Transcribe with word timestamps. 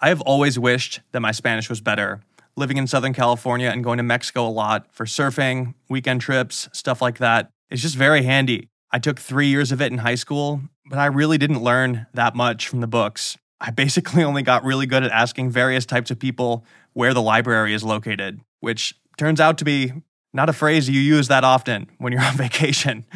I 0.00 0.08
have 0.08 0.20
always 0.22 0.58
wished 0.58 1.00
that 1.12 1.20
my 1.20 1.32
Spanish 1.32 1.70
was 1.70 1.80
better. 1.80 2.20
Living 2.54 2.76
in 2.76 2.86
Southern 2.86 3.14
California 3.14 3.68
and 3.68 3.82
going 3.82 3.96
to 3.96 4.02
Mexico 4.02 4.46
a 4.46 4.50
lot 4.50 4.92
for 4.92 5.06
surfing, 5.06 5.74
weekend 5.88 6.20
trips, 6.20 6.68
stuff 6.72 7.00
like 7.00 7.18
that, 7.18 7.50
it's 7.70 7.82
just 7.82 7.96
very 7.96 8.22
handy. 8.22 8.68
I 8.90 8.98
took 8.98 9.18
three 9.18 9.46
years 9.48 9.72
of 9.72 9.80
it 9.80 9.92
in 9.92 9.98
high 9.98 10.14
school, 10.14 10.60
but 10.88 10.98
I 10.98 11.06
really 11.06 11.38
didn't 11.38 11.62
learn 11.62 12.06
that 12.12 12.34
much 12.34 12.68
from 12.68 12.80
the 12.80 12.86
books. 12.86 13.38
I 13.58 13.70
basically 13.70 14.22
only 14.22 14.42
got 14.42 14.64
really 14.64 14.86
good 14.86 15.02
at 15.02 15.10
asking 15.10 15.50
various 15.50 15.86
types 15.86 16.10
of 16.10 16.18
people 16.18 16.64
where 16.92 17.14
the 17.14 17.22
library 17.22 17.72
is 17.72 17.82
located, 17.82 18.40
which 18.60 18.94
turns 19.16 19.40
out 19.40 19.56
to 19.58 19.64
be 19.64 19.92
not 20.34 20.50
a 20.50 20.52
phrase 20.52 20.90
you 20.90 21.00
use 21.00 21.28
that 21.28 21.42
often 21.42 21.88
when 21.96 22.12
you're 22.12 22.22
on 22.24 22.36
vacation. 22.36 23.06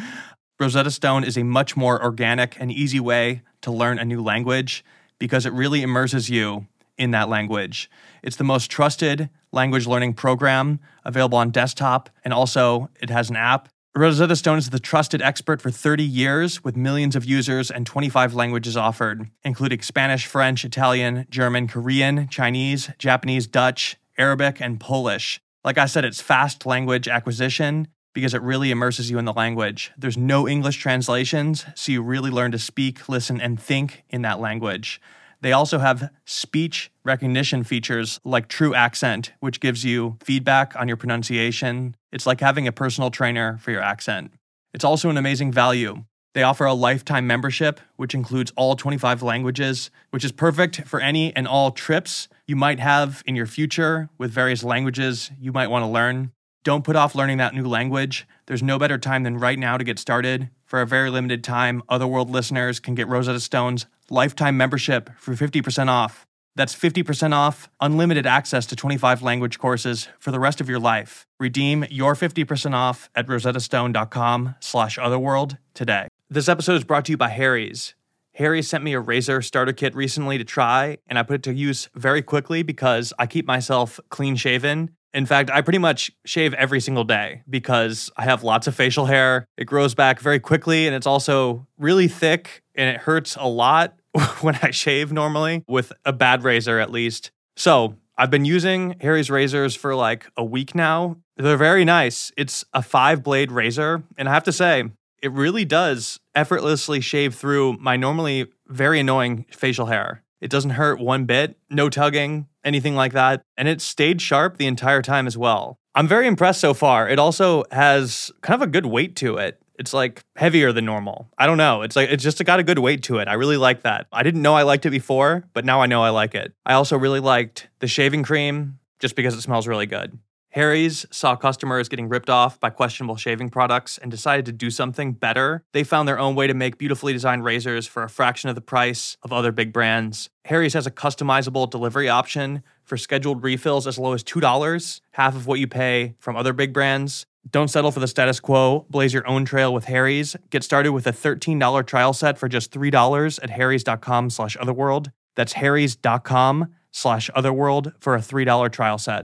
Rosetta 0.59 0.91
Stone 0.91 1.25
is 1.25 1.37
a 1.37 1.43
much 1.43 1.77
more 1.77 2.03
organic 2.03 2.59
and 2.59 2.71
easy 2.71 2.99
way 2.99 3.43
to 3.61 3.71
learn 3.71 3.99
a 3.99 4.05
new 4.05 4.21
language 4.21 4.83
because 5.19 5.45
it 5.45 5.53
really 5.53 5.83
immerses 5.83 6.29
you 6.29 6.67
in 6.97 7.11
that 7.11 7.29
language. 7.29 7.89
It's 8.23 8.35
the 8.35 8.43
most 8.43 8.69
trusted 8.69 9.29
language 9.51 9.87
learning 9.87 10.13
program 10.13 10.79
available 11.03 11.37
on 11.37 11.49
desktop, 11.51 12.09
and 12.23 12.33
also 12.33 12.89
it 13.01 13.09
has 13.09 13.29
an 13.29 13.35
app. 13.35 13.69
Rosetta 13.93 14.37
Stone 14.37 14.57
is 14.57 14.69
the 14.69 14.79
trusted 14.79 15.21
expert 15.21 15.61
for 15.61 15.69
30 15.69 16.03
years 16.03 16.63
with 16.63 16.77
millions 16.77 17.15
of 17.15 17.25
users 17.25 17.69
and 17.69 17.85
25 17.85 18.33
languages 18.33 18.77
offered, 18.77 19.29
including 19.43 19.81
Spanish, 19.81 20.25
French, 20.25 20.63
Italian, 20.63 21.27
German, 21.29 21.67
Korean, 21.67 22.29
Chinese, 22.29 22.89
Japanese, 22.97 23.47
Dutch, 23.47 23.97
Arabic, 24.17 24.61
and 24.61 24.79
Polish. 24.79 25.41
Like 25.65 25.77
I 25.77 25.87
said, 25.87 26.05
it's 26.05 26.21
fast 26.21 26.65
language 26.65 27.09
acquisition 27.09 27.89
because 28.13 28.33
it 28.33 28.41
really 28.41 28.71
immerses 28.71 29.11
you 29.11 29.17
in 29.17 29.25
the 29.25 29.33
language. 29.33 29.91
There's 29.97 30.17
no 30.17 30.47
English 30.47 30.77
translations, 30.77 31.65
so 31.75 31.91
you 31.91 32.01
really 32.01 32.31
learn 32.31 32.51
to 32.51 32.59
speak, 32.59 33.09
listen, 33.09 33.41
and 33.41 33.59
think 33.59 34.03
in 34.09 34.21
that 34.21 34.39
language. 34.39 35.01
They 35.41 35.53
also 35.53 35.79
have 35.79 36.11
speech 36.25 36.91
recognition 37.03 37.63
features 37.63 38.19
like 38.23 38.47
TruAccent, 38.47 39.31
which 39.39 39.59
gives 39.59 39.83
you 39.83 40.17
feedback 40.23 40.75
on 40.75 40.87
your 40.87 40.97
pronunciation. 40.97 41.95
It's 42.11 42.27
like 42.27 42.39
having 42.39 42.67
a 42.67 42.71
personal 42.71 43.09
trainer 43.09 43.57
for 43.57 43.71
your 43.71 43.81
accent. 43.81 44.31
It's 44.73 44.85
also 44.85 45.09
an 45.09 45.17
amazing 45.17 45.51
value. 45.51 46.05
They 46.33 46.43
offer 46.43 46.65
a 46.65 46.73
lifetime 46.73 47.27
membership, 47.27 47.81
which 47.97 48.13
includes 48.13 48.53
all 48.55 48.75
25 48.75 49.21
languages, 49.21 49.89
which 50.11 50.23
is 50.23 50.31
perfect 50.31 50.87
for 50.87 51.01
any 51.01 51.35
and 51.35 51.47
all 51.47 51.71
trips 51.71 52.29
you 52.47 52.55
might 52.55 52.79
have 52.79 53.21
in 53.25 53.35
your 53.35 53.47
future 53.47 54.09
with 54.17 54.31
various 54.31 54.63
languages 54.63 55.31
you 55.39 55.51
might 55.51 55.69
want 55.69 55.83
to 55.83 55.87
learn. 55.87 56.31
Don't 56.63 56.83
put 56.83 56.95
off 56.95 57.15
learning 57.15 57.37
that 57.37 57.55
new 57.55 57.67
language. 57.67 58.27
There's 58.45 58.61
no 58.61 58.77
better 58.77 58.99
time 58.99 59.23
than 59.23 59.39
right 59.39 59.57
now 59.57 59.77
to 59.77 59.83
get 59.83 59.97
started. 59.97 60.49
For 60.63 60.79
a 60.79 60.87
very 60.87 61.09
limited 61.09 61.43
time, 61.43 61.81
Otherworld 61.89 62.29
listeners 62.29 62.79
can 62.79 62.95
get 62.95 63.07
Rosetta 63.07 63.39
Stone's 63.39 63.87
lifetime 64.11 64.57
membership 64.57 65.09
for 65.17 65.33
50% 65.33 65.87
off. 65.87 66.27
That's 66.55 66.75
50% 66.75 67.33
off, 67.33 67.69
unlimited 67.79 68.27
access 68.27 68.65
to 68.67 68.75
25 68.75 69.23
language 69.23 69.57
courses 69.57 70.09
for 70.19 70.31
the 70.31 70.39
rest 70.39 70.59
of 70.59 70.67
your 70.67 70.79
life. 70.79 71.25
Redeem 71.39 71.85
your 71.89 72.13
50% 72.13 72.73
off 72.73 73.09
at 73.15 73.25
rosettastone.com 73.25 74.55
slash 74.59 74.97
otherworld 74.97 75.57
today. 75.73 76.09
This 76.29 76.49
episode 76.49 76.75
is 76.75 76.83
brought 76.83 77.05
to 77.05 77.13
you 77.13 77.17
by 77.17 77.29
Harry's. 77.29 77.95
Harry 78.35 78.61
sent 78.61 78.83
me 78.83 78.93
a 78.93 78.99
razor 78.99 79.41
starter 79.41 79.73
kit 79.73 79.95
recently 79.95 80.37
to 80.37 80.43
try, 80.43 80.97
and 81.07 81.17
I 81.17 81.23
put 81.23 81.35
it 81.35 81.43
to 81.43 81.53
use 81.53 81.89
very 81.95 82.21
quickly 82.21 82.63
because 82.63 83.13
I 83.17 83.27
keep 83.27 83.45
myself 83.45 83.99
clean 84.09 84.35
shaven 84.35 84.91
in 85.13 85.25
fact, 85.25 85.49
I 85.49 85.61
pretty 85.61 85.77
much 85.77 86.11
shave 86.25 86.53
every 86.53 86.79
single 86.79 87.03
day 87.03 87.43
because 87.49 88.09
I 88.15 88.23
have 88.23 88.43
lots 88.43 88.67
of 88.67 88.75
facial 88.75 89.05
hair. 89.05 89.45
It 89.57 89.65
grows 89.65 89.93
back 89.93 90.19
very 90.19 90.39
quickly 90.39 90.87
and 90.87 90.95
it's 90.95 91.07
also 91.07 91.67
really 91.77 92.07
thick 92.07 92.63
and 92.75 92.89
it 92.89 93.01
hurts 93.01 93.35
a 93.35 93.47
lot 93.47 93.95
when 94.41 94.59
I 94.61 94.71
shave 94.71 95.11
normally, 95.11 95.63
with 95.67 95.93
a 96.05 96.13
bad 96.13 96.43
razor 96.43 96.79
at 96.79 96.91
least. 96.91 97.31
So 97.55 97.95
I've 98.17 98.31
been 98.31 98.45
using 98.45 98.95
Harry's 99.01 99.29
razors 99.29 99.75
for 99.75 99.95
like 99.95 100.27
a 100.37 100.43
week 100.43 100.75
now. 100.75 101.17
They're 101.37 101.57
very 101.57 101.85
nice. 101.85 102.31
It's 102.37 102.63
a 102.73 102.81
five 102.81 103.23
blade 103.23 103.51
razor. 103.51 104.03
And 104.17 104.29
I 104.29 104.33
have 104.33 104.43
to 104.43 104.51
say, 104.51 104.85
it 105.21 105.31
really 105.31 105.65
does 105.65 106.19
effortlessly 106.35 107.01
shave 107.01 107.35
through 107.35 107.77
my 107.79 107.95
normally 107.95 108.47
very 108.67 108.99
annoying 108.99 109.45
facial 109.51 109.87
hair. 109.87 110.23
It 110.39 110.49
doesn't 110.49 110.71
hurt 110.71 110.99
one 110.99 111.25
bit, 111.25 111.57
no 111.69 111.89
tugging, 111.89 112.47
anything 112.63 112.95
like 112.95 113.13
that. 113.13 113.43
And 113.55 113.67
it 113.67 113.81
stayed 113.81 114.21
sharp 114.21 114.57
the 114.57 114.65
entire 114.65 115.01
time 115.01 115.27
as 115.27 115.37
well. 115.37 115.77
I'm 115.93 116.07
very 116.07 116.25
impressed 116.25 116.61
so 116.61 116.73
far. 116.73 117.07
It 117.07 117.19
also 117.19 117.63
has 117.71 118.31
kind 118.41 118.61
of 118.61 118.67
a 118.67 118.71
good 118.71 118.85
weight 118.85 119.15
to 119.17 119.37
it. 119.37 119.60
It's 119.81 119.95
like 119.95 120.23
heavier 120.35 120.71
than 120.71 120.85
normal. 120.85 121.27
I 121.39 121.47
don't 121.47 121.57
know. 121.57 121.81
It's 121.81 121.95
like 121.95 122.09
it's 122.11 122.23
just 122.23 122.43
got 122.45 122.59
a 122.59 122.63
good 122.63 122.77
weight 122.77 123.01
to 123.03 123.17
it. 123.17 123.27
I 123.27 123.33
really 123.33 123.57
like 123.57 123.81
that. 123.81 124.05
I 124.13 124.21
didn't 124.21 124.43
know 124.43 124.53
I 124.53 124.61
liked 124.61 124.85
it 124.85 124.91
before, 124.91 125.43
but 125.53 125.65
now 125.65 125.81
I 125.81 125.87
know 125.87 126.03
I 126.03 126.11
like 126.11 126.35
it. 126.35 126.53
I 126.67 126.73
also 126.73 126.99
really 126.99 127.19
liked 127.19 127.67
the 127.79 127.87
shaving 127.87 128.21
cream 128.21 128.77
just 128.99 129.15
because 129.15 129.33
it 129.33 129.41
smells 129.41 129.67
really 129.67 129.87
good. 129.87 130.19
Harry's 130.51 131.05
saw 131.11 131.35
customers 131.35 131.89
getting 131.89 132.09
ripped 132.09 132.29
off 132.29 132.59
by 132.59 132.69
questionable 132.69 133.15
shaving 133.15 133.49
products 133.49 133.97
and 133.97 134.11
decided 134.11 134.45
to 134.45 134.51
do 134.51 134.69
something 134.69 135.13
better. 135.13 135.63
They 135.71 135.83
found 135.83 136.07
their 136.07 136.19
own 136.19 136.35
way 136.35 136.45
to 136.45 136.53
make 136.53 136.77
beautifully 136.77 137.13
designed 137.13 137.43
razors 137.43 137.87
for 137.87 138.03
a 138.03 138.09
fraction 138.09 138.49
of 138.49 138.55
the 138.55 138.61
price 138.61 139.17
of 139.23 139.33
other 139.33 139.51
big 139.51 139.71
brands. 139.73 140.29
Harry's 140.45 140.73
has 140.73 140.85
a 140.85 140.91
customizable 140.91 141.69
delivery 141.69 142.09
option 142.09 142.63
for 142.83 142.97
scheduled 142.97 143.43
refills 143.43 143.87
as 143.87 143.97
low 143.97 144.11
as 144.11 144.23
$2, 144.25 145.01
half 145.13 145.35
of 145.35 145.47
what 145.47 145.59
you 145.59 145.67
pay 145.67 146.15
from 146.19 146.35
other 146.35 146.51
big 146.51 146.73
brands. 146.73 147.25
Don't 147.49 147.69
settle 147.69 147.91
for 147.91 147.99
the 147.99 148.07
status 148.07 148.39
quo. 148.39 148.85
Blaze 148.89 149.13
your 149.13 149.27
own 149.27 149.45
trail 149.45 149.73
with 149.73 149.85
Harry's. 149.85 150.35
Get 150.51 150.63
started 150.63 150.91
with 150.91 151.07
a 151.07 151.11
$13 151.11 151.85
trial 151.87 152.13
set 152.13 152.37
for 152.37 152.47
just 152.47 152.71
$3 152.71 153.39
at 153.41 153.49
harrys.com 153.49 154.29
slash 154.29 154.55
otherworld. 154.59 155.11
That's 155.35 155.53
harrys.com 155.53 156.67
slash 156.91 157.29
otherworld 157.33 157.93
for 157.99 158.15
a 158.15 158.19
$3 158.19 158.71
trial 158.71 158.97
set. 158.97 159.23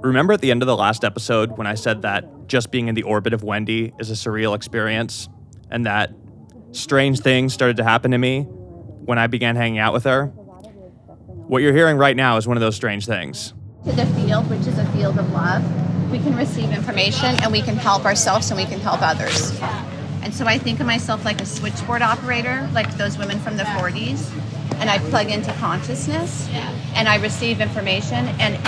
Remember 0.00 0.32
at 0.32 0.40
the 0.40 0.50
end 0.50 0.62
of 0.62 0.66
the 0.66 0.76
last 0.76 1.04
episode 1.04 1.58
when 1.58 1.66
I 1.66 1.74
said 1.74 2.02
that 2.02 2.24
just 2.46 2.70
being 2.70 2.88
in 2.88 2.94
the 2.94 3.02
orbit 3.02 3.34
of 3.34 3.42
Wendy 3.42 3.92
is 3.98 4.10
a 4.10 4.14
surreal 4.14 4.54
experience 4.54 5.28
and 5.70 5.84
that 5.84 6.12
strange 6.72 7.20
things 7.20 7.52
started 7.52 7.76
to 7.76 7.84
happen 7.84 8.12
to 8.12 8.18
me 8.18 8.46
when 9.08 9.18
I 9.18 9.26
began 9.26 9.56
hanging 9.56 9.78
out 9.78 9.94
with 9.94 10.04
her? 10.04 10.26
What 10.26 11.62
you're 11.62 11.72
hearing 11.72 11.96
right 11.96 12.14
now 12.14 12.36
is 12.36 12.46
one 12.46 12.58
of 12.58 12.60
those 12.60 12.76
strange 12.76 13.06
things. 13.06 13.54
To 13.86 13.92
the 13.92 14.04
field, 14.04 14.50
which 14.50 14.66
is 14.66 14.76
a 14.76 14.84
field 14.92 15.18
of 15.18 15.32
love, 15.32 15.64
we 16.10 16.18
can 16.18 16.36
receive 16.36 16.70
information 16.72 17.34
and 17.42 17.50
we 17.50 17.62
can 17.62 17.76
help 17.76 18.04
ourselves 18.04 18.50
and 18.50 18.60
we 18.60 18.66
can 18.66 18.78
help 18.80 19.00
others. 19.00 19.58
And 20.22 20.34
so 20.34 20.44
I 20.44 20.58
think 20.58 20.80
of 20.80 20.86
myself 20.86 21.24
like 21.24 21.40
a 21.40 21.46
switchboard 21.46 22.02
operator, 22.02 22.68
like 22.74 22.98
those 22.98 23.16
women 23.16 23.38
from 23.38 23.56
the 23.56 23.62
40s, 23.62 24.30
and 24.74 24.90
I 24.90 24.98
plug 24.98 25.30
into 25.30 25.54
consciousness 25.54 26.46
and 26.94 27.08
I 27.08 27.16
receive 27.16 27.62
information 27.62 28.28
and 28.38 28.58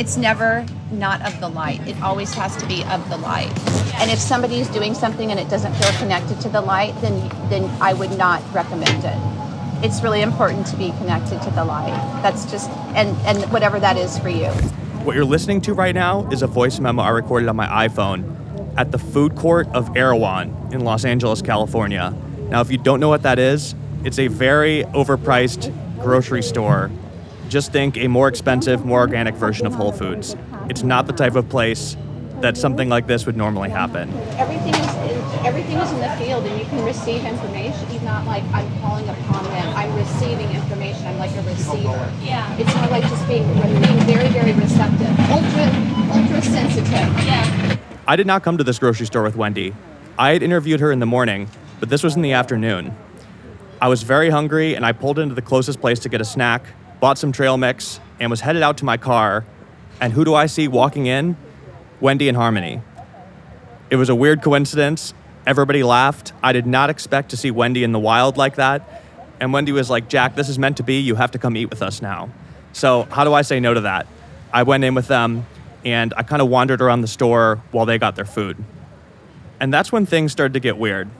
it's 0.00 0.16
never 0.16 0.64
not 0.90 1.20
of 1.26 1.38
the 1.40 1.48
light. 1.50 1.86
It 1.86 2.00
always 2.00 2.32
has 2.32 2.56
to 2.56 2.66
be 2.66 2.84
of 2.84 3.06
the 3.10 3.18
light. 3.18 3.52
And 3.96 4.10
if 4.10 4.18
somebody 4.18 4.60
is 4.60 4.68
doing 4.68 4.94
something 4.94 5.30
and 5.30 5.38
it 5.38 5.50
doesn't 5.50 5.74
feel 5.74 5.92
connected 5.98 6.40
to 6.40 6.48
the 6.48 6.62
light, 6.62 6.98
then 7.02 7.28
then 7.50 7.64
I 7.82 7.92
would 7.92 8.16
not 8.16 8.42
recommend 8.54 9.04
it. 9.04 9.49
It's 9.82 10.02
really 10.02 10.22
important 10.22 10.66
to 10.68 10.76
be 10.76 10.90
connected 10.92 11.40
to 11.42 11.50
the 11.50 11.64
light. 11.64 11.94
That's 12.22 12.50
just 12.50 12.70
and 12.94 13.16
and 13.26 13.50
whatever 13.52 13.80
that 13.80 13.96
is 13.96 14.18
for 14.18 14.28
you. 14.28 14.48
What 15.04 15.16
you're 15.16 15.24
listening 15.24 15.60
to 15.62 15.74
right 15.74 15.94
now 15.94 16.28
is 16.30 16.42
a 16.42 16.46
voice 16.46 16.78
memo 16.78 17.02
I 17.02 17.08
recorded 17.10 17.48
on 17.48 17.56
my 17.56 17.88
iPhone 17.88 18.74
at 18.76 18.92
the 18.92 18.98
food 18.98 19.36
court 19.36 19.66
of 19.68 19.96
Erewhon 19.96 20.68
in 20.72 20.80
Los 20.80 21.04
Angeles, 21.04 21.42
California. 21.42 22.14
Now, 22.50 22.60
if 22.60 22.70
you 22.70 22.78
don't 22.78 23.00
know 23.00 23.08
what 23.08 23.22
that 23.22 23.38
is, 23.38 23.74
it's 24.04 24.18
a 24.18 24.28
very 24.28 24.84
overpriced 24.92 25.72
grocery 26.00 26.42
store 26.42 26.90
just 27.50 27.72
think 27.72 27.96
a 27.98 28.06
more 28.06 28.28
expensive, 28.28 28.84
more 28.84 29.00
organic 29.00 29.34
version 29.34 29.66
of 29.66 29.74
Whole 29.74 29.92
Foods. 29.92 30.36
It's 30.68 30.82
not 30.82 31.06
the 31.06 31.12
type 31.12 31.34
of 31.34 31.48
place 31.48 31.96
that 32.40 32.56
something 32.56 32.88
like 32.88 33.06
this 33.06 33.26
would 33.26 33.36
normally 33.36 33.68
happen. 33.68 34.08
Everything 34.38 34.74
is 34.74 34.94
everything 35.44 35.76
is 35.78 35.90
in 35.92 36.00
the 36.00 36.10
field, 36.16 36.44
and 36.46 36.58
you 36.58 36.66
can 36.66 36.84
receive 36.84 37.24
information. 37.24 37.86
It's 37.90 38.04
not 38.04 38.26
like 38.26 38.44
I'm 38.52 38.68
calling 38.80 39.08
upon 39.08 39.44
them. 39.44 39.76
I'm 39.76 39.94
receiving 39.94 40.50
information. 40.50 41.06
I'm 41.06 41.18
like 41.18 41.34
a 41.36 41.42
receiver. 41.42 42.12
Yeah. 42.22 42.56
It's 42.56 42.74
not 42.74 42.90
like 42.90 43.02
just 43.04 43.26
being 43.28 43.44
being 43.54 44.00
very 44.06 44.28
very 44.28 44.52
receptive, 44.52 45.18
ultra 45.30 45.66
ultra 46.12 46.42
sensitive. 46.42 46.90
Yeah. 46.90 47.76
I 48.06 48.16
did 48.16 48.26
not 48.26 48.42
come 48.42 48.58
to 48.58 48.64
this 48.64 48.78
grocery 48.78 49.06
store 49.06 49.22
with 49.22 49.36
Wendy. 49.36 49.74
I 50.18 50.30
had 50.30 50.42
interviewed 50.42 50.80
her 50.80 50.92
in 50.92 50.98
the 50.98 51.06
morning, 51.06 51.48
but 51.78 51.88
this 51.88 52.02
was 52.02 52.16
in 52.16 52.22
the 52.22 52.32
afternoon. 52.32 52.96
I 53.80 53.88
was 53.88 54.02
very 54.02 54.30
hungry, 54.30 54.74
and 54.74 54.84
I 54.84 54.92
pulled 54.92 55.18
into 55.18 55.34
the 55.34 55.42
closest 55.42 55.80
place 55.80 55.98
to 56.00 56.08
get 56.08 56.20
a 56.20 56.24
snack 56.24 56.66
bought 57.00 57.16
some 57.16 57.32
trail 57.32 57.56
mix, 57.56 57.98
and 58.20 58.30
was 58.30 58.42
headed 58.42 58.62
out 58.62 58.76
to 58.78 58.84
my 58.84 58.98
car. 58.98 59.44
And 60.00 60.12
who 60.12 60.24
do 60.24 60.34
I 60.34 60.46
see 60.46 60.68
walking 60.68 61.06
in? 61.06 61.36
Wendy 62.00 62.28
and 62.28 62.36
Harmony. 62.36 62.82
It 63.88 63.96
was 63.96 64.08
a 64.08 64.14
weird 64.14 64.42
coincidence. 64.42 65.14
Everybody 65.50 65.82
laughed. 65.82 66.32
I 66.44 66.52
did 66.52 66.64
not 66.64 66.90
expect 66.90 67.30
to 67.30 67.36
see 67.36 67.50
Wendy 67.50 67.82
in 67.82 67.90
the 67.90 67.98
wild 67.98 68.36
like 68.36 68.54
that. 68.54 69.02
And 69.40 69.52
Wendy 69.52 69.72
was 69.72 69.90
like, 69.90 70.08
Jack, 70.08 70.36
this 70.36 70.48
is 70.48 70.60
meant 70.60 70.76
to 70.76 70.84
be. 70.84 71.00
You 71.00 71.16
have 71.16 71.32
to 71.32 71.40
come 71.40 71.56
eat 71.56 71.70
with 71.70 71.82
us 71.82 72.00
now. 72.00 72.30
So, 72.72 73.02
how 73.10 73.24
do 73.24 73.34
I 73.34 73.42
say 73.42 73.58
no 73.58 73.74
to 73.74 73.80
that? 73.80 74.06
I 74.52 74.62
went 74.62 74.84
in 74.84 74.94
with 74.94 75.08
them 75.08 75.44
and 75.84 76.14
I 76.16 76.22
kind 76.22 76.40
of 76.40 76.46
wandered 76.46 76.80
around 76.80 77.00
the 77.00 77.08
store 77.08 77.60
while 77.72 77.84
they 77.84 77.98
got 77.98 78.14
their 78.14 78.24
food. 78.24 78.62
And 79.58 79.74
that's 79.74 79.90
when 79.90 80.06
things 80.06 80.30
started 80.30 80.52
to 80.52 80.60
get 80.60 80.78
weird. 80.78 81.10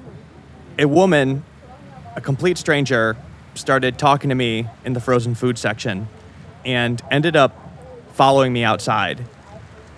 A 0.78 0.84
woman, 0.84 1.42
a 2.14 2.20
complete 2.20 2.56
stranger, 2.56 3.16
started 3.54 3.98
talking 3.98 4.28
to 4.28 4.36
me 4.36 4.68
in 4.84 4.92
the 4.92 5.00
frozen 5.00 5.34
food 5.34 5.58
section 5.58 6.06
and 6.64 7.02
ended 7.10 7.34
up 7.34 7.52
following 8.12 8.52
me 8.52 8.62
outside. 8.62 9.26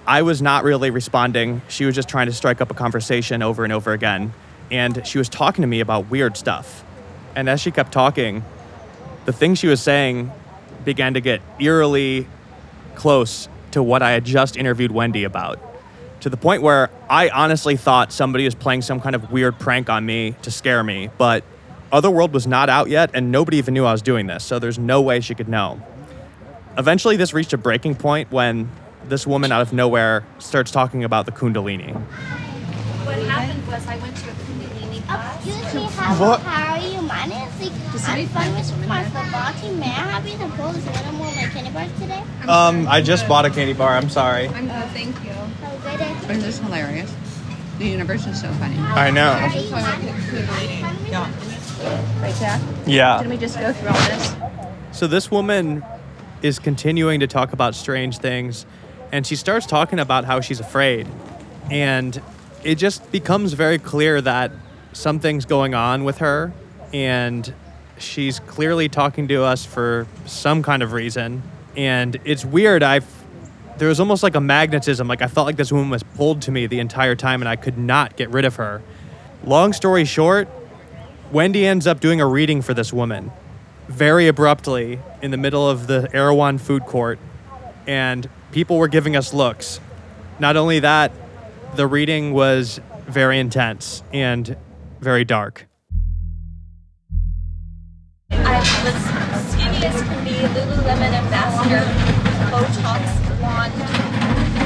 I 0.06 0.22
was 0.22 0.43
not 0.43 0.64
really 0.64 0.90
responding. 0.90 1.62
She 1.69 1.84
was 1.84 1.94
just 1.94 2.08
trying 2.08 2.26
to 2.26 2.32
strike 2.32 2.60
up 2.60 2.70
a 2.70 2.75
conversation 2.75 3.43
over 3.43 3.64
and 3.64 3.72
over 3.72 3.93
again. 3.93 4.32
And 4.70 5.06
she 5.06 5.19
was 5.19 5.28
talking 5.28 5.62
to 5.62 5.69
me 5.69 5.81
about 5.81 6.10
weird 6.10 6.37
stuff. 6.37 6.84
And 7.37 7.49
as 7.49 7.60
she 7.60 7.70
kept 7.70 7.93
talking, 7.93 8.44
the 9.25 9.32
things 9.32 9.58
she 9.58 9.69
was 9.69 9.81
saying 9.81 10.32
began 10.84 11.14
to 11.14 11.20
get 11.20 11.40
eerily 11.60 12.26
close 12.94 13.49
to 13.70 13.82
what 13.82 14.02
I 14.02 14.10
had 14.10 14.25
just 14.25 14.56
interviewed 14.56 14.90
Wendy 14.90 15.25
about. 15.25 15.60
To 16.20 16.31
the 16.31 16.37
point 16.37 16.62
where 16.62 16.90
I 17.08 17.28
honestly 17.31 17.76
thought 17.76 18.12
somebody 18.12 18.44
was 18.44 18.54
playing 18.54 18.82
some 18.82 19.00
kind 19.00 19.14
of 19.14 19.31
weird 19.31 19.58
prank 19.58 19.88
on 19.88 20.04
me 20.04 20.34
to 20.43 20.50
scare 20.50 20.82
me, 20.84 21.10
but 21.19 21.44
Otherworld 21.90 22.32
was 22.32 22.46
not 22.46 22.69
out 22.69 22.88
yet, 22.88 23.10
and 23.12 23.31
nobody 23.31 23.58
even 23.58 23.75
knew 23.75 23.84
I 23.84 23.93
was 23.93 24.02
doing 24.02 24.26
this, 24.26 24.44
so 24.44 24.58
there's 24.58 24.78
no 24.78 25.02
way 25.02 25.20
she 25.20 25.34
could 25.34 25.49
know. 25.49 25.84
Eventually, 26.78 27.16
this 27.16 27.34
reached 27.34 27.52
a 27.52 27.58
breaking 27.58 27.96
point 27.96 28.32
when 28.32 28.70
this 29.08 29.26
woman 29.26 29.52
out 29.52 29.60
of 29.62 29.72
nowhere 29.72 30.25
starts 30.38 30.70
talking 30.70 31.04
about 31.04 31.26
the 31.26 31.32
Kundalini. 31.32 31.93
What 31.94 33.19
happened 33.19 33.66
was 33.66 33.87
I 33.87 33.96
went 33.99 34.16
to 34.16 34.28
a 34.31 34.32
Kundalini 34.32 35.04
class. 35.06 35.46
Excuse 35.46 35.75
me, 35.75 35.82
how, 35.84 36.14
What? 36.20 36.40
how 36.40 36.75
are 36.75 36.78
you? 36.78 37.02
My 37.02 37.26
name's 37.26 37.60
like, 37.60 37.93
Does 37.93 38.08
I'm 38.08 38.26
somebody 38.28 38.49
with 38.50 38.56
this 38.58 38.70
woman 38.72 38.88
my 38.88 39.02
here? 39.02 39.22
football 39.22 39.52
team. 39.60 39.78
May 39.81 39.87
I 39.87 39.88
have 39.88 40.26
you 40.26 40.38
to 40.38 40.49
pose 40.56 40.76
one 40.76 41.14
more 41.16 41.28
of 41.28 41.37
my 41.37 41.43
candy 41.46 41.70
bars 41.70 41.93
today? 42.00 42.22
Um, 42.49 42.87
I 42.88 43.02
just 43.02 43.26
bought 43.28 43.44
a 43.44 43.50
candy 43.50 43.72
bar. 43.72 43.96
I'm 43.96 44.08
sorry. 44.10 44.49
I'm 44.49 44.66
good, 44.69 44.88
thank 44.90 45.16
you. 45.25 45.31
Have 45.31 45.82
good. 46.22 46.31
Isn't 46.31 46.43
this 46.43 46.58
hilarious? 46.58 47.12
The 47.78 47.87
universe 47.88 48.26
is 48.26 48.40
so 48.40 48.50
funny. 48.54 48.76
I 48.78 49.10
know. 49.10 49.32
Are 49.32 49.49
you 49.49 49.62
fun? 49.69 49.82
Right, 52.22 52.34
Jack? 52.38 52.60
Yeah. 52.87 53.19
Didn't 53.19 53.31
we 53.31 53.37
just 53.38 53.58
go 53.58 53.72
through 53.72 53.88
all 53.88 53.94
this? 53.94 54.37
So 54.93 55.06
this 55.08 55.31
woman 55.31 55.82
is 56.43 56.58
continuing 56.58 57.20
to 57.20 57.26
talk 57.26 57.52
about 57.52 57.75
strange 57.75 58.19
things, 58.19 58.66
and 59.12 59.26
she 59.26 59.37
starts 59.37 59.67
talking 59.67 60.00
about 60.00 60.25
how 60.25 60.41
she's 60.41 60.59
afraid. 60.59 61.06
And 61.70 62.20
it 62.64 62.76
just 62.76 63.12
becomes 63.12 63.53
very 63.53 63.79
clear 63.79 64.20
that 64.23 64.50
something's 64.93 65.44
going 65.44 65.75
on 65.75 66.05
with 66.05 66.19
her, 66.19 66.53
and 66.93 67.55
she's 67.99 68.41
clearly 68.41 68.88
talking 68.88 69.29
to 69.29 69.43
us 69.44 69.64
for 69.64 70.06
some 70.26 70.62
kind 70.62 70.82
of 70.82 70.93
reason. 70.93 71.43
And 71.76 72.19
it's 72.25 72.44
weird. 72.44 72.82
I've 72.82 73.06
there 73.79 73.88
was 73.88 74.00
almost 74.00 74.23
like 74.23 74.35
a 74.35 74.41
magnetism. 74.41 75.09
Like 75.09 75.23
I 75.23 75.29
felt 75.29 75.47
like 75.47 75.56
this 75.56 75.73
woman 75.73 75.91
was 75.91 76.03
pulled 76.03 76.43
to 76.43 76.50
me 76.50 76.67
the 76.67 76.81
entire 76.81 77.14
time, 77.14 77.43
and 77.43 77.49
I 77.49 77.56
could 77.56 77.79
not 77.79 78.17
get 78.17 78.31
rid 78.31 78.44
of 78.44 78.56
her. 78.56 78.82
Long 79.44 79.73
story 79.73 80.05
short, 80.05 80.49
Wendy 81.32 81.67
ends 81.67 81.87
up 81.87 82.00
doing 82.00 82.20
a 82.20 82.26
reading 82.26 82.62
for 82.62 82.75
this 82.75 82.93
woman 82.93 83.32
very 83.88 84.29
abruptly 84.29 85.00
in 85.20 85.32
the 85.32 85.37
middle 85.37 85.69
of 85.69 85.87
the 85.87 86.09
Erewhon 86.14 86.59
food 86.59 86.85
court, 86.87 87.19
and 87.87 88.29
people 88.52 88.76
were 88.78 88.88
giving 88.88 89.16
us 89.16 89.34
looks. 89.34 89.81
Not 90.38 90.56
only 90.56 90.78
that, 90.81 91.10
the 91.75 91.87
reading 91.87 92.32
was 92.32 92.81
very 93.08 93.38
intense 93.38 94.02
and 94.12 94.56
very 95.00 95.25
dark. 95.25 95.66
I 98.31 98.58
was 98.58 99.52
skinny 99.52 99.84
as 99.84 100.02
can 100.02 100.25
be, 100.25 100.31
Lululemon 100.31 101.12
ambassador, 101.12 101.82
Botox 102.52 103.38
blonde 103.38 103.75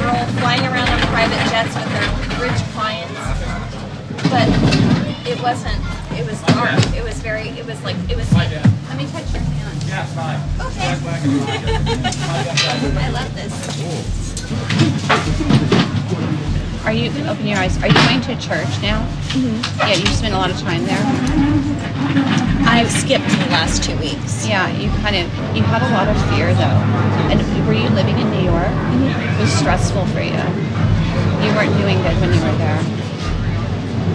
girl 0.02 0.26
flying 0.40 0.62
around 0.62 0.88
on 0.88 1.00
private 1.08 1.42
jets 1.50 1.74
with 1.74 1.88
her 1.88 2.42
rich 2.42 2.60
clients. 2.74 3.14
But 4.28 4.48
it 5.26 5.40
wasn't. 5.42 5.80
It 6.18 6.26
was 6.26 6.40
dark. 6.42 6.78
It 6.96 7.04
was 7.04 7.20
very. 7.20 7.48
It 7.50 7.66
was 7.66 7.82
like. 7.84 7.96
It 8.10 8.16
was 8.16 8.32
like. 8.32 8.50
Let 8.96 9.04
me 9.04 9.12
touch 9.12 9.28
your 9.30 9.42
hand. 9.42 9.76
Okay. 10.56 10.88
I 12.96 13.12
love 13.12 13.28
this. 13.34 13.52
Are 16.86 16.92
you, 16.92 17.10
open 17.28 17.46
your 17.46 17.58
eyes, 17.58 17.76
are 17.82 17.88
you 17.88 17.94
going 18.08 18.22
to 18.22 18.34
church 18.40 18.80
now? 18.80 19.04
Mm-hmm. 19.36 19.80
Yeah, 19.80 19.96
you 19.96 20.06
spend 20.06 20.32
a 20.32 20.38
lot 20.38 20.50
of 20.50 20.58
time 20.60 20.86
there? 20.86 20.98
I've 22.64 22.90
skipped 22.90 23.28
the 23.28 23.50
last 23.52 23.84
two 23.84 23.98
weeks. 23.98 24.46
Yeah, 24.48 24.70
you 24.72 24.88
kind 25.04 25.16
of, 25.16 25.28
you 25.54 25.62
had 25.62 25.82
a 25.84 25.90
lot 25.92 26.08
of 26.08 26.16
fear 26.32 26.54
though. 26.54 26.80
And 27.28 27.42
were 27.68 27.74
you 27.76 27.90
living 27.90 28.16
in 28.16 28.30
New 28.30 28.44
York? 28.48 28.72
It 29.36 29.40
was 29.42 29.52
stressful 29.52 30.06
for 30.06 30.22
you. 30.24 30.40
You 31.44 31.52
weren't 31.52 31.76
doing 31.76 32.00
good 32.00 32.16
when 32.24 32.32
you 32.32 32.40
were 32.40 32.56
there. 32.56 32.80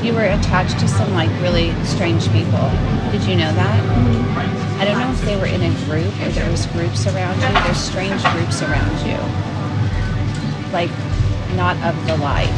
You 0.02 0.16
were 0.16 0.26
attached 0.26 0.80
to 0.80 0.88
some 0.88 1.14
like 1.14 1.30
really 1.40 1.72
strange 1.86 2.28
people. 2.32 2.72
Did 3.12 3.22
you 3.30 3.36
know 3.36 3.54
that? 3.54 4.61
I 4.82 4.86
don't 4.86 4.98
know 4.98 5.12
if 5.12 5.22
they 5.22 5.38
were 5.38 5.46
in 5.46 5.62
a 5.62 5.70
group 5.86 6.10
or 6.26 6.30
there 6.34 6.50
was 6.50 6.66
groups 6.74 7.06
around 7.06 7.36
you. 7.38 7.54
There's 7.54 7.78
strange 7.78 8.18
groups 8.34 8.64
around 8.64 8.98
you. 9.06 9.14
Like 10.74 10.90
not 11.54 11.78
of 11.86 11.94
the 12.08 12.18
light. 12.18 12.50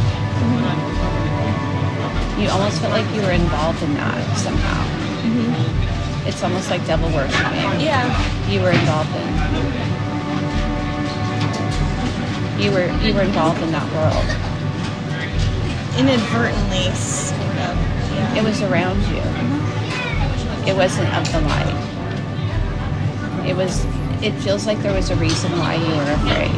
You 2.39 2.47
almost 2.47 2.79
felt 2.79 2.93
like 2.93 3.03
you 3.13 3.21
were 3.23 3.31
involved 3.35 3.83
in 3.83 3.93
that 3.95 4.37
somehow. 4.37 4.83
Mm-hmm. 5.27 6.25
It's 6.25 6.41
almost 6.41 6.69
like 6.69 6.85
devil 6.87 7.11
worshiping 7.11 7.83
Yeah. 7.83 8.07
you 8.47 8.61
were 8.61 8.71
involved 8.71 9.11
in. 9.19 9.27
You 12.63 12.71
were 12.71 12.87
you 13.03 13.13
were 13.13 13.27
involved 13.27 13.61
in 13.61 13.71
that 13.75 13.87
world. 13.91 14.23
Inadvertently, 15.99 16.87
sort 16.95 17.59
of. 17.67 17.75
Yeah. 18.15 18.35
It 18.39 18.43
was 18.45 18.61
around 18.61 19.01
you. 19.11 19.19
Mm-hmm. 19.19 20.67
It 20.69 20.75
wasn't 20.77 21.13
of 21.19 21.29
the 21.33 21.41
light. 21.41 21.89
It 23.45 23.55
was. 23.55 23.85
It 24.21 24.31
feels 24.41 24.65
like 24.65 24.79
there 24.81 24.93
was 24.93 25.09
a 25.09 25.15
reason 25.17 25.51
why 25.59 25.75
you 25.75 25.87
were 25.87 26.11
afraid. 26.13 26.51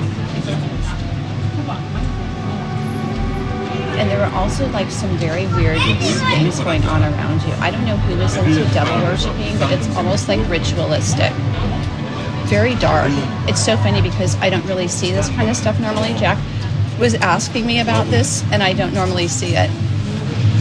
And 3.98 4.10
there 4.10 4.20
were 4.20 4.36
also 4.36 4.70
like 4.70 4.92
some 4.92 5.10
very 5.18 5.48
weird 5.48 5.80
things 5.82 6.60
going 6.60 6.84
on 6.84 7.02
around 7.02 7.42
you. 7.44 7.54
I 7.54 7.72
don't 7.72 7.86
know 7.86 7.98
who 7.98 8.18
was 8.20 8.36
into 8.38 8.64
devil 8.74 8.96
worshiping, 9.04 9.58
but 9.58 9.72
it's 9.72 9.88
almost 9.96 10.28
like 10.28 10.48
ritualistic. 10.50 11.32
Very 12.46 12.76
dark. 12.76 13.10
It's 13.48 13.64
so 13.64 13.78
funny 13.78 14.02
because 14.02 14.36
I 14.36 14.50
don't 14.52 14.66
really 14.66 14.88
see 14.88 15.12
this 15.12 15.30
kind 15.30 15.50
of 15.50 15.56
stuff 15.56 15.80
normally. 15.80 16.14
Jack 16.20 16.38
was 17.00 17.16
asking 17.16 17.66
me 17.66 17.80
about 17.80 18.06
this, 18.08 18.44
and 18.52 18.62
I 18.62 18.74
don't 18.74 18.94
normally 18.94 19.28
see 19.28 19.56
it. 19.56 19.72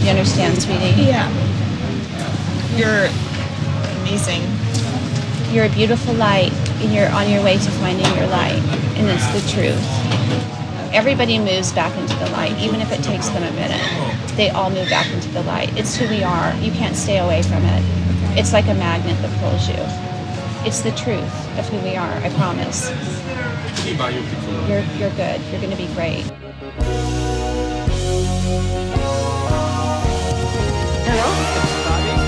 You 0.02 0.10
understand, 0.10 0.62
sweetie? 0.62 1.02
Yeah. 1.02 1.28
You're 2.76 3.10
amazing. 4.00 4.42
You're 5.52 5.66
a 5.66 5.68
beautiful 5.68 6.14
light, 6.14 6.52
and 6.82 6.92
you're 6.92 7.10
on 7.10 7.30
your 7.30 7.42
way 7.44 7.58
to 7.58 7.70
finding 7.72 8.06
your 8.16 8.26
light, 8.26 8.60
and 8.96 9.08
it's 9.08 9.26
the 9.32 9.52
truth. 9.52 9.78
Everybody 10.92 11.38
moves 11.38 11.72
back 11.72 11.96
into 11.96 12.16
the 12.16 12.30
light, 12.30 12.56
even 12.58 12.80
if 12.80 12.90
it 12.92 13.02
takes 13.02 13.28
them 13.28 13.42
a 13.42 13.50
minute. 13.52 13.80
They 14.36 14.50
all 14.50 14.70
move 14.70 14.88
back 14.90 15.10
into 15.12 15.28
the 15.28 15.42
light. 15.42 15.76
It's 15.76 15.96
who 15.96 16.08
we 16.08 16.22
are. 16.24 16.54
You 16.56 16.72
can't 16.72 16.96
stay 16.96 17.18
away 17.18 17.42
from 17.42 17.62
it. 17.64 17.82
It's 18.38 18.52
like 18.52 18.66
a 18.66 18.74
magnet 18.74 19.16
that 19.22 19.30
pulls 19.40 19.68
you. 19.68 19.76
It's 20.66 20.80
the 20.80 20.92
truth 20.92 21.58
of 21.58 21.68
who 21.68 21.78
we 21.80 21.94
are, 21.94 22.14
I 22.18 22.30
promise. 22.30 22.90
You're, 24.68 24.82
you're 24.98 25.10
good. 25.16 25.40
You're 25.50 25.60
going 25.60 25.70
to 25.70 25.76
be 25.76 25.86
great. 25.94 26.24
Hello? 31.06 31.28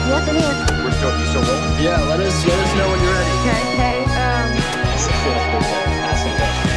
Yes, 0.09 0.29
it 0.29 0.37
is. 0.71 0.76
We're 1.07 1.21
you 1.21 1.27
still 1.27 1.43
rolling? 1.47 1.79
Yeah, 1.79 2.03
let 2.03 2.19
us 2.19 2.35
let 2.45 2.59
us 2.59 2.75
know 2.75 2.91
when 2.91 2.99
you're 2.99 3.15
ready. 3.15 3.31
Okay, 3.47 3.63
okay. 3.79 3.99
Um, 4.11 4.59
Ask 4.91 6.27
the 6.27 6.35
question. 6.35 6.71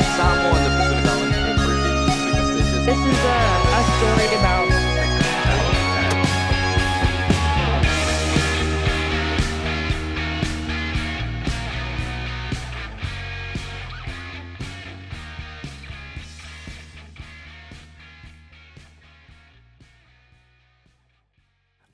It's 0.00 0.16
not 0.16 0.40
the 0.64 0.72
Pacific 0.72 1.04
Island 1.04 1.34
and 1.36 1.58
Caribbean 1.60 2.00
because 2.32 2.48
they 2.48 2.64
just 2.64 2.84
This 2.88 2.96
is 2.96 3.20
a, 3.28 3.40
a 3.76 3.82
story 4.00 4.28
about 4.40 4.75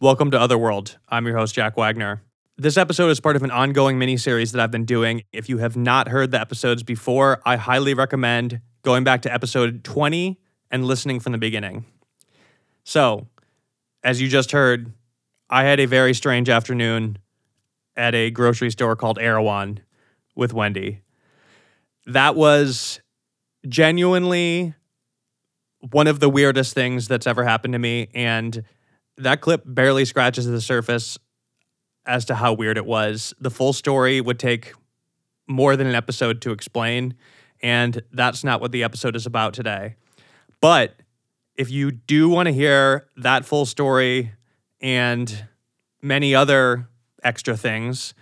Welcome 0.03 0.33
to 0.33 0.41
Otherworld. 0.41 0.99
I'm 1.09 1.27
your 1.27 1.37
host, 1.37 1.55
Jack 1.55 1.77
Wagner. 1.77 2.25
This 2.59 2.77
episode 2.77 3.11
is 3.11 3.21
part 3.21 3.37
of 3.37 3.45
an 3.45 3.53
ongoing 3.53 4.01
mini-series 4.01 4.51
that 4.51 4.61
I've 4.61 4.73
been 4.73 4.85
doing. 4.85 5.23
If 5.33 5.49
you 5.49 5.59
have 5.59 5.77
not 5.77 6.09
heard 6.09 6.33
the 6.33 6.41
episodes 6.41 6.83
before, 6.83 7.41
I 7.47 7.55
highly 7.55 7.95
recommend 7.95 8.61
going 8.83 9.05
back 9.05 9.23
to 9.23 9.33
episode 9.33 9.85
20 9.85 10.41
and 10.73 10.85
listening 10.85 11.21
from 11.21 11.31
the 11.31 11.39
beginning. 11.39 11.85
So, 12.83 13.29
as 14.03 14.21
you 14.21 14.27
just 14.27 14.51
heard, 14.51 14.93
I 15.49 15.63
had 15.63 15.79
a 15.79 15.87
very 15.87 16.15
strange 16.15 16.49
afternoon 16.49 17.19
at 17.95 18.13
a 18.13 18.33
grocery 18.33 18.73
store 18.73 18.97
called 18.97 19.21
Erewhon 19.21 19.83
with 20.35 20.53
Wendy. 20.53 21.03
That 22.07 22.35
was 22.35 23.01
genuinely 23.69 24.75
one 25.93 26.09
of 26.09 26.19
the 26.19 26.29
weirdest 26.29 26.75
things 26.75 27.07
that's 27.07 27.29
ever 27.29 27.45
happened 27.45 27.75
to 27.75 27.79
me. 27.79 28.09
And 28.15 28.65
that 29.19 29.41
clip 29.41 29.63
barely 29.65 30.05
scratches 30.05 30.47
the 30.47 30.61
surface 30.61 31.19
as 32.07 32.25
to 32.27 32.35
how 32.35 32.53
weird 32.53 32.77
it 32.77 32.87
was. 32.87 33.35
The 33.41 33.51
full 33.51 33.73
story 33.73 34.21
would 34.21 34.39
take 34.39 34.73
more 35.47 35.77
than 35.77 35.87
an 35.87 35.95
episode 35.95 36.41
to 36.43 36.51
explain. 36.51 37.15
And 37.63 38.03
that's 38.13 38.43
not 38.43 38.61
what 38.61 38.73
the 38.73 38.83
episode 38.83 39.15
is 39.15 39.27
about 39.27 39.55
today. 39.55 39.97
But 40.61 40.97
if 41.57 41.71
you 41.71 41.91
do 41.91 42.29
want 42.29 42.47
to 42.47 42.53
hear 42.53 43.07
that 43.17 43.45
full 43.45 43.67
story 43.67 44.33
and 44.81 45.47
many 46.01 46.35
other 46.35 46.89
extra 47.23 47.57
things, 47.57 48.15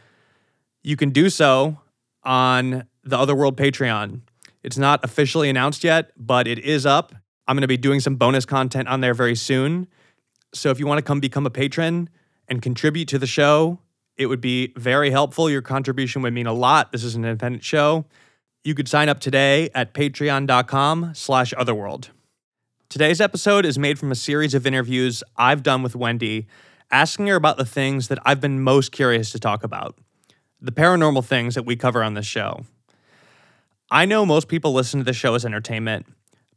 you 0.82 0.96
can 0.96 1.10
do 1.10 1.30
so 1.30 1.78
on 2.22 2.84
the 3.02 3.18
Otherworld 3.18 3.56
Patreon. 3.56 4.20
It's 4.62 4.76
not 4.76 5.02
officially 5.02 5.48
announced 5.48 5.84
yet, 5.84 6.10
but 6.16 6.46
it 6.46 6.58
is 6.58 6.84
up. 6.84 7.14
I'm 7.46 7.56
going 7.56 7.62
to 7.62 7.68
be 7.68 7.78
doing 7.78 8.00
some 8.00 8.16
bonus 8.16 8.44
content 8.44 8.88
on 8.88 9.00
there 9.00 9.14
very 9.14 9.34
soon. 9.34 9.88
So 10.52 10.70
if 10.70 10.78
you 10.78 10.86
want 10.86 10.98
to 10.98 11.02
come 11.02 11.20
become 11.20 11.46
a 11.46 11.50
patron 11.50 12.08
and 12.48 12.60
contribute 12.60 13.08
to 13.08 13.18
the 13.18 13.26
show, 13.26 13.78
it 14.16 14.26
would 14.26 14.40
be 14.40 14.72
very 14.76 15.10
helpful. 15.10 15.48
Your 15.48 15.62
contribution 15.62 16.22
would 16.22 16.34
mean 16.34 16.46
a 16.46 16.52
lot. 16.52 16.92
This 16.92 17.04
is 17.04 17.14
an 17.14 17.24
independent 17.24 17.64
show. 17.64 18.04
You 18.64 18.74
could 18.74 18.88
sign 18.88 19.08
up 19.08 19.20
today 19.20 19.70
at 19.74 19.94
patreon.com 19.94 21.12
slash 21.14 21.54
otherworld. 21.56 22.10
Today's 22.90 23.20
episode 23.20 23.64
is 23.64 23.78
made 23.78 23.98
from 23.98 24.10
a 24.10 24.16
series 24.16 24.52
of 24.52 24.66
interviews 24.66 25.22
I've 25.36 25.62
done 25.62 25.82
with 25.82 25.94
Wendy, 25.94 26.48
asking 26.90 27.28
her 27.28 27.36
about 27.36 27.56
the 27.56 27.64
things 27.64 28.08
that 28.08 28.18
I've 28.24 28.40
been 28.40 28.60
most 28.60 28.90
curious 28.90 29.30
to 29.30 29.38
talk 29.38 29.62
about, 29.62 29.96
the 30.60 30.72
paranormal 30.72 31.24
things 31.24 31.54
that 31.54 31.64
we 31.64 31.76
cover 31.76 32.02
on 32.02 32.14
this 32.14 32.26
show. 32.26 32.66
I 33.90 34.04
know 34.04 34.26
most 34.26 34.48
people 34.48 34.72
listen 34.72 35.00
to 35.00 35.04
the 35.04 35.12
show 35.12 35.34
as 35.34 35.44
entertainment, 35.44 36.06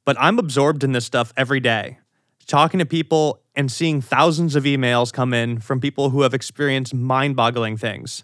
but 0.06 0.18
I'm 0.20 0.40
absorbed 0.40 0.84
in 0.84 0.92
this 0.92 1.06
stuff 1.06 1.32
every 1.38 1.60
day, 1.60 2.00
talking 2.44 2.80
to 2.80 2.86
people 2.86 3.40
and 3.56 3.72
seeing 3.72 4.02
thousands 4.02 4.56
of 4.56 4.64
emails 4.64 5.14
come 5.14 5.34
in 5.34 5.60
from 5.60 5.80
people 5.80 6.10
who 6.10 6.22
have 6.22 6.34
experienced 6.34 6.94
mind 6.94 7.36
boggling 7.36 7.78
things. 7.78 8.24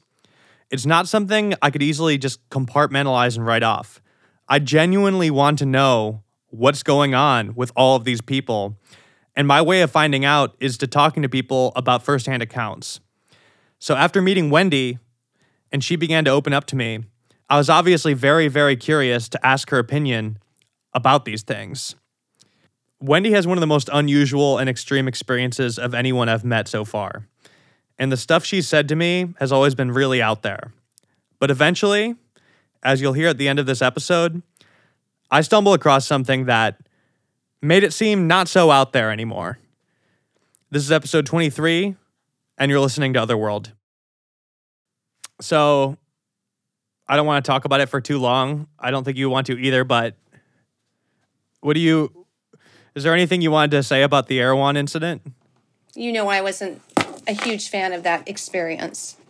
It's 0.69 0.85
not 0.85 1.07
something 1.07 1.53
I 1.61 1.71
could 1.71 1.81
easily 1.81 2.17
just 2.17 2.47
compartmentalize 2.49 3.35
and 3.35 3.45
write 3.45 3.63
off. 3.63 4.01
I 4.47 4.59
genuinely 4.59 5.29
want 5.29 5.59
to 5.59 5.65
know 5.65 6.23
what's 6.47 6.83
going 6.83 7.13
on 7.13 7.55
with 7.55 7.71
all 7.75 7.95
of 7.95 8.03
these 8.03 8.21
people. 8.21 8.77
And 9.35 9.47
my 9.47 9.61
way 9.61 9.81
of 9.81 9.91
finding 9.91 10.25
out 10.25 10.55
is 10.59 10.77
to 10.79 10.87
talking 10.87 11.23
to 11.23 11.29
people 11.29 11.71
about 11.75 12.03
firsthand 12.03 12.43
accounts. 12.43 12.99
So 13.79 13.95
after 13.95 14.21
meeting 14.21 14.49
Wendy, 14.49 14.99
and 15.71 15.83
she 15.83 15.95
began 15.95 16.25
to 16.25 16.31
open 16.31 16.53
up 16.53 16.65
to 16.65 16.75
me, 16.75 17.03
I 17.49 17.57
was 17.57 17.69
obviously 17.69 18.13
very, 18.13 18.47
very 18.47 18.75
curious 18.75 19.29
to 19.29 19.45
ask 19.45 19.69
her 19.69 19.79
opinion 19.79 20.37
about 20.93 21.25
these 21.25 21.43
things. 21.43 21.95
Wendy 23.01 23.31
has 23.31 23.47
one 23.47 23.57
of 23.57 23.61
the 23.61 23.67
most 23.67 23.89
unusual 23.93 24.57
and 24.57 24.69
extreme 24.69 25.07
experiences 25.07 25.79
of 25.79 25.93
anyone 25.93 26.27
I've 26.27 26.43
met 26.43 26.67
so 26.67 26.83
far. 26.83 27.27
And 27.97 28.11
the 28.11 28.17
stuff 28.17 28.45
she's 28.45 28.67
said 28.67 28.89
to 28.89 28.95
me 28.95 29.33
has 29.39 29.51
always 29.51 29.75
been 29.75 29.91
really 29.91 30.21
out 30.21 30.41
there. 30.41 30.73
But 31.39 31.49
eventually, 31.49 32.15
as 32.83 33.01
you'll 33.01 33.13
hear 33.13 33.29
at 33.29 33.37
the 33.37 33.47
end 33.47 33.59
of 33.59 33.65
this 33.65 33.81
episode, 33.81 34.41
I 35.31 35.41
stumbled 35.41 35.75
across 35.75 36.05
something 36.05 36.45
that 36.45 36.79
made 37.61 37.83
it 37.83 37.93
seem 37.93 38.27
not 38.27 38.47
so 38.47 38.71
out 38.71 38.93
there 38.93 39.11
anymore. 39.11 39.59
This 40.71 40.83
is 40.83 40.91
episode 40.91 41.25
23, 41.25 41.95
and 42.57 42.71
you're 42.71 42.79
listening 42.79 43.13
to 43.13 43.21
Otherworld. 43.21 43.73
So, 45.41 45.97
I 47.07 47.15
don't 47.15 47.25
want 47.25 47.43
to 47.43 47.49
talk 47.49 47.65
about 47.65 47.81
it 47.81 47.87
for 47.87 48.01
too 48.01 48.19
long. 48.19 48.67
I 48.77 48.91
don't 48.91 49.03
think 49.03 49.17
you 49.17 49.29
want 49.29 49.47
to 49.47 49.57
either, 49.57 49.83
but 49.83 50.15
what 51.61 51.73
do 51.73 51.79
you 51.79 52.18
is 52.95 53.03
there 53.03 53.13
anything 53.13 53.41
you 53.41 53.51
wanted 53.51 53.71
to 53.71 53.83
say 53.83 54.03
about 54.03 54.27
the 54.27 54.39
Erewhon 54.39 54.77
incident? 54.77 55.21
You 55.95 56.11
know, 56.11 56.27
I 56.27 56.41
wasn't 56.41 56.81
a 57.27 57.33
huge 57.33 57.69
fan 57.69 57.93
of 57.93 58.03
that 58.03 58.27
experience. 58.27 59.17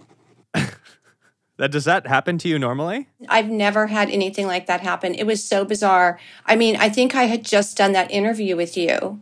That 1.59 1.71
does 1.71 1.83
that 1.83 2.07
happen 2.07 2.37
to 2.37 2.47
you 2.47 2.57
normally? 2.57 3.09
I've 3.27 3.49
never 3.49 3.87
had 3.87 4.09
anything 4.09 4.47
like 4.47 4.67
that 4.67 4.79
happen. 4.79 5.13
It 5.13 5.25
was 5.25 5.43
so 5.43 5.65
bizarre. 5.65 6.17
I 6.45 6.55
mean, 6.55 6.77
I 6.77 6.87
think 6.87 7.15
I 7.15 7.23
had 7.23 7.43
just 7.43 7.75
done 7.75 7.91
that 7.91 8.09
interview 8.09 8.55
with 8.55 8.77
you. 8.77 9.19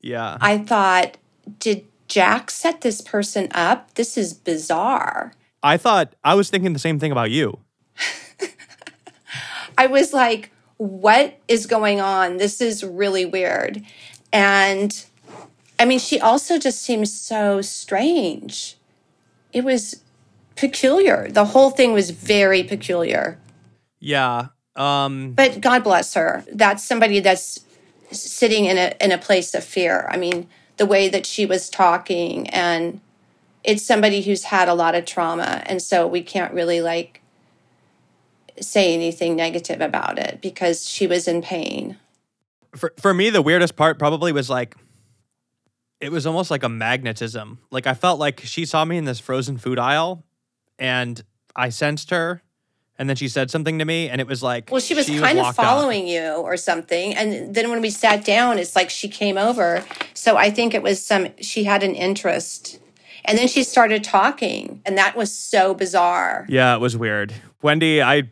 Yeah. 0.00 0.36
I 0.40 0.58
thought, 0.58 1.16
did 1.60 1.86
Jack 2.08 2.50
set 2.50 2.80
this 2.80 3.00
person 3.00 3.46
up? 3.52 3.94
This 3.94 4.18
is 4.18 4.34
bizarre. 4.34 5.32
I 5.62 5.76
thought 5.76 6.16
I 6.24 6.34
was 6.34 6.50
thinking 6.50 6.72
the 6.72 6.80
same 6.80 6.98
thing 6.98 7.12
about 7.12 7.30
you. 7.30 7.60
I 9.78 9.86
was 9.86 10.12
like, 10.12 10.50
what 10.80 11.38
is 11.46 11.66
going 11.66 12.00
on? 12.00 12.38
This 12.38 12.62
is 12.62 12.82
really 12.82 13.26
weird. 13.26 13.82
And 14.32 15.04
I 15.78 15.84
mean, 15.84 15.98
she 15.98 16.18
also 16.18 16.58
just 16.58 16.80
seems 16.80 17.12
so 17.12 17.60
strange. 17.60 18.78
It 19.52 19.62
was 19.62 20.02
peculiar. 20.56 21.28
The 21.28 21.44
whole 21.44 21.68
thing 21.68 21.92
was 21.92 22.08
very 22.10 22.62
peculiar. 22.62 23.38
Yeah. 23.98 24.46
Um 24.74 25.34
But 25.34 25.60
God 25.60 25.84
bless 25.84 26.14
her. 26.14 26.44
That's 26.50 26.82
somebody 26.82 27.20
that's 27.20 27.60
sitting 28.10 28.64
in 28.64 28.78
a 28.78 28.94
in 29.02 29.12
a 29.12 29.18
place 29.18 29.52
of 29.54 29.62
fear. 29.62 30.08
I 30.10 30.16
mean, 30.16 30.48
the 30.78 30.86
way 30.86 31.10
that 31.10 31.26
she 31.26 31.44
was 31.44 31.68
talking 31.68 32.48
and 32.48 33.02
it's 33.64 33.84
somebody 33.84 34.22
who's 34.22 34.44
had 34.44 34.66
a 34.66 34.74
lot 34.74 34.94
of 34.94 35.04
trauma 35.04 35.62
and 35.66 35.82
so 35.82 36.06
we 36.06 36.22
can't 36.22 36.54
really 36.54 36.80
like 36.80 37.19
say 38.60 38.94
anything 38.94 39.36
negative 39.36 39.80
about 39.80 40.18
it 40.18 40.40
because 40.40 40.88
she 40.88 41.06
was 41.06 41.26
in 41.28 41.42
pain. 41.42 41.96
for 42.76 42.92
for 42.98 43.12
me 43.14 43.30
the 43.30 43.42
weirdest 43.42 43.76
part 43.76 43.98
probably 43.98 44.32
was 44.32 44.48
like 44.50 44.74
it 46.00 46.10
was 46.10 46.26
almost 46.26 46.50
like 46.50 46.62
a 46.62 46.68
magnetism. 46.68 47.58
Like 47.70 47.86
I 47.86 47.94
felt 47.94 48.18
like 48.18 48.40
she 48.44 48.64
saw 48.64 48.84
me 48.84 48.96
in 48.96 49.04
this 49.04 49.20
frozen 49.20 49.58
food 49.58 49.78
aisle 49.78 50.24
and 50.78 51.22
I 51.54 51.68
sensed 51.68 52.08
her 52.10 52.42
and 52.98 53.08
then 53.08 53.16
she 53.16 53.28
said 53.28 53.50
something 53.50 53.78
to 53.78 53.84
me 53.84 54.08
and 54.08 54.20
it 54.20 54.26
was 54.26 54.42
like 54.42 54.70
Well, 54.70 54.80
she 54.80 54.94
was 54.94 55.06
kind 55.08 55.38
of 55.38 55.44
locked 55.44 55.58
on. 55.58 55.64
following 55.64 56.06
you 56.06 56.32
or 56.36 56.56
something. 56.56 57.14
And 57.14 57.54
then 57.54 57.70
when 57.70 57.80
we 57.82 57.90
sat 57.90 58.24
down, 58.24 58.58
it's 58.58 58.74
like 58.76 58.88
she 58.88 59.08
came 59.08 59.36
over. 59.36 59.84
So 60.14 60.36
I 60.36 60.50
think 60.50 60.72
it 60.74 60.82
was 60.82 61.04
some, 61.04 61.28
she 61.40 61.64
had 61.64 61.82
an 61.82 61.94
interest. 61.94 62.78
And 63.26 63.36
then 63.36 63.48
she 63.48 63.62
started 63.64 64.02
talking, 64.02 64.80
and 64.86 64.96
that 64.96 65.14
was 65.14 65.30
so 65.30 65.74
bizarre. 65.74 66.46
Yeah, 66.48 66.74
it 66.74 66.80
was 66.80 66.96
weird. 66.96 67.34
Wendy, 67.60 68.00
I 68.02 68.22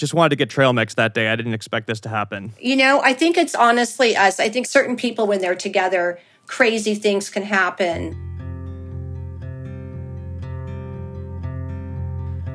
just 0.00 0.14
wanted 0.14 0.30
to 0.30 0.36
get 0.36 0.50
trail 0.50 0.72
mix 0.72 0.94
that 0.94 1.14
day. 1.14 1.28
I 1.28 1.36
didn't 1.36 1.54
expect 1.54 1.86
this 1.86 2.00
to 2.00 2.08
happen. 2.08 2.52
You 2.58 2.74
know, 2.74 3.00
I 3.02 3.12
think 3.12 3.36
it's 3.36 3.54
honestly 3.54 4.16
us. 4.16 4.40
I 4.40 4.48
think 4.48 4.66
certain 4.66 4.96
people, 4.96 5.26
when 5.26 5.40
they're 5.40 5.54
together, 5.54 6.18
crazy 6.46 6.94
things 6.94 7.30
can 7.30 7.44
happen. 7.44 8.16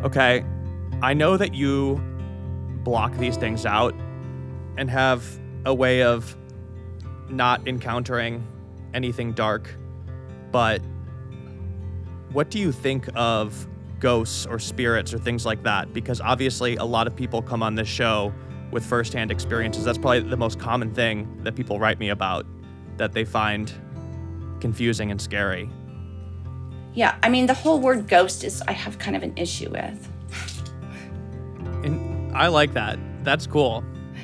Okay, 0.03 0.43
I 1.01 1.13
know 1.13 1.37
that 1.37 1.53
you 1.53 2.01
block 2.83 3.15
these 3.17 3.37
things 3.37 3.65
out 3.65 3.95
and 4.77 4.89
have 4.89 5.23
a 5.65 5.73
way 5.73 6.03
of 6.03 6.35
not 7.29 7.67
encountering 7.67 8.45
anything 8.93 9.33
dark, 9.33 9.73
but 10.51 10.81
what 12.31 12.49
do 12.49 12.59
you 12.59 12.71
think 12.71 13.07
of 13.15 13.67
ghosts 14.05 14.45
or 14.45 14.59
spirits 14.59 15.15
or 15.15 15.17
things 15.17 15.47
like 15.47 15.63
that? 15.63 15.91
Because 15.91 16.21
obviously, 16.21 16.75
a 16.75 16.85
lot 16.85 17.07
of 17.07 17.15
people 17.15 17.41
come 17.41 17.63
on 17.63 17.73
this 17.73 17.87
show 17.87 18.31
with 18.69 18.85
firsthand 18.85 19.31
experiences. 19.31 19.83
That's 19.83 19.97
probably 19.97 20.19
the 20.19 20.37
most 20.37 20.59
common 20.59 20.93
thing 20.93 21.39
that 21.41 21.55
people 21.55 21.79
write 21.79 21.97
me 21.97 22.09
about 22.09 22.45
that 22.97 23.13
they 23.13 23.25
find 23.25 23.73
confusing 24.59 25.09
and 25.09 25.19
scary. 25.19 25.67
Yeah, 26.93 27.17
I 27.23 27.29
mean, 27.29 27.47
the 27.47 27.55
whole 27.55 27.79
word 27.79 28.07
ghost 28.07 28.43
is, 28.43 28.61
I 28.67 28.73
have 28.73 28.99
kind 28.99 29.15
of 29.15 29.23
an 29.23 29.33
issue 29.37 29.71
with. 29.71 30.07
And 31.83 32.31
I 32.37 32.47
like 32.47 32.75
that. 32.75 32.99
That's 33.23 33.47
cool. 33.47 33.83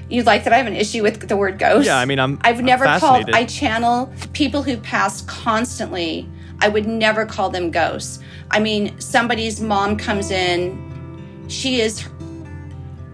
You 0.09 0.21
like 0.21 0.43
that 0.43 0.53
I 0.53 0.57
have 0.57 0.67
an 0.67 0.75
issue 0.75 1.01
with 1.01 1.27
the 1.27 1.35
word 1.35 1.57
ghost? 1.57 1.87
Yeah, 1.87 1.97
I 1.97 2.05
mean, 2.05 2.19
I'm. 2.19 2.37
I've 2.41 2.59
I'm 2.59 2.65
never 2.65 2.85
called. 2.99 3.31
I 3.33 3.45
channel 3.45 4.13
people 4.33 4.61
who 4.61 4.77
pass 4.77 5.23
constantly. 5.23 6.29
I 6.61 6.69
would 6.69 6.87
never 6.87 7.25
call 7.25 7.49
them 7.49 7.71
ghosts. 7.71 8.19
I 8.51 8.59
mean, 8.59 8.99
somebody's 8.99 9.59
mom 9.59 9.97
comes 9.97 10.31
in, 10.31 11.45
she 11.47 11.81
is 11.81 12.07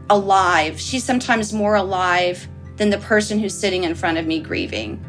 alive. 0.10 0.80
She's 0.80 1.04
sometimes 1.04 1.54
more 1.54 1.75
alive 1.75 2.48
than 2.75 2.89
the 2.89 3.00
person 3.00 3.39
who's 3.39 3.58
sitting 3.58 3.84
in 3.84 3.96
front 3.96 4.18
of 4.18 4.25
me 4.25 4.39
grieving. 4.39 5.04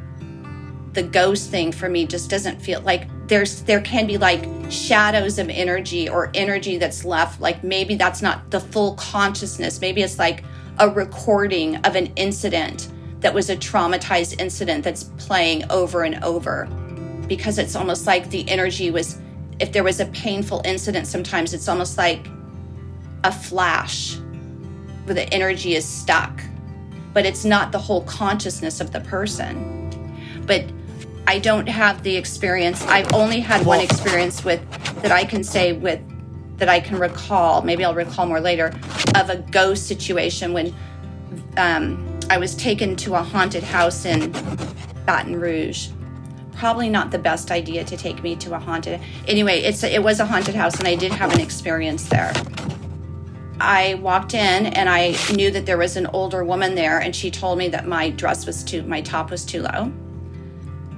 The 0.95 1.03
ghost 1.03 1.51
thing 1.51 1.71
for 1.73 1.89
me 1.89 2.07
just 2.07 2.31
doesn't 2.31 2.61
feel 2.61 2.81
like 2.81 3.09
there's 3.29 3.63
there 3.63 3.81
can 3.83 4.07
be 4.07 4.17
like 4.17 4.47
shadows 4.71 5.39
of 5.39 5.49
energy 5.51 6.09
or 6.09 6.31
energy 6.35 6.79
that's 6.79 7.05
left 7.05 7.41
like 7.41 7.63
maybe 7.63 7.95
that's 7.95 8.23
not 8.23 8.51
the 8.51 8.59
full 8.59 8.95
consciousness 8.95 9.83
maybe 9.83 10.01
it's 10.01 10.19
like 10.19 10.43
a 10.79 10.89
recording 10.89 11.77
of 11.77 11.95
an 11.95 12.07
incident 12.17 12.89
that 13.21 13.35
was 13.35 13.51
a 13.51 13.57
traumatized 13.57 14.41
incident 14.41 14.83
that's 14.83 15.05
playing 15.19 15.63
over 15.71 16.05
and 16.05 16.25
over 16.25 16.67
because 17.29 17.59
it's 17.59 17.77
almost 17.77 18.07
like 18.07 18.31
the 18.31 18.49
energy 18.49 18.91
was 18.91 19.21
if 19.61 19.73
there 19.73 19.85
was 19.85 20.01
a 20.01 20.07
painful 20.07 20.63
incident 20.65 21.07
sometimes 21.07 21.53
it's 21.53 21.69
almost 21.69 21.99
like 21.99 22.29
a 23.25 23.33
flash 23.33 24.17
where 25.05 25.15
the 25.15 25.33
energy 25.33 25.75
is 25.75 25.85
stuck 25.85 26.41
but 27.13 27.27
it's 27.27 27.45
not 27.45 27.73
the 27.73 27.79
whole 27.79 28.03
consciousness 28.03 28.81
of 28.81 28.93
the 28.93 29.01
person. 29.01 30.15
But 30.47 30.65
I 31.27 31.39
don't 31.39 31.69
have 31.69 32.03
the 32.03 32.17
experience. 32.17 32.83
I've 32.87 33.13
only 33.13 33.41
had 33.41 33.67
one 33.67 33.81
experience 33.81 34.45
with 34.45 34.61
that 35.03 35.11
I 35.13 35.25
can 35.25 35.43
say 35.43 35.73
with 35.73 36.01
that 36.59 36.69
I 36.69 36.81
can 36.81 36.97
recall. 36.99 37.63
Maybe 37.63 37.85
I'll 37.85 37.95
recall 37.95 38.27
more 38.27 38.41
later 38.41 38.73
of 39.17 39.31
a 39.31 39.37
ghost 39.51 39.87
situation 39.89 40.53
when 40.53 40.75
um, 41.57 42.21
I 42.31 42.39
was 42.39 42.55
taken 42.55 42.97
to 42.97 43.15
a 43.15 43.23
haunted 43.23 43.63
house 43.63 44.05
in 44.05 44.31
Baton 45.05 45.41
Rouge. 45.41 45.89
Probably 46.59 46.89
not 46.91 47.13
the 47.13 47.19
best 47.19 47.53
idea 47.53 47.85
to 47.85 47.97
take 47.97 48.23
me 48.25 48.35
to 48.37 48.55
a 48.55 48.59
haunted. 48.59 49.01
Anyway, 49.29 49.61
it's 49.61 49.85
it 49.85 50.03
was 50.03 50.19
a 50.19 50.27
haunted 50.27 50.57
house, 50.57 50.77
and 50.81 50.89
I 50.89 50.97
did 50.97 51.13
have 51.13 51.33
an 51.33 51.41
experience 51.41 52.09
there. 52.09 52.33
I 53.61 53.95
walked 53.95 54.35
in 54.35 54.67
and 54.67 54.89
I 54.89 55.17
knew 55.35 55.51
that 55.53 55.67
there 55.67 55.79
was 55.79 55.97
an 55.97 56.07
older 56.09 56.45
woman 56.45 56.75
there, 56.75 56.99
and 56.99 57.15
she 57.15 57.31
told 57.31 57.59
me 57.59 57.69
that 57.69 57.87
my 57.87 58.11
dress 58.11 58.45
was 58.45 58.65
too, 58.65 58.83
my 58.83 59.01
top 59.01 59.31
was 59.31 59.45
too 59.45 59.63
low. 59.63 59.93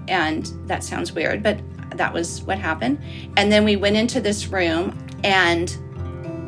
And 0.09 0.51
that 0.67 0.83
sounds 0.83 1.13
weird, 1.13 1.43
but 1.43 1.61
that 1.97 2.13
was 2.13 2.43
what 2.43 2.59
happened. 2.59 2.99
And 3.37 3.53
then 3.53 3.65
we 3.65 3.77
went 3.77 3.97
into 3.97 4.21
this 4.21 4.47
room, 4.49 4.97
and 5.25 5.77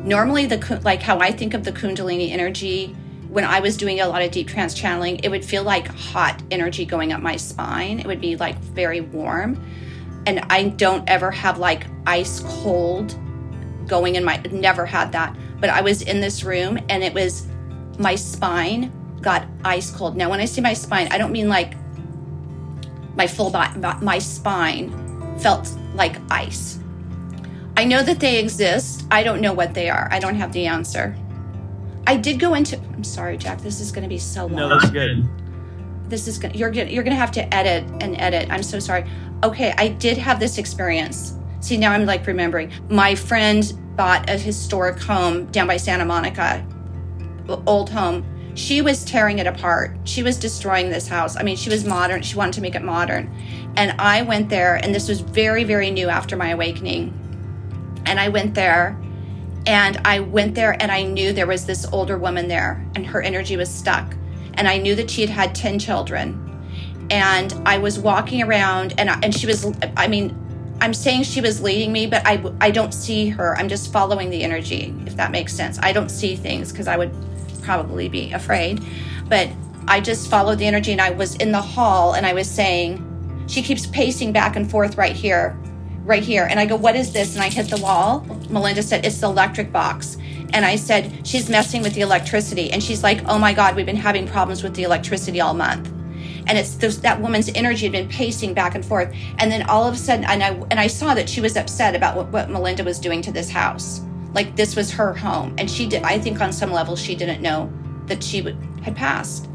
normally 0.03 0.47
the 0.47 0.81
like 0.83 1.03
how 1.03 1.19
I 1.19 1.31
think 1.31 1.53
of 1.53 1.63
the 1.63 1.71
Kundalini 1.71 2.31
energy 2.31 2.95
when 3.33 3.43
I 3.43 3.61
was 3.61 3.75
doing 3.77 3.99
a 3.99 4.07
lot 4.07 4.21
of 4.21 4.29
deep 4.29 4.47
trance 4.47 4.75
channeling, 4.75 5.19
it 5.23 5.29
would 5.29 5.43
feel 5.43 5.63
like 5.63 5.87
hot 5.87 6.39
energy 6.51 6.85
going 6.85 7.11
up 7.11 7.19
my 7.19 7.35
spine. 7.35 7.99
It 7.99 8.05
would 8.05 8.21
be 8.21 8.35
like 8.35 8.59
very 8.59 9.01
warm. 9.01 9.59
And 10.27 10.41
I 10.51 10.65
don't 10.65 11.03
ever 11.09 11.31
have 11.31 11.57
like 11.57 11.87
ice 12.05 12.41
cold 12.41 13.17
going 13.87 14.15
in 14.15 14.23
my 14.23 14.37
never 14.51 14.85
had 14.85 15.11
that. 15.13 15.35
But 15.59 15.71
I 15.71 15.81
was 15.81 16.03
in 16.03 16.21
this 16.21 16.43
room 16.43 16.77
and 16.89 17.03
it 17.03 17.11
was 17.11 17.47
my 17.97 18.13
spine 18.13 18.91
got 19.19 19.47
ice 19.65 19.89
cold. 19.89 20.15
Now 20.15 20.29
when 20.29 20.39
I 20.39 20.45
say 20.45 20.61
my 20.61 20.73
spine, 20.75 21.07
I 21.11 21.17
don't 21.17 21.31
mean 21.31 21.49
like 21.49 21.73
my 23.15 23.25
full 23.25 23.49
body, 23.49 23.79
my 23.79 24.19
spine 24.19 24.91
felt 25.39 25.75
like 25.95 26.17
ice. 26.29 26.77
I 27.75 27.83
know 27.85 28.03
that 28.03 28.19
they 28.19 28.37
exist. 28.37 29.07
I 29.09 29.23
don't 29.23 29.41
know 29.41 29.53
what 29.53 29.73
they 29.73 29.89
are. 29.89 30.07
I 30.11 30.19
don't 30.19 30.35
have 30.35 30.53
the 30.53 30.67
answer. 30.67 31.15
I 32.05 32.17
did 32.17 32.39
go 32.39 32.53
into. 32.53 32.77
I'm 32.77 33.03
sorry, 33.03 33.37
Jack. 33.37 33.61
This 33.61 33.79
is 33.79 33.91
going 33.91 34.03
to 34.03 34.09
be 34.09 34.17
so 34.17 34.45
long. 34.45 34.55
No, 34.55 34.69
that's 34.69 34.89
good. 34.89 35.27
This 36.09 36.27
is 36.27 36.37
gonna, 36.37 36.53
you're 36.53 36.69
gonna 36.69 36.89
you're 36.89 37.03
gonna 37.03 37.15
have 37.15 37.31
to 37.31 37.53
edit 37.53 37.89
and 38.01 38.19
edit. 38.19 38.49
I'm 38.51 38.63
so 38.63 38.79
sorry. 38.79 39.05
Okay, 39.43 39.73
I 39.77 39.87
did 39.87 40.17
have 40.17 40.39
this 40.39 40.57
experience. 40.57 41.37
See, 41.59 41.77
now 41.77 41.91
I'm 41.91 42.05
like 42.05 42.27
remembering. 42.27 42.71
My 42.89 43.15
friend 43.15 43.73
bought 43.95 44.29
a 44.29 44.37
historic 44.37 44.99
home 44.99 45.45
down 45.47 45.67
by 45.67 45.77
Santa 45.77 46.05
Monica, 46.05 46.65
old 47.65 47.89
home. 47.89 48.25
She 48.55 48.81
was 48.81 49.03
tearing 49.03 49.39
it 49.39 49.47
apart. 49.47 49.97
She 50.03 50.21
was 50.21 50.37
destroying 50.37 50.89
this 50.89 51.07
house. 51.07 51.35
I 51.35 51.43
mean, 51.43 51.55
she 51.55 51.69
was 51.69 51.85
modern. 51.85 52.21
She 52.21 52.35
wanted 52.35 52.53
to 52.55 52.61
make 52.61 52.75
it 52.75 52.83
modern. 52.83 53.33
And 53.75 53.99
I 53.99 54.21
went 54.21 54.49
there, 54.49 54.75
and 54.75 54.93
this 54.93 55.07
was 55.07 55.21
very, 55.21 55.63
very 55.63 55.89
new 55.89 56.09
after 56.09 56.35
my 56.37 56.49
awakening. 56.49 57.19
And 58.05 58.19
I 58.19 58.29
went 58.29 58.53
there 58.53 58.99
and 59.65 59.99
I 60.03 60.19
went 60.19 60.55
there 60.55 60.81
and 60.81 60.91
I 60.91 61.03
knew 61.03 61.31
there 61.31 61.47
was 61.47 61.65
this 61.65 61.85
older 61.91 62.17
woman 62.17 62.47
there 62.47 62.85
and 62.95 63.05
her 63.05 63.21
energy 63.21 63.55
was 63.55 63.69
stuck. 63.69 64.15
And 64.55 64.67
I 64.67 64.77
knew 64.77 64.95
that 64.95 65.09
she 65.09 65.21
had 65.21 65.29
had 65.29 65.55
10 65.55 65.79
children. 65.79 66.39
And 67.09 67.53
I 67.65 67.77
was 67.77 67.97
walking 67.97 68.41
around 68.43 68.93
and, 68.97 69.09
and 69.23 69.33
she 69.33 69.47
was, 69.47 69.65
I 69.95 70.07
mean, 70.07 70.37
I'm 70.81 70.93
saying 70.93 71.23
she 71.23 71.39
was 71.39 71.61
leading 71.61 71.93
me, 71.93 72.07
but 72.07 72.23
I, 72.25 72.43
I 72.59 72.71
don't 72.71 72.93
see 72.93 73.29
her. 73.29 73.57
I'm 73.57 73.69
just 73.69 73.91
following 73.91 74.29
the 74.29 74.43
energy, 74.43 74.93
if 75.05 75.15
that 75.15 75.31
makes 75.31 75.53
sense. 75.53 75.79
I 75.81 75.93
don't 75.93 76.09
see 76.09 76.35
things 76.35 76.71
because 76.71 76.87
I 76.87 76.97
would 76.97 77.13
probably 77.61 78.09
be 78.09 78.33
afraid. 78.33 78.83
But 79.29 79.49
I 79.87 80.01
just 80.01 80.29
followed 80.29 80.59
the 80.59 80.65
energy 80.65 80.91
and 80.91 80.99
I 80.99 81.11
was 81.11 81.35
in 81.35 81.51
the 81.51 81.61
hall 81.61 82.13
and 82.13 82.25
I 82.25 82.33
was 82.33 82.49
saying, 82.49 83.09
she 83.47 83.61
keeps 83.61 83.85
pacing 83.87 84.33
back 84.33 84.55
and 84.55 84.69
forth 84.69 84.97
right 84.97 85.15
here 85.15 85.57
right 86.03 86.23
here. 86.23 86.45
And 86.49 86.59
I 86.59 86.65
go, 86.65 86.75
What 86.75 86.95
is 86.95 87.13
this? 87.13 87.35
And 87.35 87.43
I 87.43 87.49
hit 87.49 87.69
the 87.69 87.81
wall. 87.81 88.21
Melinda 88.49 88.83
said, 88.83 89.05
It's 89.05 89.19
the 89.19 89.27
electric 89.27 89.71
box. 89.71 90.17
And 90.53 90.65
I 90.65 90.75
said, 90.75 91.25
She's 91.25 91.49
messing 91.49 91.81
with 91.81 91.93
the 91.93 92.01
electricity. 92.01 92.71
And 92.71 92.83
she's 92.83 93.03
like, 93.03 93.21
Oh 93.27 93.39
my 93.39 93.53
God, 93.53 93.75
we've 93.75 93.85
been 93.85 93.95
having 93.95 94.27
problems 94.27 94.63
with 94.63 94.75
the 94.75 94.83
electricity 94.83 95.41
all 95.41 95.53
month. 95.53 95.91
And 96.45 96.57
it's 96.57 96.75
that 96.97 97.21
woman's 97.21 97.49
energy 97.55 97.85
had 97.85 97.93
been 97.93 98.09
pacing 98.09 98.53
back 98.53 98.75
and 98.75 98.85
forth. 98.85 99.13
And 99.39 99.51
then 99.51 99.63
all 99.63 99.87
of 99.87 99.93
a 99.93 99.97
sudden, 99.97 100.25
and 100.25 100.43
I, 100.43 100.49
and 100.71 100.79
I 100.79 100.87
saw 100.87 101.13
that 101.13 101.29
she 101.29 101.39
was 101.39 101.55
upset 101.55 101.95
about 101.95 102.17
what, 102.17 102.27
what 102.29 102.49
Melinda 102.49 102.83
was 102.83 102.99
doing 102.99 103.21
to 103.21 103.31
this 103.31 103.49
house. 103.49 104.01
Like 104.33 104.55
this 104.55 104.75
was 104.75 104.91
her 104.91 105.13
home. 105.13 105.55
And 105.57 105.71
she 105.71 105.87
did, 105.87 106.03
I 106.03 106.19
think 106.19 106.41
on 106.41 106.51
some 106.51 106.71
level, 106.71 106.95
she 106.95 107.15
didn't 107.15 107.41
know 107.41 107.71
that 108.07 108.21
she 108.23 108.41
would, 108.41 108.57
had 108.83 108.95
passed. 108.95 109.47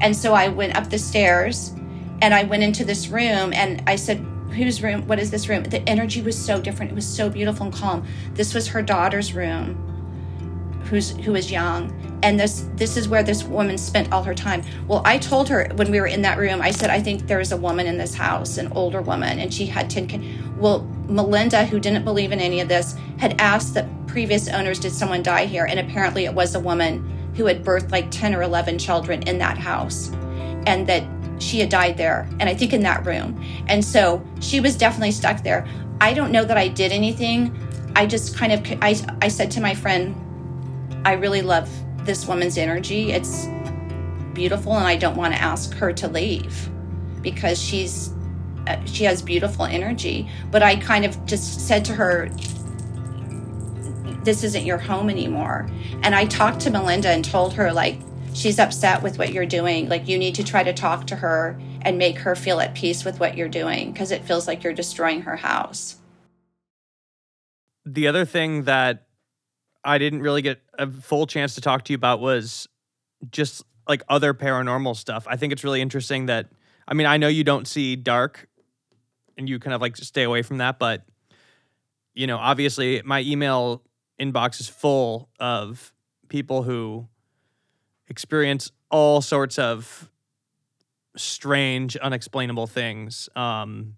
And 0.00 0.16
so 0.16 0.32
I 0.32 0.48
went 0.48 0.76
up 0.76 0.88
the 0.88 0.98
stairs 0.98 1.74
and 2.22 2.32
I 2.32 2.44
went 2.44 2.62
into 2.62 2.84
this 2.84 3.08
room 3.08 3.52
and 3.52 3.82
I 3.86 3.96
said, 3.96 4.24
whose 4.50 4.82
room 4.82 5.06
what 5.06 5.18
is 5.18 5.30
this 5.30 5.48
room? 5.48 5.64
The 5.64 5.86
energy 5.88 6.22
was 6.22 6.38
so 6.38 6.60
different. 6.60 6.92
It 6.92 6.94
was 6.94 7.06
so 7.06 7.30
beautiful 7.30 7.66
and 7.66 7.74
calm. 7.74 8.06
This 8.34 8.54
was 8.54 8.68
her 8.68 8.82
daughter's 8.82 9.34
room 9.34 9.86
who's 10.84 11.10
who 11.10 11.32
was 11.32 11.50
young. 11.50 11.96
And 12.22 12.38
this 12.38 12.68
this 12.74 12.96
is 12.96 13.08
where 13.08 13.22
this 13.22 13.44
woman 13.44 13.78
spent 13.78 14.12
all 14.12 14.22
her 14.24 14.34
time. 14.34 14.62
Well 14.86 15.02
i 15.04 15.18
told 15.18 15.48
her 15.48 15.70
when 15.76 15.90
we 15.90 16.00
were 16.00 16.06
in 16.06 16.22
that 16.22 16.38
room 16.38 16.60
i 16.60 16.70
said 16.70 16.90
i 16.90 17.00
think 17.00 17.26
there's 17.26 17.52
a 17.52 17.56
woman 17.56 17.86
in 17.86 17.96
this 17.96 18.14
house 18.14 18.58
an 18.58 18.72
older 18.72 19.00
woman 19.00 19.38
and 19.38 19.52
she 19.52 19.66
had 19.66 19.88
10 19.88 20.06
kids. 20.06 20.24
Well 20.56 20.82
melinda 21.08 21.64
who 21.64 21.80
didn't 21.80 22.04
believe 22.04 22.32
in 22.32 22.40
any 22.40 22.60
of 22.60 22.68
this 22.68 22.96
had 23.18 23.40
asked 23.40 23.74
the 23.74 23.88
previous 24.06 24.48
owners 24.48 24.80
did 24.80 24.92
someone 24.92 25.22
die 25.22 25.46
here? 25.46 25.64
And 25.66 25.78
apparently 25.78 26.24
it 26.24 26.34
was 26.34 26.54
a 26.54 26.60
woman 26.60 27.32
who 27.36 27.46
had 27.46 27.64
birthed 27.64 27.92
like 27.92 28.10
10 28.10 28.34
or 28.34 28.42
11 28.42 28.78
children 28.78 29.22
in 29.22 29.38
that 29.38 29.56
house. 29.56 30.10
And 30.66 30.86
that 30.88 31.04
she 31.40 31.58
had 31.58 31.68
died 31.68 31.96
there, 31.96 32.28
and 32.38 32.48
I 32.48 32.54
think 32.54 32.72
in 32.72 32.82
that 32.82 33.04
room. 33.04 33.42
And 33.66 33.84
so 33.84 34.24
she 34.40 34.60
was 34.60 34.76
definitely 34.76 35.12
stuck 35.12 35.42
there. 35.42 35.66
I 36.00 36.12
don't 36.12 36.30
know 36.30 36.44
that 36.44 36.56
I 36.56 36.68
did 36.68 36.92
anything. 36.92 37.56
I 37.96 38.06
just 38.06 38.36
kind 38.36 38.52
of 38.52 38.78
I 38.82 38.94
I 39.20 39.28
said 39.28 39.50
to 39.52 39.60
my 39.60 39.74
friend, 39.74 40.14
I 41.04 41.12
really 41.12 41.42
love 41.42 41.68
this 42.04 42.26
woman's 42.26 42.56
energy. 42.56 43.12
It's 43.12 43.46
beautiful, 44.34 44.76
and 44.76 44.86
I 44.86 44.96
don't 44.96 45.16
want 45.16 45.34
to 45.34 45.40
ask 45.40 45.74
her 45.74 45.92
to 45.94 46.08
leave 46.08 46.70
because 47.22 47.60
she's 47.60 48.12
uh, 48.66 48.82
she 48.84 49.04
has 49.04 49.22
beautiful 49.22 49.64
energy. 49.64 50.28
But 50.50 50.62
I 50.62 50.76
kind 50.76 51.04
of 51.04 51.24
just 51.26 51.66
said 51.66 51.84
to 51.86 51.94
her, 51.94 52.30
"This 54.24 54.44
isn't 54.44 54.64
your 54.64 54.78
home 54.78 55.10
anymore." 55.10 55.68
And 56.02 56.14
I 56.14 56.26
talked 56.26 56.60
to 56.60 56.70
Melinda 56.70 57.08
and 57.08 57.24
told 57.24 57.54
her 57.54 57.72
like 57.72 58.00
she's 58.34 58.58
upset 58.58 59.02
with 59.02 59.18
what 59.18 59.32
you're 59.32 59.46
doing. 59.46 59.88
Like 59.88 60.08
you 60.08 60.18
need 60.18 60.34
to 60.36 60.44
try 60.44 60.62
to 60.62 60.72
talk 60.72 61.06
to 61.08 61.16
her 61.16 61.60
and 61.82 61.98
make 61.98 62.18
her 62.18 62.34
feel 62.34 62.60
at 62.60 62.74
peace 62.74 63.04
with 63.04 63.20
what 63.20 63.36
you're 63.36 63.48
doing 63.48 63.92
because 63.92 64.10
it 64.10 64.24
feels 64.24 64.46
like 64.46 64.62
you're 64.62 64.72
destroying 64.72 65.22
her 65.22 65.36
house. 65.36 65.96
The 67.84 68.06
other 68.06 68.24
thing 68.24 68.64
that 68.64 69.06
I 69.84 69.98
didn't 69.98 70.22
really 70.22 70.42
get 70.42 70.60
a 70.78 70.90
full 70.90 71.26
chance 71.26 71.54
to 71.54 71.60
talk 71.60 71.84
to 71.84 71.92
you 71.92 71.96
about 71.96 72.20
was 72.20 72.68
just 73.30 73.64
like 73.88 74.02
other 74.08 74.34
paranormal 74.34 74.96
stuff. 74.96 75.26
I 75.28 75.36
think 75.36 75.52
it's 75.52 75.64
really 75.64 75.80
interesting 75.80 76.26
that 76.26 76.48
I 76.86 76.94
mean, 76.94 77.06
I 77.06 77.18
know 77.18 77.28
you 77.28 77.44
don't 77.44 77.68
see 77.68 77.94
dark 77.94 78.48
and 79.38 79.48
you 79.48 79.58
kind 79.58 79.74
of 79.74 79.80
like 79.80 79.96
stay 79.96 80.24
away 80.24 80.42
from 80.42 80.58
that, 80.58 80.78
but 80.78 81.04
you 82.14 82.26
know, 82.26 82.36
obviously 82.36 83.00
my 83.04 83.20
email 83.22 83.82
inbox 84.20 84.60
is 84.60 84.68
full 84.68 85.30
of 85.38 85.92
people 86.28 86.62
who 86.62 87.08
experience 88.10 88.70
all 88.90 89.22
sorts 89.22 89.58
of 89.58 90.10
strange, 91.16 91.96
unexplainable 91.96 92.66
things. 92.66 93.30
Um, 93.34 93.96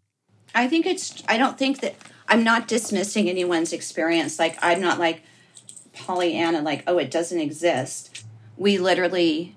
I 0.55 0.68
think 0.68 0.87
it's, 0.87 1.25
I 1.27 1.37
don't 1.38 1.59
think 1.59 1.81
that, 1.81 1.96
I'm 2.29 2.44
not 2.44 2.68
dismissing 2.68 3.29
anyone's 3.29 3.72
experience. 3.72 4.38
Like, 4.38 4.57
I'm 4.62 4.81
not 4.81 4.98
like 4.98 5.22
Pollyanna, 5.92 6.62
like, 6.62 6.83
oh, 6.87 6.96
it 6.96 7.11
doesn't 7.11 7.38
exist. 7.38 8.25
We 8.57 8.79
literally 8.79 9.57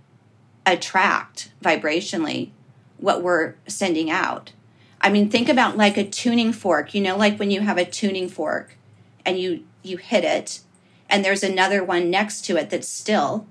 attract 0.65 1.51
vibrationally 1.63 2.49
what 2.97 3.21
we're 3.21 3.55
sending 3.67 4.09
out. 4.09 4.51
I 4.99 5.09
mean, 5.09 5.29
think 5.29 5.47
about 5.47 5.77
like 5.77 5.97
a 5.97 6.03
tuning 6.03 6.51
fork, 6.51 6.93
you 6.93 7.01
know, 7.01 7.15
like 7.15 7.37
when 7.37 7.51
you 7.51 7.61
have 7.61 7.77
a 7.77 7.85
tuning 7.85 8.27
fork 8.27 8.77
and 9.25 9.39
you 9.39 9.63
you 9.83 9.97
hit 9.97 10.23
it 10.23 10.61
and 11.09 11.23
there's 11.23 11.43
another 11.43 11.83
one 11.83 12.09
next 12.09 12.41
to 12.45 12.57
it 12.57 12.71
that's 12.71 12.87
still 12.87 13.45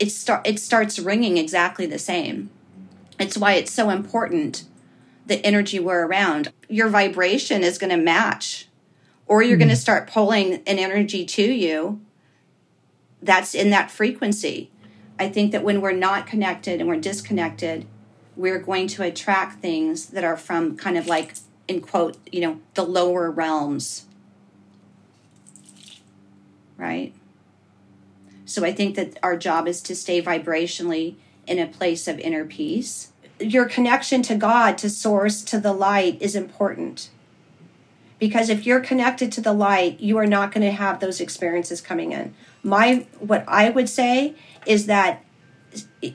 it 0.00 0.10
start 0.10 0.46
it 0.46 0.58
starts 0.58 0.98
ringing 0.98 1.36
exactly 1.36 1.86
the 1.86 1.98
same. 1.98 2.50
It's 3.20 3.36
why 3.36 3.52
it's 3.52 3.70
so 3.70 3.90
important 3.90 4.64
the 5.26 5.44
energy 5.46 5.78
we're 5.78 6.06
around. 6.06 6.52
Your 6.68 6.88
vibration 6.88 7.62
is 7.62 7.78
going 7.78 7.90
to 7.90 7.96
match, 7.96 8.66
or 9.26 9.42
you're 9.42 9.52
mm-hmm. 9.52 9.60
going 9.60 9.68
to 9.68 9.76
start 9.76 10.10
pulling 10.10 10.54
an 10.54 10.78
energy 10.78 11.24
to 11.24 11.42
you 11.42 12.00
that's 13.22 13.54
in 13.54 13.70
that 13.70 13.90
frequency. 13.90 14.70
I 15.18 15.28
think 15.28 15.52
that 15.52 15.62
when 15.62 15.82
we're 15.82 15.92
not 15.92 16.26
connected 16.26 16.80
and 16.80 16.88
we're 16.88 16.96
disconnected, 16.96 17.86
we're 18.36 18.58
going 18.58 18.88
to 18.88 19.02
attract 19.02 19.60
things 19.60 20.06
that 20.06 20.24
are 20.24 20.36
from 20.36 20.76
kind 20.76 20.96
of 20.96 21.06
like 21.06 21.34
in 21.68 21.82
quote, 21.82 22.16
you 22.32 22.40
know, 22.40 22.60
the 22.74 22.82
lower 22.82 23.30
realms. 23.30 24.06
Right? 26.78 27.12
So 28.50 28.64
I 28.64 28.72
think 28.72 28.96
that 28.96 29.16
our 29.22 29.36
job 29.36 29.68
is 29.68 29.80
to 29.82 29.94
stay 29.94 30.20
vibrationally 30.20 31.14
in 31.46 31.60
a 31.60 31.68
place 31.68 32.08
of 32.08 32.18
inner 32.18 32.44
peace. 32.44 33.12
Your 33.38 33.66
connection 33.66 34.22
to 34.22 34.34
God, 34.34 34.76
to 34.78 34.90
source, 34.90 35.42
to 35.42 35.60
the 35.60 35.72
light 35.72 36.20
is 36.20 36.34
important. 36.34 37.10
Because 38.18 38.50
if 38.50 38.66
you're 38.66 38.80
connected 38.80 39.30
to 39.32 39.40
the 39.40 39.52
light, 39.52 40.00
you 40.00 40.18
are 40.18 40.26
not 40.26 40.52
going 40.52 40.66
to 40.66 40.72
have 40.72 40.98
those 40.98 41.20
experiences 41.20 41.80
coming 41.80 42.10
in. 42.10 42.34
My 42.64 43.06
what 43.20 43.44
I 43.46 43.70
would 43.70 43.88
say 43.88 44.34
is 44.66 44.86
that 44.86 45.24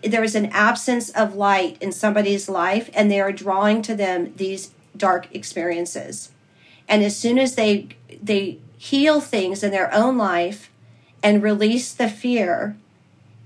there 0.03 0.23
is 0.23 0.35
an 0.35 0.47
absence 0.47 1.09
of 1.11 1.35
light 1.35 1.81
in 1.81 1.93
somebody's 1.93 2.49
life 2.49 2.89
and 2.93 3.09
they 3.09 3.21
are 3.21 3.31
drawing 3.31 3.81
to 3.83 3.95
them 3.95 4.33
these 4.35 4.71
dark 4.97 5.33
experiences. 5.33 6.31
And 6.89 7.01
as 7.01 7.15
soon 7.15 7.39
as 7.39 7.55
they 7.55 7.87
they 8.21 8.59
heal 8.77 9.21
things 9.21 9.63
in 9.63 9.71
their 9.71 9.91
own 9.93 10.17
life 10.17 10.69
and 11.25 11.41
release 11.41 11.91
the 11.91 12.07
fear 12.07 12.77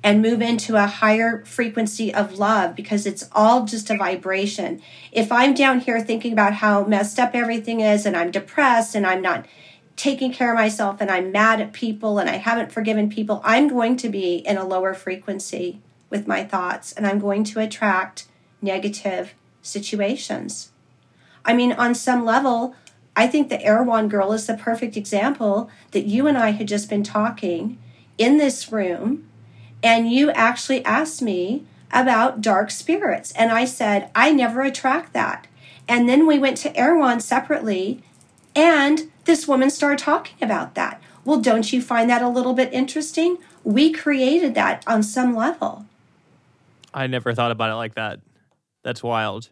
and 0.04 0.22
move 0.22 0.42
into 0.42 0.76
a 0.76 0.86
higher 0.86 1.46
frequency 1.46 2.14
of 2.14 2.38
love 2.38 2.76
because 2.76 3.06
it's 3.06 3.30
all 3.32 3.64
just 3.64 3.90
a 3.90 3.96
vibration. 3.96 4.82
If 5.14 5.32
I'm 5.32 5.54
down 5.54 5.80
here 5.80 6.02
thinking 6.02 6.34
about 6.34 6.56
how 6.56 6.84
messed 6.84 7.20
up 7.20 7.34
everything 7.34 7.80
is 7.80 8.06
and 8.06 8.18
I'm 8.18 8.32
depressed 8.32 8.96
and 8.96 9.08
I'm 9.08 9.22
not 9.22 9.46
taking 9.96 10.34
care 10.34 10.52
of 10.52 10.60
myself 10.60 10.98
and 11.00 11.10
I'm 11.10 11.32
mad 11.32 11.62
at 11.62 11.72
people 11.72 12.20
and 12.20 12.30
I 12.30 12.36
haven't 12.36 12.74
forgiven 12.74 13.10
people, 13.10 13.42
I'm 13.46 13.70
going 13.70 13.96
to 13.96 14.10
be 14.10 14.36
in 14.36 14.58
a 14.58 14.68
lower 14.68 14.94
frequency 14.94 15.80
with 16.10 16.28
my 16.28 16.44
thoughts 16.44 16.92
and 16.92 17.08
I'm 17.08 17.18
going 17.18 17.46
to 17.46 17.62
attract 17.62 18.28
negative 18.62 19.36
situations. 19.62 20.72
I 21.46 21.54
mean, 21.54 21.72
on 21.72 21.96
some 21.96 22.26
level, 22.26 22.76
I 23.20 23.28
think 23.28 23.50
the 23.50 23.62
Erewhon 23.62 24.08
girl 24.08 24.32
is 24.32 24.48
the 24.48 24.54
perfect 24.54 24.96
example 24.96 25.70
that 25.92 26.06
you 26.06 26.26
and 26.26 26.38
I 26.38 26.52
had 26.52 26.70
just 26.70 26.90
been 26.90 27.04
talking 27.04 27.78
in 28.18 28.38
this 28.38 28.72
room 28.72 29.28
and 29.84 30.10
you 30.10 30.32
actually 30.32 30.86
asked 30.86 31.22
me 31.22 31.66
about 31.92 32.40
dark 32.40 32.72
spirits. 32.72 33.34
And 33.34 33.52
I 33.52 33.66
said, 33.66 34.10
I 34.16 34.32
never 34.32 34.62
attract 34.62 35.12
that. 35.12 35.48
And 35.86 36.08
then 36.08 36.28
we 36.28 36.40
went 36.40 36.56
to 36.60 36.74
Erewhon 36.78 37.20
separately, 37.20 38.02
and 38.56 39.12
this 39.26 39.50
woman 39.50 39.70
started 39.70 40.00
talking 40.00 40.38
about 40.42 40.76
that. 40.76 41.02
Well, 41.26 41.42
don't 41.42 41.74
you 41.74 41.82
find 41.82 42.10
that 42.10 42.22
a 42.22 42.30
little 42.30 42.54
bit 42.54 42.72
interesting? 42.72 43.38
We 43.66 43.92
created 43.92 44.56
that 44.56 44.86
on 44.88 45.04
some 45.04 45.36
level. 45.36 45.86
I 46.94 47.08
never 47.08 47.34
thought 47.34 47.52
about 47.52 47.70
it 47.70 47.76
like 47.76 47.96
that. 47.96 48.22
That's 48.86 49.04
wild. 49.04 49.50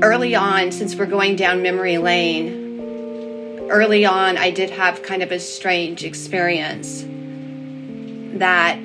Early 0.00 0.36
on, 0.36 0.70
since 0.70 0.94
we're 0.94 1.06
going 1.06 1.34
down 1.34 1.60
memory 1.60 1.98
lane, 1.98 2.78
early 3.68 4.06
on, 4.06 4.38
I 4.38 4.50
did 4.50 4.70
have 4.70 5.02
kind 5.02 5.24
of 5.24 5.32
a 5.32 5.40
strange 5.40 6.04
experience 6.04 7.04
that 8.38 8.78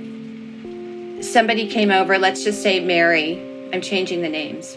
somebody 1.21 1.67
came 1.67 1.91
over, 1.91 2.17
let's 2.17 2.43
just 2.43 2.63
say 2.63 2.80
Mary, 2.80 3.39
I'm 3.71 3.82
changing 3.82 4.23
the 4.23 4.30
names, 4.30 4.76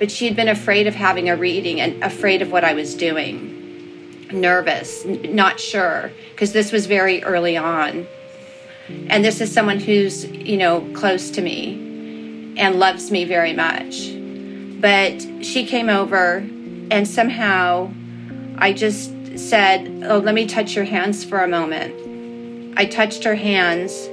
but 0.00 0.10
she 0.10 0.26
had 0.26 0.34
been 0.34 0.48
afraid 0.48 0.88
of 0.88 0.96
having 0.96 1.28
a 1.28 1.36
reading 1.36 1.80
and 1.80 2.02
afraid 2.02 2.42
of 2.42 2.50
what 2.50 2.64
I 2.64 2.74
was 2.74 2.96
doing, 2.96 4.26
nervous, 4.32 5.04
not 5.04 5.60
sure, 5.60 6.10
because 6.32 6.52
this 6.52 6.72
was 6.72 6.86
very 6.86 7.22
early 7.22 7.56
on. 7.56 8.08
And 9.06 9.24
this 9.24 9.40
is 9.40 9.52
someone 9.52 9.78
who's, 9.78 10.24
you 10.24 10.56
know, 10.56 10.80
close 10.94 11.30
to 11.30 11.40
me 11.40 12.54
and 12.56 12.80
loves 12.80 13.12
me 13.12 13.24
very 13.24 13.52
much. 13.52 14.16
But 14.80 15.44
she 15.44 15.66
came 15.66 15.88
over 15.88 16.38
and 16.90 17.06
somehow 17.06 17.92
I 18.56 18.72
just 18.72 19.38
said, 19.38 20.04
Oh, 20.06 20.18
let 20.18 20.34
me 20.34 20.46
touch 20.46 20.74
your 20.74 20.84
hands 20.84 21.24
for 21.24 21.42
a 21.42 21.48
moment. 21.48 22.74
I 22.76 22.86
touched 22.86 23.24
her 23.24 23.34
hands 23.34 24.08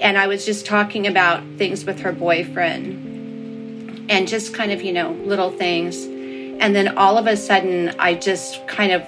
and 0.00 0.16
I 0.18 0.26
was 0.26 0.44
just 0.44 0.66
talking 0.66 1.06
about 1.06 1.42
things 1.58 1.84
with 1.84 2.00
her 2.00 2.12
boyfriend 2.12 4.10
and 4.10 4.26
just 4.26 4.54
kind 4.54 4.72
of, 4.72 4.82
you 4.82 4.92
know, 4.92 5.12
little 5.12 5.50
things. 5.50 6.04
And 6.04 6.74
then 6.74 6.96
all 6.96 7.18
of 7.18 7.26
a 7.26 7.36
sudden, 7.36 7.94
I 7.98 8.14
just 8.14 8.66
kind 8.66 8.92
of 8.92 9.02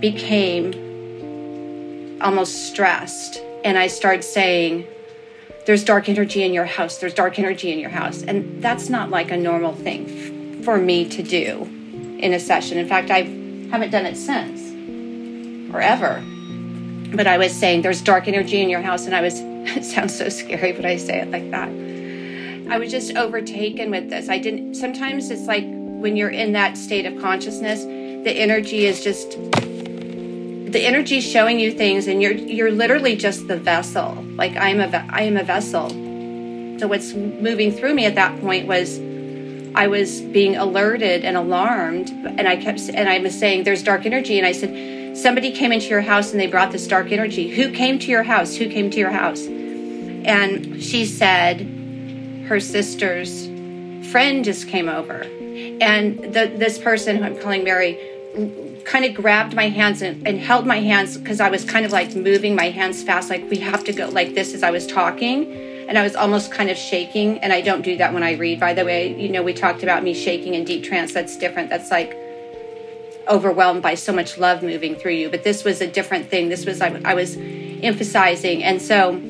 became 0.00 0.72
almost 2.20 2.68
stressed. 2.68 3.42
And 3.64 3.78
I 3.78 3.88
started 3.88 4.22
saying, 4.22 4.86
There's 5.66 5.84
dark 5.84 6.08
energy 6.08 6.42
in 6.42 6.54
your 6.54 6.64
house. 6.64 6.98
There's 6.98 7.14
dark 7.14 7.38
energy 7.38 7.70
in 7.70 7.78
your 7.78 7.90
house. 7.90 8.22
And 8.22 8.62
that's 8.62 8.88
not 8.88 9.10
like 9.10 9.30
a 9.30 9.36
normal 9.36 9.74
thing 9.74 10.58
f- 10.58 10.64
for 10.64 10.78
me 10.78 11.08
to 11.10 11.22
do 11.22 11.62
in 12.18 12.32
a 12.32 12.40
session. 12.40 12.78
In 12.78 12.88
fact, 12.88 13.10
I 13.10 13.22
haven't 13.70 13.90
done 13.90 14.06
it 14.06 14.16
since 14.16 14.60
or 15.74 15.80
ever. 15.80 16.22
But 17.14 17.26
I 17.26 17.38
was 17.38 17.52
saying, 17.52 17.82
There's 17.82 18.00
dark 18.00 18.26
energy 18.26 18.60
in 18.60 18.70
your 18.70 18.80
house. 18.80 19.06
And 19.06 19.14
I 19.14 19.20
was, 19.20 19.34
it 19.40 19.84
sounds 19.84 20.16
so 20.16 20.28
scary, 20.28 20.72
but 20.72 20.86
I 20.86 20.96
say 20.96 21.20
it 21.20 21.30
like 21.30 21.50
that. 21.50 21.68
I 22.72 22.78
was 22.78 22.90
just 22.90 23.16
overtaken 23.16 23.90
with 23.90 24.10
this. 24.10 24.28
I 24.28 24.38
didn't, 24.38 24.76
sometimes 24.76 25.30
it's 25.30 25.46
like 25.46 25.64
when 25.64 26.16
you're 26.16 26.30
in 26.30 26.52
that 26.52 26.78
state 26.78 27.04
of 27.04 27.20
consciousness, 27.20 27.84
the 27.84 28.32
energy 28.32 28.86
is 28.86 29.02
just 29.02 29.36
the 30.70 30.80
energy 30.80 31.18
is 31.18 31.24
showing 31.24 31.58
you 31.58 31.72
things 31.72 32.06
and 32.06 32.22
you're 32.22 32.32
you're 32.32 32.70
literally 32.70 33.16
just 33.16 33.48
the 33.48 33.56
vessel. 33.56 34.24
Like 34.34 34.56
i'm 34.56 34.80
a 34.80 35.06
i 35.10 35.22
am 35.22 35.36
a 35.36 35.44
vessel. 35.44 35.90
So 36.78 36.86
what's 36.86 37.12
moving 37.12 37.72
through 37.72 37.94
me 37.94 38.06
at 38.06 38.14
that 38.14 38.40
point 38.40 38.66
was 38.66 38.98
i 39.74 39.86
was 39.86 40.20
being 40.20 40.56
alerted 40.56 41.24
and 41.24 41.36
alarmed 41.36 42.10
and 42.10 42.48
i 42.48 42.56
kept 42.56 42.80
and 42.88 43.08
i 43.08 43.18
was 43.18 43.38
saying 43.38 43.62
there's 43.62 43.84
dark 43.84 44.04
energy 44.04 44.36
and 44.36 44.46
i 44.46 44.50
said 44.50 45.16
somebody 45.16 45.52
came 45.52 45.72
into 45.72 45.86
your 45.88 46.00
house 46.00 46.32
and 46.32 46.40
they 46.40 46.46
brought 46.46 46.72
this 46.72 46.86
dark 46.86 47.12
energy. 47.12 47.48
Who 47.48 47.72
came 47.72 47.98
to 47.98 48.10
your 48.10 48.22
house? 48.22 48.54
Who 48.54 48.68
came 48.68 48.90
to 48.90 48.98
your 48.98 49.10
house? 49.10 49.44
And 49.46 50.82
she 50.82 51.04
said 51.04 51.60
her 52.46 52.60
sister's 52.60 53.46
friend 54.10 54.44
just 54.44 54.68
came 54.68 54.88
over. 54.88 55.22
And 55.80 56.18
the, 56.34 56.52
this 56.54 56.78
person 56.78 57.16
who 57.16 57.24
i'm 57.24 57.38
calling 57.38 57.64
mary 57.64 57.98
kind 58.90 59.04
of 59.04 59.14
grabbed 59.14 59.54
my 59.54 59.68
hands 59.68 60.02
and, 60.02 60.26
and 60.26 60.40
held 60.40 60.66
my 60.66 60.80
hands 60.80 61.16
because 61.16 61.38
I 61.38 61.48
was 61.48 61.64
kind 61.64 61.86
of 61.86 61.92
like 61.92 62.16
moving 62.16 62.56
my 62.56 62.70
hands 62.70 63.04
fast, 63.04 63.30
like 63.30 63.48
we 63.48 63.58
have 63.58 63.84
to 63.84 63.92
go 63.92 64.08
like 64.08 64.34
this 64.34 64.52
as 64.52 64.64
I 64.64 64.72
was 64.72 64.84
talking. 64.84 65.52
And 65.88 65.96
I 65.96 66.02
was 66.02 66.16
almost 66.16 66.50
kind 66.50 66.68
of 66.70 66.76
shaking. 66.76 67.38
And 67.38 67.52
I 67.52 67.60
don't 67.60 67.82
do 67.82 67.96
that 67.98 68.12
when 68.12 68.24
I 68.24 68.32
read, 68.32 68.58
by 68.58 68.74
the 68.74 68.84
way. 68.84 69.14
You 69.16 69.28
know, 69.28 69.44
we 69.44 69.54
talked 69.54 69.84
about 69.84 70.02
me 70.02 70.12
shaking 70.12 70.54
in 70.54 70.64
deep 70.64 70.82
trance. 70.82 71.12
That's 71.12 71.38
different. 71.38 71.70
That's 71.70 71.92
like 71.92 72.16
overwhelmed 73.28 73.80
by 73.80 73.94
so 73.94 74.12
much 74.12 74.38
love 74.38 74.60
moving 74.60 74.96
through 74.96 75.12
you. 75.12 75.30
But 75.30 75.44
this 75.44 75.62
was 75.62 75.80
a 75.80 75.86
different 75.86 76.28
thing. 76.28 76.48
This 76.48 76.66
was, 76.66 76.80
I, 76.80 77.00
I 77.04 77.14
was 77.14 77.36
emphasizing. 77.38 78.64
And 78.64 78.82
so 78.82 79.20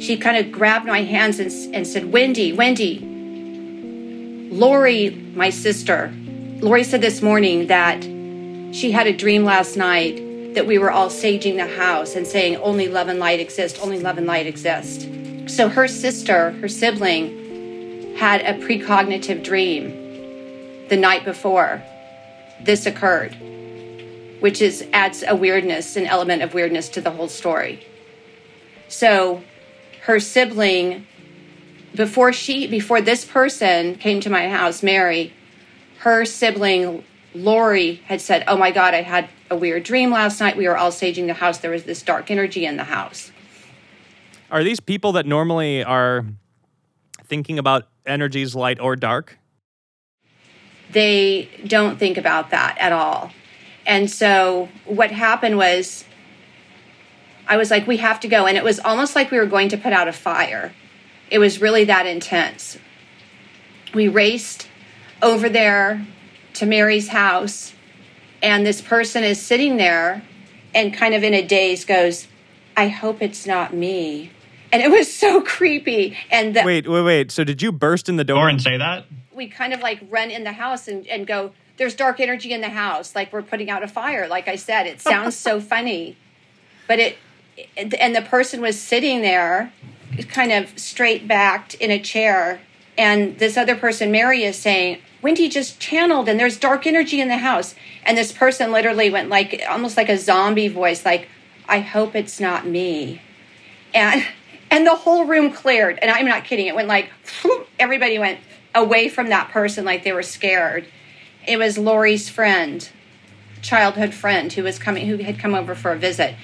she 0.00 0.16
kind 0.16 0.38
of 0.38 0.50
grabbed 0.50 0.86
my 0.86 1.02
hands 1.02 1.38
and, 1.40 1.52
and 1.74 1.86
said, 1.86 2.10
Wendy, 2.10 2.54
Wendy, 2.54 3.00
Lori, 4.50 5.10
my 5.34 5.50
sister, 5.50 6.10
Lori 6.60 6.84
said 6.84 7.02
this 7.02 7.20
morning 7.20 7.66
that 7.66 8.02
she 8.72 8.92
had 8.92 9.06
a 9.06 9.12
dream 9.12 9.44
last 9.44 9.76
night 9.76 10.54
that 10.54 10.66
we 10.66 10.78
were 10.78 10.90
all 10.90 11.08
saging 11.08 11.56
the 11.56 11.66
house 11.66 12.16
and 12.16 12.26
saying, 12.26 12.56
only 12.56 12.88
love 12.88 13.08
and 13.08 13.18
light 13.18 13.40
exist, 13.40 13.78
only 13.82 14.00
love 14.00 14.18
and 14.18 14.26
light 14.26 14.46
exist. 14.46 15.08
So 15.46 15.68
her 15.68 15.88
sister, 15.88 16.52
her 16.52 16.68
sibling, 16.68 18.16
had 18.16 18.40
a 18.42 18.54
precognitive 18.64 19.42
dream 19.42 20.88
the 20.88 20.96
night 20.96 21.24
before 21.24 21.82
this 22.60 22.86
occurred, 22.86 23.34
which 24.40 24.60
is 24.60 24.86
adds 24.92 25.24
a 25.26 25.34
weirdness, 25.34 25.96
an 25.96 26.06
element 26.06 26.42
of 26.42 26.54
weirdness 26.54 26.88
to 26.90 27.00
the 27.00 27.10
whole 27.10 27.28
story. 27.28 27.86
So 28.88 29.42
her 30.02 30.20
sibling, 30.20 31.06
before 31.94 32.32
she 32.32 32.66
before 32.66 33.00
this 33.00 33.24
person 33.24 33.94
came 33.94 34.20
to 34.20 34.30
my 34.30 34.48
house, 34.48 34.82
Mary, 34.82 35.32
her 35.98 36.24
sibling 36.24 37.04
Lori 37.34 37.96
had 38.06 38.20
said, 38.20 38.44
Oh 38.46 38.56
my 38.56 38.70
God, 38.70 38.94
I 38.94 39.02
had 39.02 39.28
a 39.50 39.56
weird 39.56 39.82
dream 39.82 40.10
last 40.10 40.40
night. 40.40 40.56
We 40.56 40.68
were 40.68 40.76
all 40.76 40.90
saging 40.90 41.26
the 41.26 41.34
house. 41.34 41.58
There 41.58 41.70
was 41.70 41.84
this 41.84 42.02
dark 42.02 42.30
energy 42.30 42.64
in 42.66 42.76
the 42.76 42.84
house. 42.84 43.30
Are 44.50 44.64
these 44.64 44.80
people 44.80 45.12
that 45.12 45.26
normally 45.26 45.84
are 45.84 46.24
thinking 47.24 47.58
about 47.58 47.86
energies 48.04 48.54
light 48.54 48.80
or 48.80 48.96
dark? 48.96 49.38
They 50.90 51.48
don't 51.66 51.98
think 51.98 52.18
about 52.18 52.50
that 52.50 52.76
at 52.78 52.92
all. 52.92 53.30
And 53.86 54.10
so 54.10 54.68
what 54.84 55.12
happened 55.12 55.56
was, 55.56 56.04
I 57.46 57.56
was 57.56 57.70
like, 57.70 57.86
we 57.86 57.98
have 57.98 58.18
to 58.20 58.28
go. 58.28 58.46
And 58.46 58.56
it 58.56 58.64
was 58.64 58.80
almost 58.80 59.14
like 59.14 59.30
we 59.30 59.38
were 59.38 59.46
going 59.46 59.68
to 59.68 59.76
put 59.76 59.92
out 59.92 60.08
a 60.08 60.12
fire. 60.12 60.72
It 61.30 61.38
was 61.38 61.60
really 61.60 61.84
that 61.84 62.06
intense. 62.06 62.76
We 63.94 64.08
raced 64.08 64.66
over 65.22 65.48
there 65.48 66.04
to 66.60 66.66
Mary's 66.66 67.08
house, 67.08 67.72
and 68.42 68.66
this 68.66 68.80
person 68.80 69.24
is 69.24 69.40
sitting 69.40 69.78
there 69.78 70.22
and 70.74 70.94
kind 70.94 71.14
of 71.14 71.24
in 71.24 71.34
a 71.34 71.42
daze 71.42 71.84
goes, 71.84 72.28
I 72.76 72.88
hope 72.88 73.22
it's 73.22 73.46
not 73.46 73.74
me. 73.74 74.30
And 74.70 74.82
it 74.82 74.90
was 74.90 75.12
so 75.12 75.40
creepy. 75.56 76.16
And 76.30 76.54
the, 76.54 76.62
Wait, 76.62 76.86
wait, 76.86 77.02
wait. 77.02 77.30
So 77.32 77.44
did 77.44 77.60
you 77.62 77.72
burst 77.72 78.08
in 78.08 78.16
the 78.16 78.24
door 78.24 78.48
and 78.48 78.60
say 78.60 78.76
that? 78.76 79.06
we 79.32 79.48
kind 79.48 79.72
of 79.72 79.80
like 79.80 80.00
run 80.10 80.30
in 80.30 80.44
the 80.44 80.52
house 80.52 80.86
and, 80.86 81.06
and 81.06 81.26
go, 81.26 81.52
There's 81.78 81.94
dark 81.94 82.20
energy 82.20 82.52
in 82.52 82.60
the 82.60 82.68
house. 82.68 83.14
Like 83.14 83.32
we're 83.32 83.42
putting 83.42 83.70
out 83.70 83.82
a 83.82 83.88
fire. 83.88 84.28
Like 84.28 84.46
I 84.46 84.56
said, 84.56 84.86
it 84.86 85.00
sounds 85.00 85.34
so 85.34 85.60
funny. 85.72 86.18
But 86.86 86.98
it, 86.98 87.18
and 87.76 88.14
the 88.14 88.22
person 88.22 88.60
was 88.60 88.78
sitting 88.78 89.22
there 89.22 89.72
kind 90.28 90.52
of 90.52 90.78
straight 90.78 91.26
backed 91.26 91.74
in 91.74 91.90
a 91.90 91.98
chair, 91.98 92.60
and 92.98 93.38
this 93.38 93.56
other 93.56 93.76
person, 93.76 94.10
Mary, 94.10 94.42
is 94.42 94.56
saying, 94.58 95.00
Wendy 95.22 95.48
just 95.48 95.78
channeled, 95.78 96.28
and 96.28 96.40
there's 96.40 96.58
dark 96.58 96.86
energy 96.86 97.20
in 97.20 97.28
the 97.28 97.38
house. 97.38 97.74
And 98.04 98.16
this 98.16 98.32
person 98.32 98.72
literally 98.72 99.10
went 99.10 99.28
like 99.28 99.62
almost 99.68 99.96
like 99.96 100.08
a 100.08 100.16
zombie 100.16 100.68
voice, 100.68 101.04
like, 101.04 101.28
I 101.68 101.80
hope 101.80 102.14
it's 102.14 102.40
not 102.40 102.66
me. 102.66 103.20
And 103.94 104.24
and 104.70 104.86
the 104.86 104.96
whole 104.96 105.24
room 105.24 105.52
cleared. 105.52 105.98
And 106.00 106.10
I'm 106.10 106.26
not 106.26 106.44
kidding. 106.44 106.66
It 106.66 106.74
went 106.74 106.88
like 106.88 107.10
everybody 107.78 108.18
went 108.18 108.40
away 108.74 109.08
from 109.08 109.28
that 109.28 109.50
person 109.50 109.84
like 109.84 110.04
they 110.04 110.12
were 110.12 110.22
scared. 110.22 110.86
It 111.46 111.58
was 111.58 111.76
Lori's 111.76 112.28
friend, 112.28 112.88
childhood 113.62 114.14
friend 114.14 114.52
who 114.52 114.62
was 114.62 114.78
coming 114.78 115.06
who 115.06 115.16
had 115.18 115.38
come 115.38 115.54
over 115.54 115.74
for 115.74 115.92
a 115.92 115.98
visit. 115.98 116.34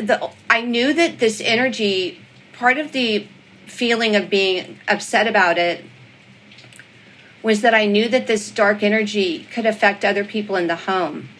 The, 0.00 0.30
I 0.50 0.62
knew 0.62 0.92
that 0.92 1.18
this 1.18 1.40
energy, 1.40 2.20
part 2.52 2.78
of 2.78 2.92
the 2.92 3.26
feeling 3.66 4.16
of 4.16 4.28
being 4.28 4.78
upset 4.88 5.26
about 5.26 5.58
it 5.58 5.84
was 7.48 7.62
that 7.62 7.72
I 7.72 7.86
knew 7.86 8.10
that 8.10 8.26
this 8.26 8.50
dark 8.50 8.82
energy 8.82 9.46
could 9.54 9.64
affect 9.64 10.04
other 10.04 10.22
people 10.22 10.54
in 10.54 10.66
the 10.66 10.76
home. 10.76 11.30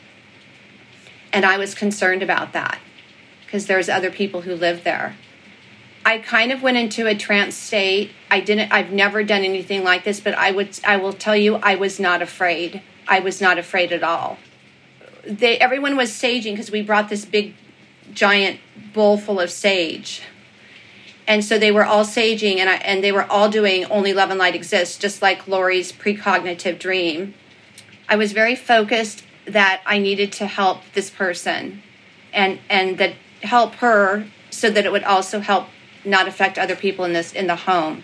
And 1.35 1.45
I 1.45 1.59
was 1.59 1.75
concerned 1.75 2.23
about 2.23 2.55
that 2.55 2.79
because 3.45 3.67
there's 3.67 3.91
other 3.91 4.11
people 4.11 4.41
who 4.41 4.55
live 4.55 4.85
there. 4.85 5.17
I 6.07 6.17
kind 6.17 6.51
of 6.51 6.63
went 6.63 6.79
into 6.79 7.07
a 7.07 7.15
trance 7.15 7.55
state. 7.55 8.13
I 8.31 8.41
didn't 8.41 8.73
I've 8.73 8.91
never 8.91 9.23
done 9.23 9.45
anything 9.45 9.85
like 9.85 10.05
this, 10.05 10.19
but 10.19 10.33
I 10.33 10.51
would 10.51 10.81
I 10.83 10.97
will 10.97 11.13
tell 11.13 11.37
you 11.37 11.57
I 11.57 11.75
was 11.75 12.01
not 12.01 12.23
afraid. 12.23 12.81
I 13.07 13.21
was 13.21 13.43
not 13.43 13.59
afraid 13.59 13.93
at 13.93 14.03
all. 14.03 14.39
They 15.27 15.59
everyone 15.59 15.95
was 15.95 16.11
saging 16.11 16.53
because 16.53 16.71
we 16.71 16.81
brought 16.81 17.11
this 17.11 17.27
big 17.27 17.53
giant 18.15 18.61
bowl 18.95 19.19
full 19.19 19.41
of 19.41 19.51
sage. 19.51 20.23
And 21.29 21.45
so 21.45 21.59
they 21.59 21.71
were 21.71 21.85
all 21.85 22.05
saging 22.05 22.57
and 22.57 22.69
I, 22.71 22.77
and 22.77 23.05
they 23.05 23.13
were 23.13 23.31
all 23.31 23.49
doing 23.51 23.85
only 23.85 24.15
love 24.15 24.31
and 24.31 24.39
light 24.39 24.57
exists 24.57 24.97
just 24.97 25.23
like 25.23 25.47
Lori's 25.47 25.93
precognitive 25.93 26.79
dream. 26.81 27.35
I 28.09 28.17
was 28.17 28.33
very 28.33 28.57
focused 28.57 29.25
that 29.45 29.83
I 29.87 29.99
needed 29.99 30.33
to 30.33 30.47
help 30.47 30.81
this 30.95 31.11
person 31.11 31.83
and 32.33 32.59
and 32.69 32.99
that 32.99 33.15
help 33.43 33.75
her 33.77 34.27
so 34.51 34.71
that 34.71 34.85
it 34.85 34.93
would 34.93 35.05
also 35.05 35.41
help 35.41 35.67
not 36.05 36.27
affect 36.27 36.59
other 36.59 36.77
people 36.77 37.05
in 37.05 37.13
this 37.13 37.33
in 37.33 37.47
the 37.47 37.57
home 37.57 38.03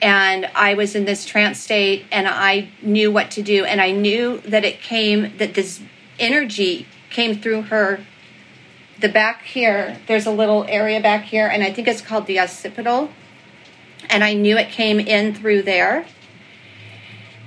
and 0.00 0.46
i 0.54 0.74
was 0.74 0.94
in 0.94 1.04
this 1.04 1.24
trance 1.24 1.60
state 1.60 2.04
and 2.10 2.26
i 2.28 2.68
knew 2.82 3.10
what 3.10 3.30
to 3.30 3.42
do 3.42 3.64
and 3.64 3.80
i 3.80 3.90
knew 3.90 4.38
that 4.38 4.64
it 4.64 4.80
came 4.80 5.36
that 5.38 5.54
this 5.54 5.80
energy 6.18 6.86
came 7.10 7.40
through 7.40 7.62
her 7.62 8.04
the 9.04 9.08
back 9.10 9.42
here 9.42 10.00
there's 10.06 10.24
a 10.24 10.30
little 10.30 10.64
area 10.66 10.98
back 10.98 11.24
here 11.24 11.46
and 11.46 11.62
i 11.62 11.70
think 11.70 11.86
it's 11.86 12.00
called 12.00 12.26
the 12.26 12.40
occipital. 12.40 13.10
And 14.08 14.24
i 14.24 14.32
knew 14.32 14.56
it 14.56 14.70
came 14.70 14.98
in 14.98 15.34
through 15.34 15.62
there. 15.62 16.06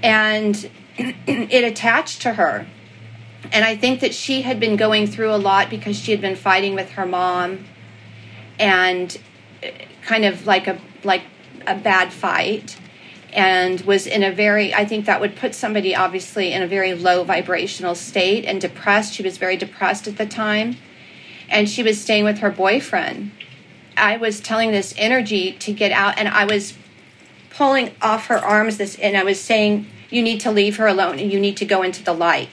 And 0.04 0.70
it 0.98 1.63
attached 1.63 2.22
to 2.22 2.34
her. 2.34 2.67
And 3.52 3.65
I 3.65 3.76
think 3.76 4.02
that 4.02 4.13
she 4.13 4.43
had 4.43 4.60
been 4.60 4.76
going 4.76 5.08
through 5.08 5.34
a 5.34 5.38
lot 5.38 5.72
because 5.72 5.98
she 5.98 6.12
had 6.12 6.22
been 6.22 6.36
fighting 6.36 6.76
with 6.76 6.91
her 6.91 7.08
mom 7.08 7.65
and 8.60 9.20
uh, 9.63 9.70
kind 10.04 10.26
of 10.26 10.46
like 10.46 10.67
a 10.67 10.80
like 11.04 11.24
a 11.65 11.76
bad 11.76 12.13
fight 12.13 12.78
and 13.34 13.82
was 13.82 14.06
in 14.06 14.22
a 14.22 14.32
very 14.32 14.76
I 14.76 14.86
think 14.86 15.08
that 15.08 15.20
would 15.22 15.36
put 15.36 15.56
somebody 15.56 15.96
obviously 15.96 16.54
in 16.54 16.62
a 16.62 16.67
very 16.67 16.93
low 16.93 17.24
vibrational 17.24 17.96
state 17.96 18.46
and 18.46 18.62
depressed. 18.62 19.15
She 19.15 19.24
was 19.24 19.39
very 19.39 19.58
depressed 19.58 20.08
at 20.08 20.17
the 20.17 20.28
time 20.28 20.78
and 21.49 21.69
she 21.69 21.83
was 21.83 21.99
staying 21.99 22.23
with 22.23 22.39
her 22.39 22.51
boyfriend. 22.51 23.31
I 23.95 24.17
was 24.17 24.39
telling 24.39 24.71
this 24.71 24.93
energy 24.97 25.53
to 25.53 25.73
get 25.73 25.91
out 25.91 26.17
and 26.17 26.27
I 26.27 26.45
was 26.45 26.73
pulling 27.49 27.95
off 28.01 28.27
her 28.27 28.38
arms 28.38 28.77
this 28.77 28.95
and 28.99 29.17
I 29.17 29.23
was 29.23 29.39
saying 29.39 29.88
you 30.10 30.21
need 30.21 30.39
to 30.41 30.51
leave 30.51 30.77
her 30.77 30.88
alone 30.88 31.19
and 31.19 31.31
you 31.31 31.39
need 31.39 31.57
to 31.57 31.65
go 31.65 31.81
into 31.81 32.03
the 32.03 32.13
light 32.13 32.49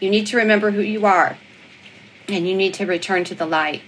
you 0.00 0.10
need 0.10 0.26
to 0.26 0.36
remember 0.36 0.70
who 0.70 0.80
you 0.80 1.06
are 1.06 1.38
and 2.28 2.46
you 2.46 2.54
need 2.54 2.74
to 2.74 2.86
return 2.86 3.24
to 3.24 3.34
the 3.34 3.46
light. 3.46 3.82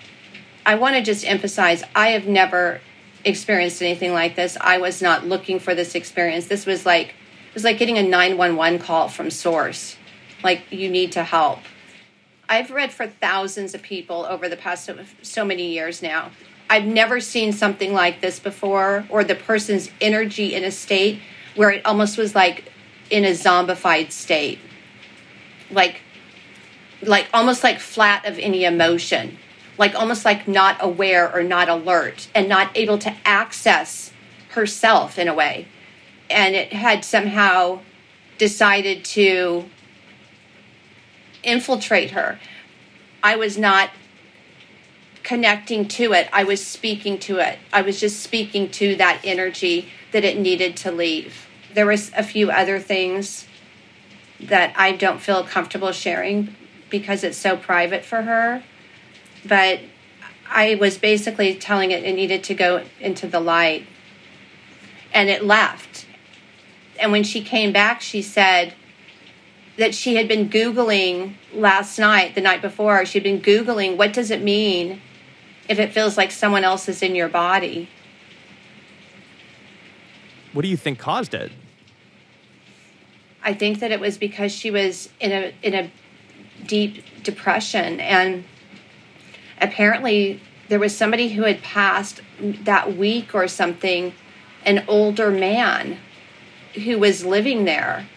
I 0.65 0.77
want 0.77 0.97
to 0.97 1.03
just 1.03 1.27
emphasize 1.27 1.83
I 1.95 2.09
have 2.09 2.27
never 2.27 2.81
experienced 3.25 3.83
anything 3.83 4.13
like 4.13 4.37
this. 4.37 4.57
I 4.61 4.79
was 4.79 5.03
not 5.03 5.27
looking 5.27 5.59
for 5.59 5.75
this 5.75 5.95
experience. 5.95 6.47
This 6.47 6.67
was 6.67 6.87
like 6.87 7.09
it 7.09 7.55
was 7.55 7.65
like 7.65 7.79
getting 7.79 7.99
a 7.99 8.03
911 8.03 8.79
call 8.79 9.09
from 9.09 9.31
source. 9.31 9.97
Like 10.43 10.63
you 10.71 10.89
need 10.89 11.13
to 11.13 11.25
help. 11.25 11.61
I've 12.49 12.71
read 12.71 12.93
for 12.93 13.07
thousands 13.07 13.75
of 13.75 13.83
people 13.83 14.25
over 14.25 14.49
the 14.49 14.57
past 14.57 14.85
so, 14.85 14.99
so 15.23 15.45
many 15.45 15.71
years 15.71 16.03
now. 16.03 16.31
I've 16.71 16.85
never 16.85 17.21
seen 17.21 17.53
something 17.53 17.93
like 17.93 18.21
this 18.21 18.41
before 18.41 19.07
or 19.09 19.25
the 19.25 19.35
person's 19.35 19.91
energy 20.01 20.55
in 20.55 20.65
a 20.65 20.71
state 20.71 21.21
where 21.55 21.71
it 21.71 21.85
almost 21.85 22.17
was 22.17 22.35
like 22.35 22.71
in 23.11 23.25
a 23.25 23.31
zombified 23.31 24.13
state. 24.13 24.59
Like 25.71 26.03
like 27.03 27.29
almost 27.33 27.63
like 27.63 27.79
flat 27.79 28.27
of 28.27 28.39
any 28.39 28.65
emotion. 28.65 29.39
Like 29.77 29.95
almost 29.95 30.25
like 30.25 30.49
not 30.49 30.77
aware 30.81 31.33
or 31.33 31.43
not 31.43 31.69
alert 31.69 32.29
and 32.35 32.49
not 32.49 32.77
able 32.77 32.99
to 32.99 33.15
access 33.25 34.13
herself 34.51 35.19
in 35.19 35.29
a 35.29 35.35
way. 35.35 35.69
And 36.29 36.55
it 36.55 36.73
had 36.73 37.05
somehow 37.05 37.81
decided 38.39 39.05
to 39.05 39.67
infiltrate 41.43 42.13
her 42.13 42.39
i 43.23 43.37
was 43.37 43.57
not 43.59 43.91
connecting 45.23 45.87
to 45.87 46.13
it 46.13 46.29
i 46.33 46.43
was 46.43 46.65
speaking 46.65 47.19
to 47.19 47.39
it 47.39 47.59
i 47.73 47.83
was 47.83 48.01
just 48.01 48.21
speaking 48.21 48.71
to 48.71 48.97
that 48.97 49.21
energy 49.25 49.89
that 50.13 50.25
it 50.25 50.39
needed 50.39 50.77
to 50.77 50.91
leave 50.91 51.47
there 51.75 51.87
was 51.87 52.11
a 52.17 52.23
few 52.23 52.51
other 52.51 52.79
things 52.81 53.47
that 54.41 54.73
I 54.77 54.93
don't 54.93 55.21
feel 55.21 55.45
comfortable 55.45 55.93
sharing 55.93 56.55
because 56.91 57.25
it's 57.25 57.37
so 57.37 57.57
private 57.57 58.05
for 58.05 58.23
her. 58.23 58.63
But 59.45 59.81
I 60.49 60.77
was 60.77 60.99
basically 60.99 61.55
telling 61.55 61.91
it 61.91 62.05
it 62.05 62.15
needed 62.15 62.45
to 62.45 62.55
go 62.55 62.85
into 63.01 63.27
the 63.27 63.41
light. 63.41 63.87
And 65.13 65.29
it 65.29 65.45
left. 65.45 66.07
And 67.01 67.13
when 67.13 67.25
she 67.25 67.43
came 67.43 67.73
back, 67.73 68.01
she 68.01 68.23
said 68.23 68.75
that 69.79 69.95
she 69.95 70.17
had 70.17 70.27
been 70.27 70.51
Googling 70.51 71.35
last 71.55 71.99
night, 71.99 72.35
the 72.35 72.41
night 72.41 72.61
before, 72.61 73.07
she'd 73.07 73.23
been 73.23 73.41
Googling 73.41 73.97
what 73.97 74.13
does 74.13 74.31
it 74.31 74.43
mean 74.43 75.01
if 75.69 75.79
it 75.79 75.93
feels 75.93 76.17
like 76.17 76.33
someone 76.33 76.65
else 76.65 76.89
is 76.89 77.01
in 77.01 77.15
your 77.15 77.29
body? 77.29 77.89
What 80.53 80.63
do 80.63 80.69
you 80.69 80.77
think 80.77 80.99
caused 80.99 81.33
it? 81.33 81.53
I 83.43 83.55
think 83.55 83.79
that 83.79 83.93
it 83.93 84.01
was 84.01 84.19
because 84.19 84.51
she 84.51 84.71
was 84.71 85.11
in 85.21 85.31
a 85.31 85.55
in 85.63 85.75
a 85.75 85.91
deep 86.67 87.05
depression 87.23 88.01
and 88.01 88.45
apparently 89.61 90.41
there 90.69 90.81
was 90.81 90.95
somebody 90.97 91.29
who 91.31 91.43
had 91.43 91.63
passed 91.63 92.21
that 92.41 92.97
week 92.97 93.35
or 93.35 93.47
something 93.47 94.13
an 94.65 94.85
older 94.89 95.31
man 95.31 95.99
who 96.75 96.99
was 96.99 97.25
living 97.25 97.65
there 97.65 98.09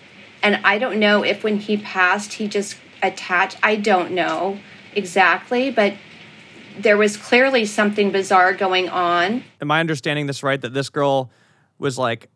and 0.43 0.59
I 0.65 0.77
don't 0.77 0.99
know 0.99 1.23
if 1.23 1.43
when 1.43 1.57
he 1.57 1.77
passed 1.77 2.33
he 2.33 2.47
just 2.47 2.77
attached 3.03 3.57
I 3.63 3.75
don't 3.75 4.11
know 4.11 4.59
exactly 4.93 5.71
but 5.71 5.93
there 6.77 6.97
was 6.97 7.17
clearly 7.17 7.65
something 7.65 8.11
bizarre 8.11 8.53
going 8.53 8.89
on. 8.89 9.43
Am 9.59 9.71
I 9.71 9.79
understanding 9.79 10.27
this 10.27 10.43
right 10.43 10.59
that 10.61 10.73
this 10.73 10.89
girl 10.89 11.31
was 11.77 11.97
like 11.97 12.29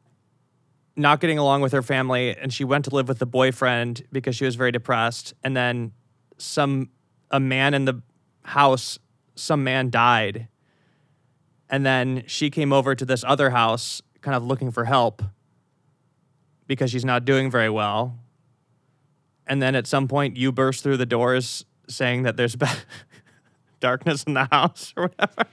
not 0.96 1.20
getting 1.20 1.38
along 1.38 1.62
with 1.62 1.72
her 1.72 1.82
family 1.82 2.36
and 2.36 2.54
she 2.54 2.64
went 2.64 2.86
to 2.86 2.96
live 2.96 3.08
with 3.08 3.20
the 3.20 3.26
boyfriend 3.26 4.06
because 4.12 4.36
she 4.36 4.46
was 4.46 4.56
very 4.56 4.72
depressed 4.72 5.34
and 5.44 5.56
then 5.56 5.92
some 6.38 6.90
a 7.32 7.40
man 7.40 7.74
in 7.74 7.86
the 7.86 8.02
house 8.44 8.98
some 9.36 9.64
man 9.64 9.90
died 9.90 10.48
and 11.70 11.86
then 11.86 12.24
she 12.28 12.50
came 12.50 12.72
over 12.72 12.96
to 12.96 13.06
this 13.06 13.24
other 13.26 13.50
house 13.50 14.02
kind 14.22 14.36
of 14.36 14.44
looking 14.44 14.72
for 14.72 14.86
help 14.86 15.22
because 16.68 16.92
she's 16.92 17.06
not 17.06 17.26
doing 17.26 17.50
very 17.50 17.70
well 17.70 18.20
and 19.48 19.62
then 19.62 19.76
at 19.76 19.86
some 19.88 20.08
point 20.08 20.38
you 20.38 20.52
burst 20.52 20.84
through 20.84 20.98
the 20.98 21.06
doors 21.06 21.66
saying 21.88 22.24
that 22.24 22.38
there's 22.38 22.56
darkness 23.80 24.24
in 24.24 24.34
the 24.34 24.46
house 24.52 24.94
or 24.98 25.04
whatever 25.04 25.50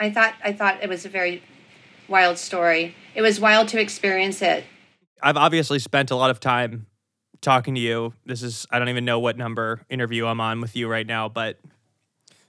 i 0.00 0.10
thought 0.10 0.34
i 0.42 0.52
thought 0.52 0.82
it 0.82 0.88
was 0.88 1.04
a 1.04 1.08
very 1.08 1.42
wild 2.08 2.38
story. 2.38 2.94
It 3.14 3.22
was 3.22 3.38
wild 3.38 3.68
to 3.68 3.80
experience 3.80 4.42
it. 4.42 4.64
I've 5.22 5.36
obviously 5.36 5.78
spent 5.78 6.10
a 6.10 6.16
lot 6.16 6.30
of 6.30 6.40
time 6.40 6.86
talking 7.40 7.74
to 7.74 7.80
you. 7.80 8.14
This 8.24 8.42
is, 8.42 8.66
I 8.70 8.78
don't 8.78 8.88
even 8.88 9.04
know 9.04 9.20
what 9.20 9.36
number 9.36 9.84
interview 9.88 10.26
I'm 10.26 10.40
on 10.40 10.60
with 10.60 10.74
you 10.74 10.88
right 10.88 11.06
now, 11.06 11.28
but 11.28 11.58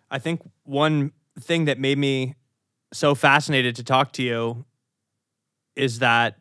I 0.09 0.19
think 0.19 0.41
one 0.63 1.11
thing 1.39 1.65
that 1.65 1.77
made 1.77 1.97
me 1.97 2.35
so 2.93 3.13
fascinated 3.13 3.75
to 3.75 3.83
talk 3.83 4.13
to 4.13 4.23
you 4.23 4.65
is 5.75 5.99
that 5.99 6.38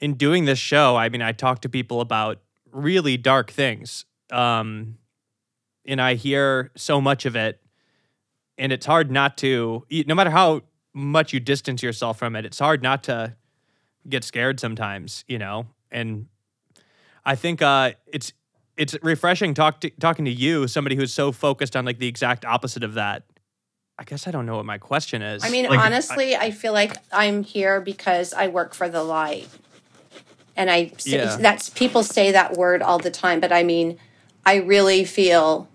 in 0.00 0.14
doing 0.14 0.44
this 0.44 0.58
show, 0.58 0.96
I 0.96 1.08
mean, 1.08 1.22
I 1.22 1.32
talk 1.32 1.60
to 1.62 1.68
people 1.68 2.00
about 2.00 2.40
really 2.70 3.16
dark 3.16 3.50
things. 3.50 4.04
Um, 4.30 4.98
and 5.86 6.00
I 6.00 6.14
hear 6.14 6.70
so 6.76 7.00
much 7.00 7.24
of 7.24 7.34
it, 7.34 7.60
and 8.58 8.72
it's 8.72 8.86
hard 8.86 9.10
not 9.10 9.38
to, 9.38 9.86
no 9.90 10.14
matter 10.14 10.30
how 10.30 10.62
much 10.92 11.32
you 11.32 11.40
distance 11.40 11.82
yourself 11.82 12.18
from 12.18 12.36
it, 12.36 12.44
it's 12.44 12.58
hard 12.58 12.82
not 12.82 13.04
to 13.04 13.34
get 14.08 14.24
scared 14.24 14.60
sometimes, 14.60 15.24
you 15.28 15.38
know? 15.38 15.66
And 15.90 16.26
I 17.24 17.34
think 17.34 17.62
uh, 17.62 17.92
it's 18.06 18.32
it's 18.76 18.96
refreshing 19.02 19.54
talk 19.54 19.80
to, 19.80 19.90
talking 19.90 20.24
to 20.24 20.30
you, 20.30 20.68
somebody 20.68 20.94
who's 20.94 21.12
so 21.12 21.32
focused 21.32 21.74
on 21.74 21.84
like 21.84 21.98
the 21.98 22.06
exact 22.06 22.44
opposite 22.44 22.84
of 22.84 22.94
that. 22.94 23.24
I 23.98 24.04
guess 24.04 24.28
I 24.28 24.30
don't 24.30 24.46
know 24.46 24.56
what 24.56 24.64
my 24.64 24.78
question 24.78 25.22
is. 25.22 25.44
I 25.44 25.50
mean, 25.50 25.66
Like, 25.66 25.80
honestly, 25.80 26.36
I, 26.36 26.52
feel 26.52 26.72
like 26.72 26.92
I'm 27.12 27.42
here 27.42 27.80
because 27.80 28.32
I 28.32 28.46
work 28.46 28.72
for 28.72 28.88
the 28.88 29.02
light. 29.02 29.48
And 30.58 30.68
I 30.72 30.90
Yeah. 31.04 31.36
that's 31.40 31.70
people 31.70 32.02
say 32.02 32.32
that 32.32 32.56
word 32.56 32.82
all 32.82 32.98
the 32.98 33.12
time, 33.12 33.38
but 33.38 33.52
I 33.52 33.62
mean, 33.62 33.96
I 34.44 34.56
really 34.56 35.04
feel 35.04 35.68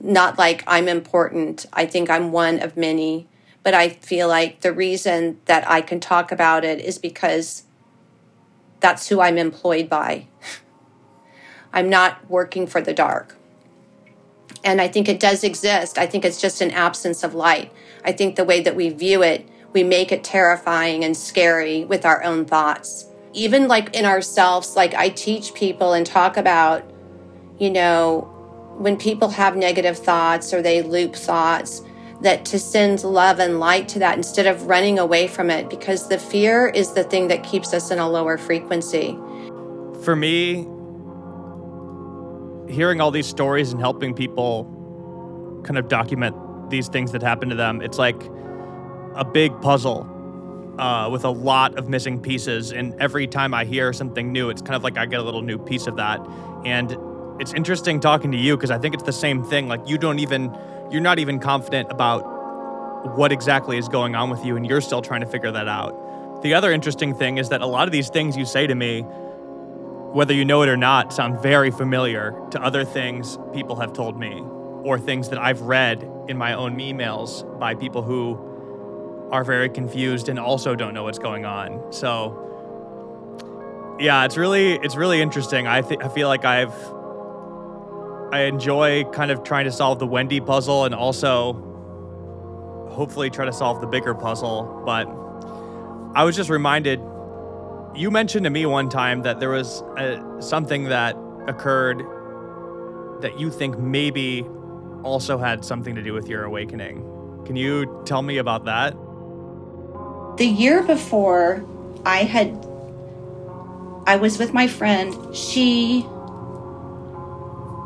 not 0.00 0.36
like 0.38 0.64
I'm 0.66 0.88
important. 0.88 1.66
I 1.72 1.86
think 1.86 2.10
I'm 2.10 2.32
one 2.32 2.60
of 2.60 2.76
many, 2.76 3.28
but 3.62 3.74
I 3.74 3.90
feel 3.90 4.26
like 4.26 4.60
the 4.60 4.72
reason 4.72 5.38
that 5.44 5.70
I 5.70 5.80
can 5.80 6.00
talk 6.00 6.32
about 6.32 6.64
it 6.64 6.80
is 6.80 6.98
because 6.98 7.62
that's 8.80 9.08
who 9.08 9.20
I'm 9.20 9.38
employed 9.38 9.88
by. 9.88 10.26
I'm 11.72 11.88
not 11.88 12.28
working 12.28 12.66
for 12.66 12.80
the 12.80 12.92
dark. 12.92 13.36
And 14.64 14.80
I 14.80 14.88
think 14.88 15.08
it 15.08 15.20
does 15.20 15.44
exist. 15.44 15.96
I 15.96 16.06
think 16.06 16.24
it's 16.24 16.40
just 16.40 16.60
an 16.60 16.72
absence 16.72 17.22
of 17.22 17.34
light. 17.34 17.72
I 18.04 18.10
think 18.10 18.34
the 18.34 18.44
way 18.44 18.60
that 18.62 18.74
we 18.74 18.88
view 18.88 19.22
it, 19.22 19.48
we 19.72 19.84
make 19.84 20.10
it 20.10 20.24
terrifying 20.24 21.04
and 21.04 21.16
scary 21.16 21.84
with 21.84 22.04
our 22.04 22.24
own 22.24 22.46
thoughts. 22.46 23.06
Even 23.34 23.68
like 23.68 23.94
in 23.94 24.04
ourselves, 24.04 24.76
like 24.76 24.94
I 24.94 25.10
teach 25.10 25.52
people 25.54 25.92
and 25.92 26.06
talk 26.06 26.36
about, 26.36 26.90
you 27.58 27.70
know, 27.70 28.30
when 28.78 28.96
people 28.96 29.28
have 29.28 29.56
negative 29.56 29.98
thoughts 29.98 30.54
or 30.54 30.62
they 30.62 30.82
loop 30.82 31.14
thoughts, 31.14 31.82
that 32.22 32.44
to 32.46 32.58
send 32.58 33.04
love 33.04 33.38
and 33.40 33.60
light 33.60 33.88
to 33.88 33.98
that 33.98 34.16
instead 34.16 34.46
of 34.46 34.66
running 34.66 34.98
away 34.98 35.26
from 35.26 35.50
it, 35.50 35.68
because 35.68 36.08
the 36.08 36.18
fear 36.18 36.68
is 36.68 36.92
the 36.92 37.04
thing 37.04 37.28
that 37.28 37.42
keeps 37.42 37.74
us 37.74 37.90
in 37.90 37.98
a 37.98 38.08
lower 38.08 38.38
frequency. 38.38 39.18
for 40.04 40.14
me, 40.14 40.66
hearing 42.72 43.00
all 43.00 43.10
these 43.10 43.26
stories 43.26 43.72
and 43.72 43.80
helping 43.80 44.14
people 44.14 44.64
kind 45.64 45.78
of 45.78 45.88
document 45.88 46.36
these 46.70 46.88
things 46.88 47.12
that 47.12 47.22
happen 47.22 47.48
to 47.48 47.54
them, 47.54 47.80
it's 47.80 47.98
like 47.98 48.22
a 49.14 49.24
big 49.24 49.58
puzzle 49.60 50.04
uh, 50.78 51.08
with 51.10 51.24
a 51.24 51.30
lot 51.30 51.78
of 51.78 51.88
missing 51.88 52.20
pieces. 52.20 52.72
And 52.72 52.94
every 53.00 53.26
time 53.26 53.54
I 53.54 53.64
hear 53.64 53.92
something 53.92 54.32
new, 54.32 54.50
it's 54.50 54.62
kind 54.62 54.74
of 54.74 54.82
like 54.82 54.98
I 54.98 55.06
get 55.06 55.20
a 55.20 55.22
little 55.22 55.42
new 55.42 55.58
piece 55.58 55.86
of 55.86 55.96
that. 55.96 56.20
And 56.64 56.96
it's 57.40 57.52
interesting 57.52 58.00
talking 58.00 58.32
to 58.32 58.38
you 58.38 58.56
because 58.56 58.70
I 58.70 58.78
think 58.78 58.94
it's 58.94 59.02
the 59.04 59.12
same 59.12 59.44
thing. 59.44 59.68
Like 59.68 59.88
you 59.88 59.98
don't 59.98 60.18
even, 60.18 60.56
you're 60.90 61.00
not 61.00 61.18
even 61.18 61.38
confident 61.38 61.90
about 61.90 62.20
what 63.16 63.32
exactly 63.32 63.76
is 63.76 63.88
going 63.88 64.14
on 64.14 64.30
with 64.30 64.44
you, 64.44 64.56
and 64.56 64.66
you're 64.66 64.80
still 64.80 65.02
trying 65.02 65.20
to 65.20 65.26
figure 65.26 65.50
that 65.52 65.68
out. 65.68 66.42
The 66.42 66.54
other 66.54 66.72
interesting 66.72 67.14
thing 67.14 67.38
is 67.38 67.50
that 67.50 67.60
a 67.60 67.66
lot 67.66 67.86
of 67.86 67.92
these 67.92 68.08
things 68.08 68.36
you 68.36 68.46
say 68.46 68.66
to 68.66 68.74
me, 68.74 69.02
whether 69.02 70.32
you 70.32 70.44
know 70.44 70.62
it 70.62 70.68
or 70.68 70.76
not, 70.76 71.12
sound 71.12 71.40
very 71.40 71.70
familiar 71.70 72.34
to 72.50 72.62
other 72.62 72.84
things 72.84 73.38
people 73.52 73.76
have 73.76 73.92
told 73.92 74.18
me 74.18 74.42
or 74.84 74.98
things 74.98 75.30
that 75.30 75.38
I've 75.38 75.62
read 75.62 76.08
in 76.28 76.36
my 76.36 76.54
own 76.54 76.76
emails 76.76 77.58
by 77.58 77.74
people 77.74 78.02
who 78.02 78.53
are 79.30 79.44
very 79.44 79.68
confused 79.68 80.28
and 80.28 80.38
also 80.38 80.74
don't 80.74 80.94
know 80.94 81.04
what's 81.04 81.18
going 81.18 81.44
on. 81.44 81.92
So 81.92 82.40
yeah, 83.98 84.24
it's 84.24 84.36
really 84.36 84.74
it's 84.74 84.96
really 84.96 85.20
interesting. 85.20 85.66
I 85.66 85.80
th- 85.80 86.00
I 86.00 86.08
feel 86.08 86.28
like 86.28 86.44
I've 86.44 86.74
I 88.32 88.42
enjoy 88.48 89.04
kind 89.04 89.30
of 89.30 89.44
trying 89.44 89.64
to 89.66 89.72
solve 89.72 89.98
the 89.98 90.06
Wendy 90.06 90.40
puzzle 90.40 90.84
and 90.84 90.94
also 90.94 91.52
hopefully 92.90 93.30
try 93.30 93.44
to 93.44 93.52
solve 93.52 93.80
the 93.80 93.86
bigger 93.86 94.14
puzzle, 94.14 94.82
but 94.84 95.06
I 96.16 96.24
was 96.24 96.36
just 96.36 96.50
reminded 96.50 97.00
you 97.94 98.10
mentioned 98.10 98.44
to 98.44 98.50
me 98.50 98.66
one 98.66 98.88
time 98.88 99.22
that 99.22 99.38
there 99.38 99.50
was 99.50 99.82
a, 99.96 100.20
something 100.40 100.84
that 100.84 101.16
occurred 101.46 102.02
that 103.20 103.38
you 103.38 103.50
think 103.50 103.78
maybe 103.78 104.44
also 105.04 105.38
had 105.38 105.64
something 105.64 105.94
to 105.94 106.02
do 106.02 106.12
with 106.12 106.28
your 106.28 106.44
awakening. 106.44 107.02
Can 107.46 107.56
you 107.56 108.02
tell 108.04 108.22
me 108.22 108.38
about 108.38 108.64
that? 108.64 108.96
The 110.36 110.46
year 110.46 110.82
before 110.82 111.64
i 112.04 112.18
had 112.18 112.48
i 114.06 114.16
was 114.16 114.38
with 114.38 114.52
my 114.52 114.66
friend. 114.66 115.34
She 115.34 116.06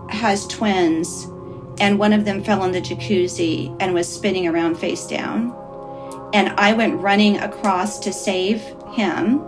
has 0.09 0.47
twins 0.49 1.25
and 1.81 1.99
one 1.99 2.13
of 2.13 2.25
them 2.25 2.43
fell 2.43 2.65
in 2.65 2.73
the 2.73 2.81
jacuzzi 2.81 3.77
and 3.79 3.95
was 3.95 4.13
spinning 4.13 4.49
around 4.49 4.77
face 4.77 5.07
down. 5.07 5.55
And 6.35 6.49
i 6.59 6.73
went 6.73 7.01
running 7.01 7.39
across 7.39 7.99
to 8.01 8.13
save 8.13 8.63
him 8.93 9.45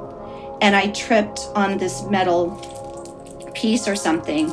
and 0.60 0.76
i 0.76 0.88
tripped 0.88 1.40
on 1.54 1.78
this 1.78 2.04
metal 2.04 2.50
piece 3.54 3.88
or 3.88 3.96
something 3.96 4.50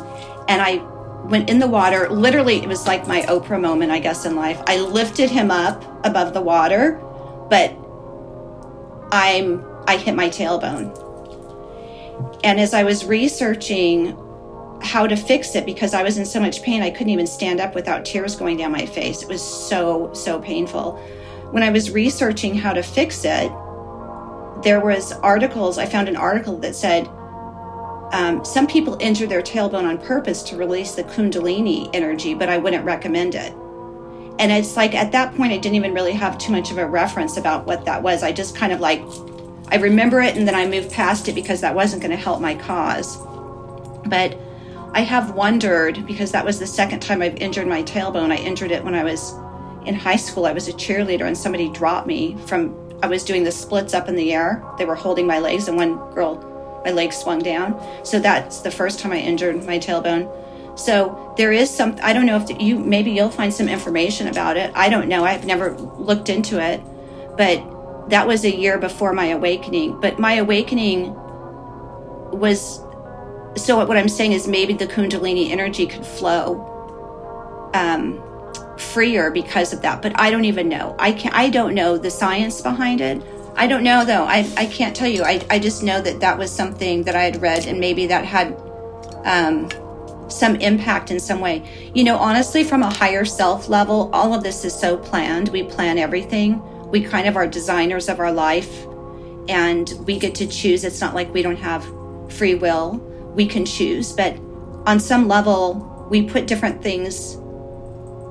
and 0.48 0.62
i 0.62 0.82
went 1.26 1.50
in 1.50 1.60
the 1.60 1.68
water. 1.68 2.10
Literally 2.10 2.58
it 2.58 2.68
was 2.68 2.88
like 2.88 3.08
my 3.08 3.22
oprah 3.24 3.60
moment 3.60 3.92
i 3.92 4.00
guess 4.00 4.26
in 4.26 4.36
life. 4.36 4.62
I 4.68 4.80
lifted 4.80 5.30
him 5.30 5.52
up 5.52 5.84
above 6.06 6.34
the 6.34 6.42
water 6.42 7.04
but 7.50 7.78
I'm 9.12 9.66
I 9.88 9.98
hit 9.98 10.16
my 10.16 10.30
tailbone. 10.30 11.04
And 12.44 12.60
as 12.60 12.74
I 12.74 12.84
was 12.84 13.06
researching 13.06 14.18
how 14.82 15.08
to 15.08 15.16
fix 15.16 15.56
it 15.56 15.66
because 15.66 15.94
I 15.94 16.04
was 16.04 16.18
in 16.18 16.26
so 16.26 16.40
much 16.40 16.62
pain 16.62 16.82
I 16.84 16.92
couldn't 16.92 17.10
even 17.10 17.26
stand 17.26 17.60
up 17.60 17.74
without 17.74 18.06
tears 18.06 18.36
going 18.36 18.58
down 18.58 18.72
my 18.72 18.86
face. 18.86 19.22
It 19.24 19.28
was 19.28 19.42
so 19.42 20.14
so 20.14 20.40
painful. 20.40 20.98
When 21.52 21.64
I 21.64 21.70
was 21.70 21.92
researching 21.92 22.56
how 22.56 22.74
to 22.74 22.84
fix 22.84 23.24
it, 23.24 23.52
there 24.64 24.82
was 24.82 25.14
articles. 25.14 25.78
I 25.78 25.86
found 25.86 26.10
an 26.10 26.16
article 26.18 26.58
that 26.58 26.76
said 26.76 27.08
um, 28.12 28.44
some 28.44 28.68
people 28.68 28.98
injure 29.00 29.28
their 29.28 29.42
tailbone 29.42 29.88
on 29.88 29.98
purpose 29.98 30.42
to 30.44 30.58
release 30.58 30.96
the 30.96 31.04
kundalini 31.04 31.90
energy, 31.94 32.34
but 32.34 32.50
I 32.50 32.58
wouldn't 32.58 32.86
recommend 32.86 33.36
it. 33.36 33.54
And 34.40 34.52
it's 34.52 34.78
like 34.78 34.94
at 34.94 35.12
that 35.14 35.36
point, 35.36 35.52
I 35.52 35.58
didn't 35.58 35.76
even 35.76 35.94
really 35.94 36.14
have 36.14 36.38
too 36.38 36.52
much 36.52 36.70
of 36.72 36.78
a 36.78 36.86
reference 36.86 37.38
about 37.38 37.66
what 37.66 37.86
that 37.86 38.04
was. 38.04 38.22
I 38.24 38.32
just 38.32 38.56
kind 38.56 38.72
of 38.72 38.80
like, 38.80 39.02
I 39.70 39.78
remember 39.78 40.22
it 40.22 40.38
and 40.38 40.48
then 40.48 40.56
I 40.56 40.68
moved 40.68 40.92
past 40.92 41.28
it 41.28 41.34
because 41.34 41.62
that 41.62 41.74
wasn't 41.74 42.02
going 42.02 42.12
to 42.12 42.18
help 42.18 42.40
my 42.40 42.56
cause. 42.56 43.18
But 44.06 44.38
I 44.94 45.02
have 45.02 45.32
wondered 45.32 46.06
because 46.06 46.32
that 46.32 46.46
was 46.46 46.60
the 46.60 46.68
second 46.68 47.02
time 47.02 47.22
I've 47.22 47.36
injured 47.38 47.68
my 47.68 47.84
tailbone. 47.84 48.32
I 48.32 48.38
injured 48.38 48.72
it 48.72 48.84
when 48.84 48.96
I 48.96 49.04
was 49.04 49.34
in 49.86 49.96
high 49.96 50.16
school. 50.16 50.46
I 50.46 50.54
was 50.54 50.68
a 50.68 50.74
cheerleader 50.74 51.26
and 51.26 51.38
somebody 51.38 51.70
dropped 51.70 52.08
me 52.08 52.38
from, 52.46 52.76
I 53.04 53.08
was 53.08 53.24
doing 53.24 53.44
the 53.44 53.52
splits 53.52 53.94
up 53.94 54.08
in 54.08 54.16
the 54.16 54.34
air. 54.34 54.64
They 54.78 54.86
were 54.86 54.96
holding 54.96 55.28
my 55.28 55.40
legs 55.40 55.68
and 55.68 55.78
one 55.78 55.96
girl, 56.14 56.82
my 56.86 56.92
legs 56.92 57.18
swung 57.18 57.40
down. 57.40 57.80
So 58.06 58.20
that's 58.20 58.60
the 58.62 58.72
first 58.72 59.00
time 59.00 59.12
I 59.12 59.20
injured 59.20 59.66
my 59.66 59.80
tailbone. 59.80 60.32
So 60.78 61.34
there 61.38 61.52
is 61.52 61.70
some. 61.70 61.98
I 62.04 62.14
don't 62.14 62.28
know 62.28 62.38
if 62.38 62.62
you 62.62 62.78
maybe 62.78 63.12
you'll 63.12 63.32
find 63.32 63.52
some 63.52 63.68
information 63.68 64.28
about 64.28 64.58
it. 64.58 64.72
I 64.76 64.90
don't 64.90 65.08
know. 65.08 65.26
I've 65.26 65.44
never 65.44 65.76
looked 65.76 66.30
into 66.30 66.64
it, 66.64 66.82
but 67.36 68.10
that 68.10 68.28
was 68.28 68.46
a 68.46 68.56
year 68.56 68.78
before 68.78 69.12
my 69.12 69.26
awakening. 69.28 70.00
But 70.00 70.20
my 70.20 70.34
awakening 70.36 71.16
was 72.32 72.80
so. 73.56 73.84
What 73.84 73.98
I'm 73.98 74.08
saying 74.08 74.34
is 74.34 74.48
maybe 74.48 74.74
the 74.74 74.86
Kundalini 74.86 75.50
energy 75.50 75.88
could 75.88 76.06
flow 76.06 77.72
um, 77.74 78.22
freer 78.78 79.32
because 79.32 79.74
of 79.74 79.82
that. 79.82 80.04
But 80.04 80.20
I 80.20 80.30
don't 80.30 80.46
even 80.46 80.70
know. 80.70 80.96
I 81.00 81.12
can 81.12 81.34
I 81.34 81.50
don't 81.50 81.74
know 81.74 81.98
the 81.98 82.12
science 82.12 82.62
behind 82.62 83.02
it. 83.02 83.20
I 83.56 83.66
don't 83.66 83.84
know 83.84 84.06
though. 84.06 84.26
I 84.26 84.48
I 84.56 84.68
can't 84.68 84.96
tell 84.96 85.10
you. 85.10 85.24
I 85.24 85.44
I 85.50 85.58
just 85.58 85.82
know 85.82 86.00
that 86.02 86.20
that 86.20 86.38
was 86.38 86.52
something 86.52 87.02
that 87.04 87.16
I 87.16 87.24
had 87.24 87.42
read, 87.42 87.66
and 87.66 87.80
maybe 87.80 88.06
that 88.08 88.26
had. 88.26 88.56
Um, 89.26 89.70
some 90.30 90.56
impact 90.58 91.12
in 91.12 91.20
some 91.20 91.40
way. 91.40 91.92
You 91.94 92.04
know, 92.04 92.18
honestly, 92.18 92.64
from 92.64 92.84
a 92.84 92.94
higher 92.94 93.26
self 93.26 93.70
level, 93.70 94.10
all 94.14 94.34
of 94.34 94.44
this 94.44 94.66
is 94.66 94.74
so 94.74 94.98
planned. 94.98 95.50
We 95.50 95.64
plan 95.64 95.98
everything. 95.98 96.62
We 96.90 97.04
kind 97.04 97.28
of 97.28 97.36
are 97.36 97.48
designers 97.48 98.10
of 98.10 98.20
our 98.20 98.32
life 98.32 98.86
and 99.50 99.92
we 100.06 100.20
get 100.20 100.36
to 100.36 100.48
choose. 100.48 100.84
It's 100.84 101.02
not 101.02 101.16
like 101.16 101.34
we 101.34 101.42
don't 101.42 101.58
have 101.58 101.86
free 102.34 102.56
will. 102.56 102.98
We 103.36 103.46
can 103.46 103.66
choose, 103.66 104.14
but 104.14 104.36
on 104.86 105.00
some 105.00 105.28
level, 105.28 106.08
we 106.10 106.24
put 106.24 106.48
different 106.48 106.82
things, 106.82 107.36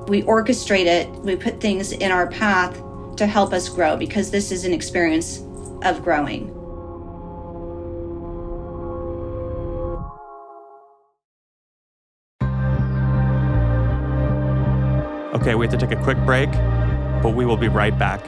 we 0.09 0.23
orchestrate 0.23 0.85
it, 0.85 1.07
we 1.19 1.35
put 1.35 1.61
things 1.61 1.91
in 1.91 2.11
our 2.11 2.27
path 2.27 2.81
to 3.17 3.27
help 3.27 3.53
us 3.53 3.69
grow 3.69 3.95
because 3.95 4.31
this 4.31 4.51
is 4.51 4.65
an 4.65 4.73
experience 4.73 5.39
of 5.83 6.03
growing. 6.03 6.56
Okay, 15.37 15.53
we 15.53 15.67
have 15.67 15.79
to 15.79 15.85
take 15.85 15.95
a 15.95 16.01
quick 16.01 16.17
break, 16.25 16.51
but 17.21 17.35
we 17.35 17.45
will 17.45 17.57
be 17.57 17.67
right 17.67 17.95
back. 17.95 18.25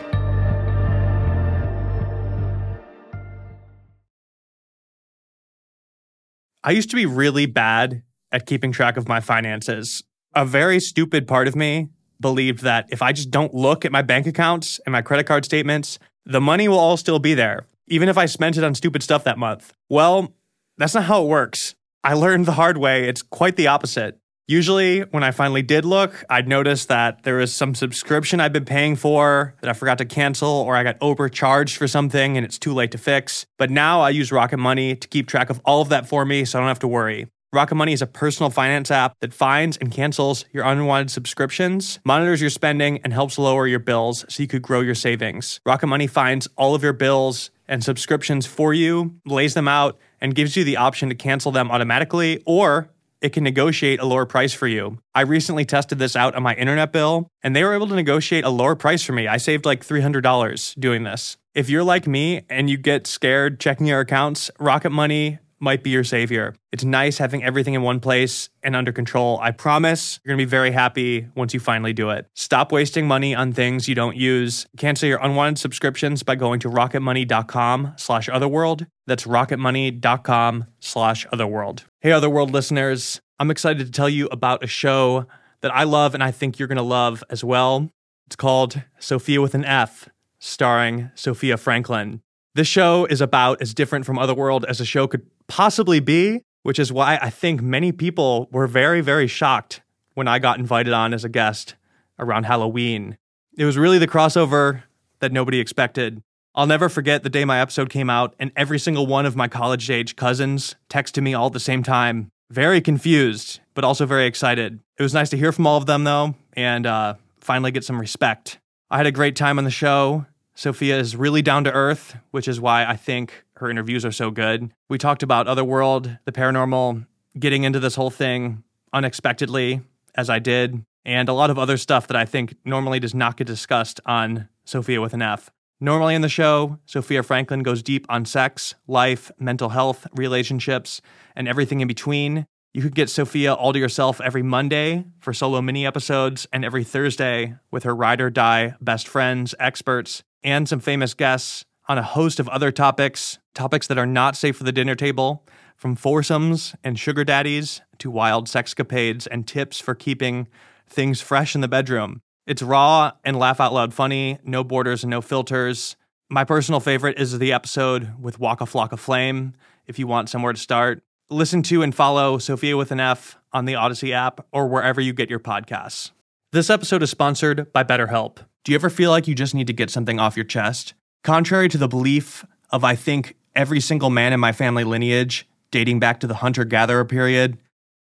I 6.64 6.70
used 6.70 6.92
to 6.92 6.96
be 6.96 7.08
really 7.08 7.48
bad 7.48 8.04
at 8.32 8.46
keeping 8.46 8.72
track 8.72 8.96
of 8.96 9.08
my 9.08 9.22
finances. 9.22 10.04
A 10.36 10.46
very 10.46 10.80
stupid 10.80 11.28
part 11.28 11.48
of 11.48 11.56
me 11.56 11.90
believed 12.22 12.62
that 12.62 12.86
if 12.92 13.02
I 13.02 13.12
just 13.12 13.32
don't 13.32 13.56
look 13.56 13.86
at 13.86 13.92
my 13.92 14.04
bank 14.04 14.28
accounts 14.28 14.80
and 14.86 14.94
my 14.94 15.02
credit 15.02 15.26
card 15.26 15.46
statements, 15.46 15.98
the 16.28 16.40
money 16.40 16.68
will 16.68 16.78
all 16.78 16.96
still 16.96 17.18
be 17.18 17.34
there, 17.34 17.66
even 17.88 18.08
if 18.08 18.20
I 18.20 18.28
spent 18.28 18.56
it 18.56 18.64
on 18.64 18.76
stupid 18.76 19.02
stuff 19.02 19.24
that 19.24 19.40
month. 19.40 19.74
Well, 19.90 20.36
that's 20.78 20.94
not 20.94 21.06
how 21.06 21.24
it 21.24 21.28
works. 21.28 21.74
I 22.04 22.14
learned 22.14 22.46
the 22.46 22.52
hard 22.52 22.78
way. 22.78 23.10
It's 23.10 23.24
quite 23.24 23.56
the 23.56 23.66
opposite. 23.66 24.20
Usually, 24.50 25.02
when 25.02 25.24
I 25.24 25.30
finally 25.30 25.62
did 25.62 25.86
look, 25.86 26.26
I'd 26.28 26.48
notice 26.48 26.86
that 26.86 27.22
there 27.22 27.36
was 27.36 27.54
some 27.54 27.76
subscription 27.76 28.40
I'd 28.40 28.52
been 28.52 28.66
paying 28.66 28.96
for 28.96 29.54
that 29.62 29.70
I 29.70 29.74
forgot 29.74 30.00
to 30.00 30.06
cancel, 30.06 30.50
or 30.50 30.76
I 30.76 30.82
got 30.82 30.98
overcharged 31.02 31.78
for 31.78 31.88
something 31.88 32.36
and 32.36 32.44
it's 32.44 32.58
too 32.58 32.74
late 32.74 32.90
to 32.94 32.98
fix. 32.98 33.46
But 33.60 33.70
now 33.70 34.02
I 34.02 34.10
use 34.10 34.32
Rocket 34.32 34.58
Money 34.58 34.96
to 34.96 35.08
keep 35.08 35.28
track 35.28 35.52
of 35.52 35.62
all 35.66 35.84
of 35.84 35.90
that 35.90 36.10
for 36.10 36.26
me 36.26 36.46
so 36.46 36.58
I 36.58 36.62
don't 36.62 36.68
have 36.68 36.80
to 36.80 36.88
worry. 36.88 37.28
Rocket 37.54 37.76
Money 37.76 37.94
is 37.94 38.02
a 38.02 38.08
personal 38.08 38.50
finance 38.50 38.90
app 38.90 39.14
that 39.22 39.36
finds 39.36 39.78
and 39.78 39.92
cancels 39.92 40.46
your 40.52 40.64
unwanted 40.64 41.12
subscriptions, 41.12 42.00
monitors 42.04 42.42
your 42.42 42.50
spending, 42.50 42.98
and 43.04 43.14
helps 43.14 43.38
lower 43.38 43.68
your 43.68 43.78
bills 43.78 44.26
so 44.30 44.42
you 44.42 44.48
could 44.48 44.64
grow 44.64 44.82
your 44.82 44.96
savings. 44.96 45.60
Rocket 45.64 45.86
Money 45.86 46.08
finds 46.08 46.48
all 46.58 46.74
of 46.74 46.82
your 46.82 46.94
bills 46.94 47.52
and 47.68 47.84
subscriptions 47.84 48.48
for 48.48 48.74
you, 48.74 49.14
lays 49.28 49.54
them 49.54 49.68
out, 49.68 50.00
and 50.20 50.34
gives 50.34 50.56
you 50.58 50.64
the 50.64 50.78
option 50.78 51.10
to 51.10 51.16
cancel 51.16 51.52
them 51.52 51.70
automatically 51.70 52.42
or 52.48 52.90
it 53.22 53.34
can 53.34 53.44
negotiate 53.44 54.00
a 54.00 54.06
lower 54.06 54.26
price 54.26 54.54
for 54.54 54.68
you. 54.68 55.00
I 55.14 55.22
recently 55.22 55.66
tested 55.66 56.00
this 56.00 56.16
out 56.16 56.36
on 56.36 56.44
my 56.44 56.56
internet 56.56 56.92
bill, 56.92 57.28
and 57.44 57.56
they 57.56 57.64
were 57.64 57.74
able 57.74 57.88
to 57.88 57.96
negotiate 57.96 58.46
a 58.46 58.50
lower 58.50 58.76
price 58.76 59.04
for 59.04 59.14
me. 59.14 59.28
I 59.28 59.38
saved 59.38 59.66
like 59.66 59.86
$300 59.86 60.80
doing 60.80 61.04
this. 61.04 61.38
If 61.54 61.70
you're 61.70 61.84
like 61.84 62.08
me 62.08 62.46
and 62.50 62.70
you 62.70 62.78
get 62.78 63.08
scared 63.08 63.60
checking 63.60 63.88
your 63.88 64.00
accounts, 64.00 64.52
Rocket 64.60 64.92
Money 64.92 65.40
might 65.60 65.84
be 65.84 65.90
your 65.90 66.04
savior. 66.04 66.56
It's 66.72 66.84
nice 66.84 67.18
having 67.18 67.44
everything 67.44 67.74
in 67.74 67.82
one 67.82 68.00
place 68.00 68.50
and 68.64 68.76
under 68.76 68.92
control. 68.92 69.40
I 69.42 69.52
promise 69.52 70.20
you're 70.24 70.32
going 70.32 70.40
to 70.40 70.46
be 70.46 70.50
very 70.50 70.72
happy 70.72 71.28
once 71.36 71.54
you 71.54 71.60
finally 71.60 71.94
do 71.94 72.10
it. 72.10 72.28
Stop 72.34 72.72
wasting 72.72 73.08
money 73.08 73.36
on 73.36 73.52
things 73.52 73.88
you 73.88 73.96
don't 73.96 74.16
use. 74.16 74.66
Cancel 74.78 75.10
your 75.10 75.20
unwanted 75.22 75.60
subscriptions 75.60 76.24
by 76.24 76.36
going 76.36 76.60
to 76.62 76.70
rocketmoney.com 76.70 77.94
slash 77.98 78.30
otherworld. 78.30 78.86
That's 79.06 79.26
rocketmoney.com 79.26 80.66
slash 80.80 81.28
otherworld. 81.32 81.86
Hey, 82.02 82.14
Otherworld 82.14 82.52
listeners. 82.52 83.20
I'm 83.40 83.52
excited 83.52 83.86
to 83.86 83.92
tell 83.92 84.08
you 84.08 84.30
about 84.32 84.64
a 84.64 84.68
show 84.68 85.26
that 85.60 85.76
I 85.76 85.84
love 85.84 86.14
and 86.14 86.24
I 86.24 86.32
think 86.32 86.58
you're 86.58 86.70
going 86.70 86.78
to 86.78 86.82
love 86.82 87.26
as 87.30 87.44
well. 87.44 87.92
It's 88.26 88.38
called 88.38 88.82
Sophia 89.00 89.42
with 89.42 89.54
an 89.54 89.66
F, 89.66 90.08
starring 90.40 91.12
Sophia 91.14 91.58
Franklin. 91.58 92.22
This 92.56 92.70
show 92.70 93.04
is 93.04 93.20
about 93.20 93.62
as 93.62 93.74
different 93.74 94.06
from 94.06 94.18
Otherworld 94.18 94.64
as 94.64 94.80
a 94.80 94.86
show 94.86 95.08
could 95.08 95.26
possibly 95.50 96.00
be, 96.00 96.46
which 96.64 96.80
is 96.80 96.90
why 96.90 97.20
I 97.22 97.30
think 97.30 97.62
many 97.62 97.92
people 97.92 98.48
were 98.50 98.66
very, 98.66 99.02
very 99.02 99.28
shocked 99.28 99.82
when 100.14 100.30
I 100.30 100.40
got 100.40 100.58
invited 100.58 100.94
on 100.94 101.14
as 101.14 101.26
a 101.26 101.30
guest 101.30 101.76
around 102.18 102.46
Halloween. 102.46 103.18
It 103.58 103.66
was 103.66 103.78
really 103.78 103.98
the 103.98 104.08
crossover 104.08 104.84
that 105.20 105.34
nobody 105.34 105.60
expected. 105.60 106.24
I'll 106.56 106.68
never 106.68 106.90
forget 106.90 107.24
the 107.24 107.30
day 107.30 107.46
my 107.46 107.62
episode 107.62 107.90
came 107.90 108.10
out, 108.10 108.36
and 108.40 108.52
every 108.56 108.80
single 108.80 109.06
one 109.06 109.26
of 109.26 109.36
my 109.36 109.48
college 109.48 109.90
age 109.90 110.16
cousins 110.16 110.76
texted 110.90 111.24
me 111.24 111.34
all 111.34 111.48
at 111.48 111.54
the 111.54 111.60
same 111.60 111.84
time. 111.84 112.32
Very 112.50 112.82
confused, 112.82 113.60
but 113.76 113.84
also 113.84 114.06
very 114.06 114.26
excited. 114.26 114.80
It 114.98 115.04
was 115.04 115.14
nice 115.14 115.30
to 115.30 115.38
hear 115.38 115.52
from 115.52 115.68
all 115.68 115.78
of 115.78 115.86
them, 115.86 116.04
though, 116.04 116.36
and 116.54 116.86
uh, 116.86 117.14
finally 117.40 117.72
get 117.72 117.84
some 117.84 118.00
respect. 118.00 118.60
I 118.90 118.98
had 118.98 119.06
a 119.06 119.12
great 119.12 119.36
time 119.36 119.60
on 119.60 119.66
the 119.66 119.72
show. 119.72 120.26
Sophia 120.56 121.00
is 121.00 121.16
really 121.16 121.42
down 121.42 121.64
to 121.66 121.72
earth, 121.72 122.18
which 122.32 122.48
is 122.48 122.60
why 122.60 122.84
I 122.84 122.96
think 122.96 123.46
her 123.58 123.70
interviews 123.70 124.04
are 124.04 124.12
so 124.12 124.32
good. 124.32 124.72
We 124.90 124.98
talked 124.98 125.24
about 125.24 125.48
Otherworld, 125.48 126.18
the 126.26 126.32
paranormal, 126.32 127.06
getting 127.38 127.64
into 127.64 127.80
this 127.80 127.96
whole 127.96 128.10
thing 128.10 128.64
unexpectedly, 128.92 129.82
as 130.16 130.30
I 130.30 130.40
did, 130.40 130.84
and 131.06 131.30
a 131.30 131.34
lot 131.34 131.50
of 131.52 131.60
other 131.60 131.78
stuff 131.78 132.08
that 132.08 132.18
I 132.18 132.26
think 132.26 132.56
normally 132.66 133.00
does 133.00 133.14
not 133.14 133.38
get 133.38 133.48
discussed 133.48 134.02
on 134.06 134.50
Sophia 134.66 135.00
with 135.00 135.14
an 135.14 135.22
F. 135.22 135.52
Normally 135.82 136.14
in 136.14 136.22
the 136.22 136.28
show, 136.28 136.78
Sophia 136.86 137.24
Franklin 137.24 137.64
goes 137.64 137.82
deep 137.82 138.06
on 138.10 138.26
sex, 138.26 138.76
life, 138.86 139.32
mental 139.40 139.70
health, 139.70 140.06
relationships, 140.14 141.02
and 141.38 141.48
everything 141.48 141.80
in 141.80 141.88
between. 141.88 142.46
You 142.74 142.82
could 142.82 142.96
get 142.96 143.10
Sophia 143.10 143.54
all 143.54 143.72
to 143.72 143.80
yourself 143.80 144.20
every 144.20 144.44
Monday 144.44 145.06
for 145.22 145.32
solo 145.32 145.62
mini 145.62 145.86
episodes, 145.86 146.46
and 146.52 146.66
every 146.66 146.84
Thursday 146.84 147.56
with 147.72 147.84
her 147.84 147.96
ride 147.96 148.20
or 148.20 148.30
die 148.30 148.76
best 148.82 149.08
friends, 149.08 149.56
experts, 149.58 150.22
and 150.44 150.68
some 150.68 150.82
famous 150.82 151.14
guests 151.14 151.64
on 151.88 151.98
a 151.98 152.04
host 152.04 152.42
of 152.42 152.50
other 152.50 152.74
topics, 152.74 153.40
topics 153.56 153.88
that 153.88 153.98
are 153.98 154.06
not 154.06 154.36
safe 154.36 154.58
for 154.58 154.66
the 154.66 154.74
dinner 154.74 154.96
table, 154.96 155.48
from 155.78 155.96
foursomes 155.96 156.76
and 156.84 157.00
sugar 157.00 157.24
daddies 157.24 157.82
to 158.00 158.12
wild 158.12 158.48
sexcapades 158.48 159.30
and 159.32 159.48
tips 159.48 159.80
for 159.80 159.96
keeping 159.96 160.50
things 160.90 161.22
fresh 161.22 161.56
in 161.56 161.62
the 161.62 161.70
bedroom. 161.70 162.22
It's 162.50 162.64
raw 162.64 163.12
and 163.24 163.38
laugh 163.38 163.62
out 163.62 163.74
loud 163.74 163.94
funny, 163.94 164.40
no 164.44 164.64
borders 164.64 165.04
and 165.04 165.12
no 165.12 165.22
filters. 165.22 165.96
My 166.32 166.44
personal 166.44 166.80
favorite 166.80 167.20
is 167.20 167.38
the 167.38 167.54
episode 167.54 168.20
with 168.20 168.40
Waka 168.40 168.64
Flocka 168.64 168.98
Flame, 168.98 169.54
if 169.86 170.00
you 170.00 170.08
want 170.08 170.30
somewhere 170.30 170.52
to 170.52 170.60
start. 170.60 171.04
Listen 171.30 171.62
to 171.62 171.84
and 171.84 171.94
follow 171.94 172.40
Sophia 172.40 172.76
with 172.76 172.92
an 172.92 173.00
F 173.00 173.38
on 173.54 173.66
the 173.66 173.76
Odyssey 173.76 174.14
app 174.14 174.48
or 174.52 174.68
wherever 174.68 175.00
you 175.00 175.14
get 175.14 175.30
your 175.30 175.40
podcasts. 175.40 176.10
This 176.52 176.72
episode 176.72 177.04
is 177.04 177.12
sponsored 177.12 177.72
by 177.72 177.84
BetterHelp. 177.84 178.38
Do 178.64 178.72
you 178.72 178.76
ever 178.78 178.90
feel 178.90 179.12
like 179.12 179.28
you 179.28 179.36
just 179.36 179.54
need 179.54 179.68
to 179.68 179.74
get 179.74 179.92
something 179.92 180.20
off 180.20 180.36
your 180.36 180.44
chest? 180.44 180.96
Contrary 181.24 181.70
to 181.70 181.78
the 181.78 181.88
belief 181.88 182.44
of, 182.72 182.84
I 182.84 182.96
think, 182.96 183.36
every 183.56 183.80
single 183.80 184.10
man 184.10 184.34
in 184.34 184.40
my 184.40 184.54
family 184.54 184.84
lineage, 184.84 185.48
dating 185.70 186.00
back 186.00 186.20
to 186.22 186.28
the 186.28 186.34
hunter 186.34 186.66
gatherer 186.66 187.06
period, 187.06 187.60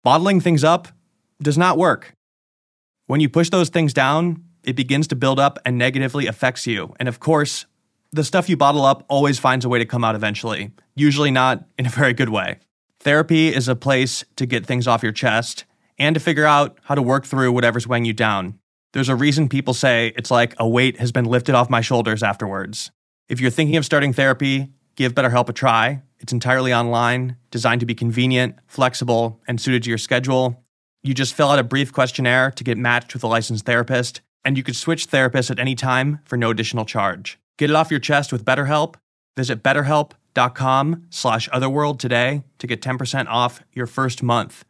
bottling 0.03 0.41
things 0.41 0.63
up 0.63 0.87
does 1.39 1.55
not 1.55 1.77
work. 1.77 2.15
When 3.07 3.19
you 3.19 3.29
push 3.29 3.49
those 3.49 3.69
things 3.69 3.93
down, 3.93 4.43
it 4.63 4.75
begins 4.75 5.07
to 5.07 5.15
build 5.15 5.39
up 5.39 5.59
and 5.65 5.77
negatively 5.77 6.25
affects 6.25 6.65
you. 6.65 6.93
And 6.99 7.09
of 7.09 7.19
course, 7.19 7.65
the 8.11 8.23
stuff 8.23 8.47
you 8.47 8.55
bottle 8.55 8.85
up 8.85 9.03
always 9.09 9.39
finds 9.39 9.65
a 9.65 9.69
way 9.69 9.79
to 9.79 9.85
come 9.85 10.03
out 10.03 10.15
eventually, 10.15 10.71
usually 10.95 11.31
not 11.31 11.65
in 11.77 11.85
a 11.85 11.89
very 11.89 12.13
good 12.13 12.29
way. 12.29 12.59
Therapy 12.99 13.53
is 13.53 13.67
a 13.67 13.75
place 13.75 14.23
to 14.37 14.45
get 14.45 14.65
things 14.65 14.87
off 14.87 15.03
your 15.03 15.11
chest 15.11 15.65
and 15.99 16.13
to 16.13 16.19
figure 16.19 16.45
out 16.45 16.79
how 16.83 16.95
to 16.95 17.01
work 17.01 17.25
through 17.25 17.51
whatever's 17.51 17.87
weighing 17.87 18.05
you 18.05 18.13
down. 18.13 18.57
There's 18.93 19.09
a 19.09 19.15
reason 19.15 19.49
people 19.49 19.73
say 19.73 20.13
it's 20.15 20.31
like 20.31 20.55
a 20.57 20.67
weight 20.67 20.99
has 20.99 21.11
been 21.11 21.25
lifted 21.25 21.55
off 21.55 21.69
my 21.69 21.81
shoulders 21.81 22.23
afterwards. 22.23 22.91
If 23.27 23.41
you're 23.41 23.51
thinking 23.51 23.75
of 23.75 23.85
starting 23.85 24.13
therapy, 24.13 24.69
give 24.95 25.13
BetterHelp 25.13 25.49
a 25.49 25.53
try. 25.53 26.03
It's 26.19 26.31
entirely 26.31 26.73
online, 26.73 27.35
designed 27.51 27.81
to 27.81 27.85
be 27.85 27.95
convenient, 27.95 28.55
flexible, 28.67 29.41
and 29.47 29.59
suited 29.59 29.83
to 29.83 29.89
your 29.89 29.97
schedule. 29.97 30.62
You 31.05 31.13
just 31.13 31.33
fill 31.33 31.49
out 31.49 31.59
a 31.59 31.63
brief 31.63 31.91
questionnaire 31.91 32.49
to 32.51 32.63
get 32.63 32.77
matched 32.77 33.13
with 33.13 33.25
a 33.25 33.27
licensed 33.27 33.65
therapist, 33.65 34.21
and 34.45 34.55
you 34.55 34.63
could 34.63 34.77
switch 34.77 35.07
therapists 35.07 35.51
at 35.51 35.59
any 35.59 35.75
time 35.75 36.19
for 36.23 36.37
no 36.37 36.49
additional 36.49 36.85
charge. 36.85 37.37
Get 37.57 37.69
it 37.69 37.75
off 37.75 37.91
your 37.91 37.99
chest 37.99 38.31
with 38.31 38.45
BetterHelp. 38.45 38.95
Visit 39.35 39.61
betterhelp.com 39.61 41.07
slash 41.09 41.49
otherworld 41.51 41.99
today 41.99 42.43
to 42.57 42.67
get 42.67 42.81
10% 42.81 43.27
off 43.27 43.61
your 43.73 43.85
first 43.85 44.23
month. 44.23 44.63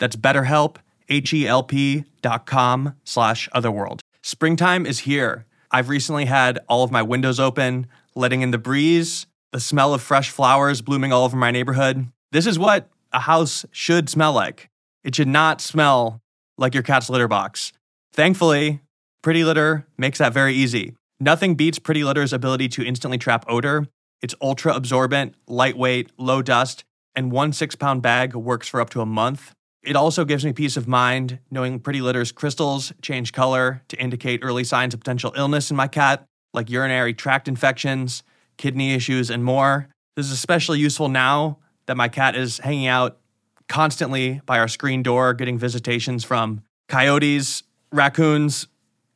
That's 0.00 0.16
betterhelp, 0.16 0.76
H-E-L-P 1.08 2.04
dot 2.20 2.46
com 2.46 2.96
slash 3.04 3.48
otherworld. 3.52 4.00
Springtime 4.22 4.86
is 4.86 5.00
here. 5.00 5.46
I've 5.70 5.88
recently 5.88 6.24
had 6.24 6.58
all 6.68 6.82
of 6.82 6.90
my 6.90 7.02
windows 7.02 7.38
open, 7.38 7.86
letting 8.16 8.42
in 8.42 8.50
the 8.50 8.58
breeze, 8.58 9.26
the 9.52 9.60
smell 9.60 9.94
of 9.94 10.02
fresh 10.02 10.30
flowers 10.30 10.82
blooming 10.82 11.12
all 11.12 11.24
over 11.24 11.36
my 11.36 11.52
neighborhood. 11.52 12.08
This 12.32 12.46
is 12.46 12.58
what 12.58 12.88
a 13.12 13.20
house 13.20 13.64
should 13.70 14.08
smell 14.08 14.32
like. 14.32 14.68
It 15.06 15.14
should 15.14 15.28
not 15.28 15.60
smell 15.60 16.20
like 16.58 16.74
your 16.74 16.82
cat's 16.82 17.08
litter 17.08 17.28
box. 17.28 17.72
Thankfully, 18.12 18.80
Pretty 19.22 19.44
Litter 19.44 19.86
makes 19.96 20.18
that 20.18 20.32
very 20.32 20.52
easy. 20.52 20.94
Nothing 21.20 21.54
beats 21.54 21.78
Pretty 21.78 22.02
Litter's 22.02 22.32
ability 22.32 22.68
to 22.70 22.84
instantly 22.84 23.16
trap 23.16 23.44
odor. 23.48 23.86
It's 24.20 24.34
ultra 24.42 24.74
absorbent, 24.74 25.36
lightweight, 25.46 26.10
low 26.18 26.42
dust, 26.42 26.82
and 27.14 27.30
one 27.30 27.52
six 27.52 27.76
pound 27.76 28.02
bag 28.02 28.34
works 28.34 28.66
for 28.66 28.80
up 28.80 28.90
to 28.90 29.00
a 29.00 29.06
month. 29.06 29.52
It 29.84 29.94
also 29.94 30.24
gives 30.24 30.44
me 30.44 30.52
peace 30.52 30.76
of 30.76 30.88
mind 30.88 31.38
knowing 31.52 31.78
Pretty 31.78 32.00
Litter's 32.00 32.32
crystals 32.32 32.92
change 33.00 33.32
color 33.32 33.82
to 33.86 33.96
indicate 34.00 34.40
early 34.42 34.64
signs 34.64 34.92
of 34.92 34.98
potential 34.98 35.32
illness 35.36 35.70
in 35.70 35.76
my 35.76 35.86
cat, 35.86 36.24
like 36.52 36.68
urinary 36.68 37.14
tract 37.14 37.46
infections, 37.46 38.24
kidney 38.56 38.92
issues, 38.92 39.30
and 39.30 39.44
more. 39.44 39.88
This 40.16 40.26
is 40.26 40.32
especially 40.32 40.80
useful 40.80 41.08
now 41.08 41.58
that 41.86 41.96
my 41.96 42.08
cat 42.08 42.34
is 42.34 42.58
hanging 42.58 42.88
out 42.88 43.20
constantly 43.68 44.40
by 44.46 44.58
our 44.58 44.68
screen 44.68 45.02
door, 45.02 45.34
getting 45.34 45.58
visitations 45.58 46.24
from 46.24 46.62
coyotes, 46.88 47.62
raccoons, 47.92 48.66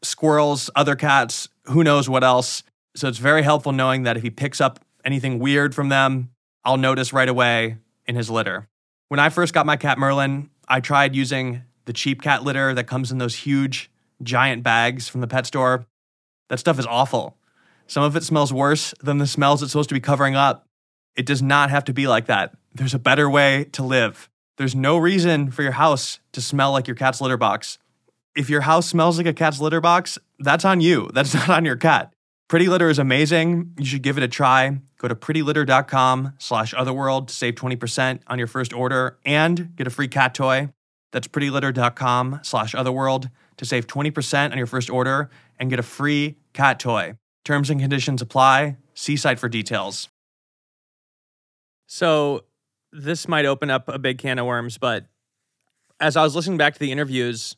squirrels, 0.02 0.70
other 0.74 0.96
cats, 0.96 1.48
who 1.64 1.84
knows 1.84 2.08
what 2.08 2.24
else. 2.24 2.62
So 2.96 3.08
it's 3.08 3.18
very 3.18 3.42
helpful 3.42 3.72
knowing 3.72 4.02
that 4.04 4.16
if 4.16 4.22
he 4.22 4.30
picks 4.30 4.60
up 4.60 4.80
anything 5.04 5.38
weird 5.38 5.74
from 5.74 5.88
them, 5.88 6.30
I'll 6.64 6.76
notice 6.76 7.12
right 7.12 7.28
away 7.28 7.78
in 8.06 8.16
his 8.16 8.28
litter. 8.30 8.68
When 9.08 9.20
I 9.20 9.28
first 9.28 9.54
got 9.54 9.66
my 9.66 9.76
cat 9.76 9.98
Merlin, 9.98 10.50
I 10.68 10.80
tried 10.80 11.14
using 11.14 11.62
the 11.84 11.92
cheap 11.92 12.22
cat 12.22 12.44
litter 12.44 12.74
that 12.74 12.84
comes 12.84 13.10
in 13.10 13.18
those 13.18 13.34
huge, 13.34 13.90
giant 14.22 14.62
bags 14.62 15.08
from 15.08 15.20
the 15.20 15.26
pet 15.26 15.46
store. 15.46 15.86
That 16.48 16.58
stuff 16.58 16.78
is 16.78 16.86
awful. 16.86 17.36
Some 17.86 18.02
of 18.02 18.14
it 18.14 18.22
smells 18.22 18.52
worse 18.52 18.94
than 19.02 19.18
the 19.18 19.26
smells 19.26 19.62
it's 19.62 19.72
supposed 19.72 19.88
to 19.88 19.94
be 19.94 20.00
covering 20.00 20.36
up. 20.36 20.66
It 21.16 21.26
does 21.26 21.42
not 21.42 21.70
have 21.70 21.84
to 21.86 21.92
be 21.92 22.06
like 22.06 22.26
that. 22.26 22.54
There's 22.74 22.94
a 22.94 22.98
better 22.98 23.28
way 23.28 23.64
to 23.72 23.82
live. 23.82 24.28
There's 24.60 24.76
no 24.76 24.98
reason 24.98 25.50
for 25.50 25.62
your 25.62 25.72
house 25.72 26.20
to 26.32 26.42
smell 26.42 26.72
like 26.72 26.86
your 26.86 26.94
cat's 26.94 27.22
litter 27.22 27.38
box. 27.38 27.78
If 28.36 28.50
your 28.50 28.60
house 28.60 28.86
smells 28.86 29.16
like 29.16 29.26
a 29.26 29.32
cat's 29.32 29.58
litter 29.58 29.80
box, 29.80 30.18
that's 30.38 30.66
on 30.66 30.82
you. 30.82 31.08
That's 31.14 31.32
not 31.32 31.48
on 31.48 31.64
your 31.64 31.76
cat. 31.76 32.12
Pretty 32.46 32.68
Litter 32.68 32.90
is 32.90 32.98
amazing. 32.98 33.72
You 33.78 33.86
should 33.86 34.02
give 34.02 34.18
it 34.18 34.22
a 34.22 34.28
try. 34.28 34.78
Go 34.98 35.08
to 35.08 35.14
prettylitter.com 35.14 36.34
slash 36.36 36.74
otherworld 36.74 37.28
to 37.28 37.34
save 37.34 37.54
20% 37.54 38.20
on 38.26 38.38
your 38.38 38.46
first 38.46 38.74
order 38.74 39.16
and 39.24 39.74
get 39.76 39.86
a 39.86 39.90
free 39.90 40.08
cat 40.08 40.34
toy. 40.34 40.68
That's 41.10 41.26
prettylitter.com 41.26 42.40
slash 42.42 42.74
otherworld 42.74 43.30
to 43.56 43.64
save 43.64 43.86
20% 43.86 44.52
on 44.52 44.58
your 44.58 44.66
first 44.66 44.90
order 44.90 45.30
and 45.58 45.70
get 45.70 45.78
a 45.78 45.82
free 45.82 46.36
cat 46.52 46.78
toy. 46.78 47.14
Terms 47.46 47.70
and 47.70 47.80
conditions 47.80 48.20
apply. 48.20 48.76
See 48.92 49.16
site 49.16 49.38
for 49.38 49.48
details. 49.48 50.10
So, 51.86 52.44
this 52.92 53.28
might 53.28 53.44
open 53.44 53.70
up 53.70 53.88
a 53.88 53.98
big 53.98 54.18
can 54.18 54.38
of 54.38 54.46
worms, 54.46 54.78
but 54.78 55.06
as 56.00 56.16
I 56.16 56.22
was 56.22 56.34
listening 56.34 56.58
back 56.58 56.74
to 56.74 56.80
the 56.80 56.92
interviews, 56.92 57.56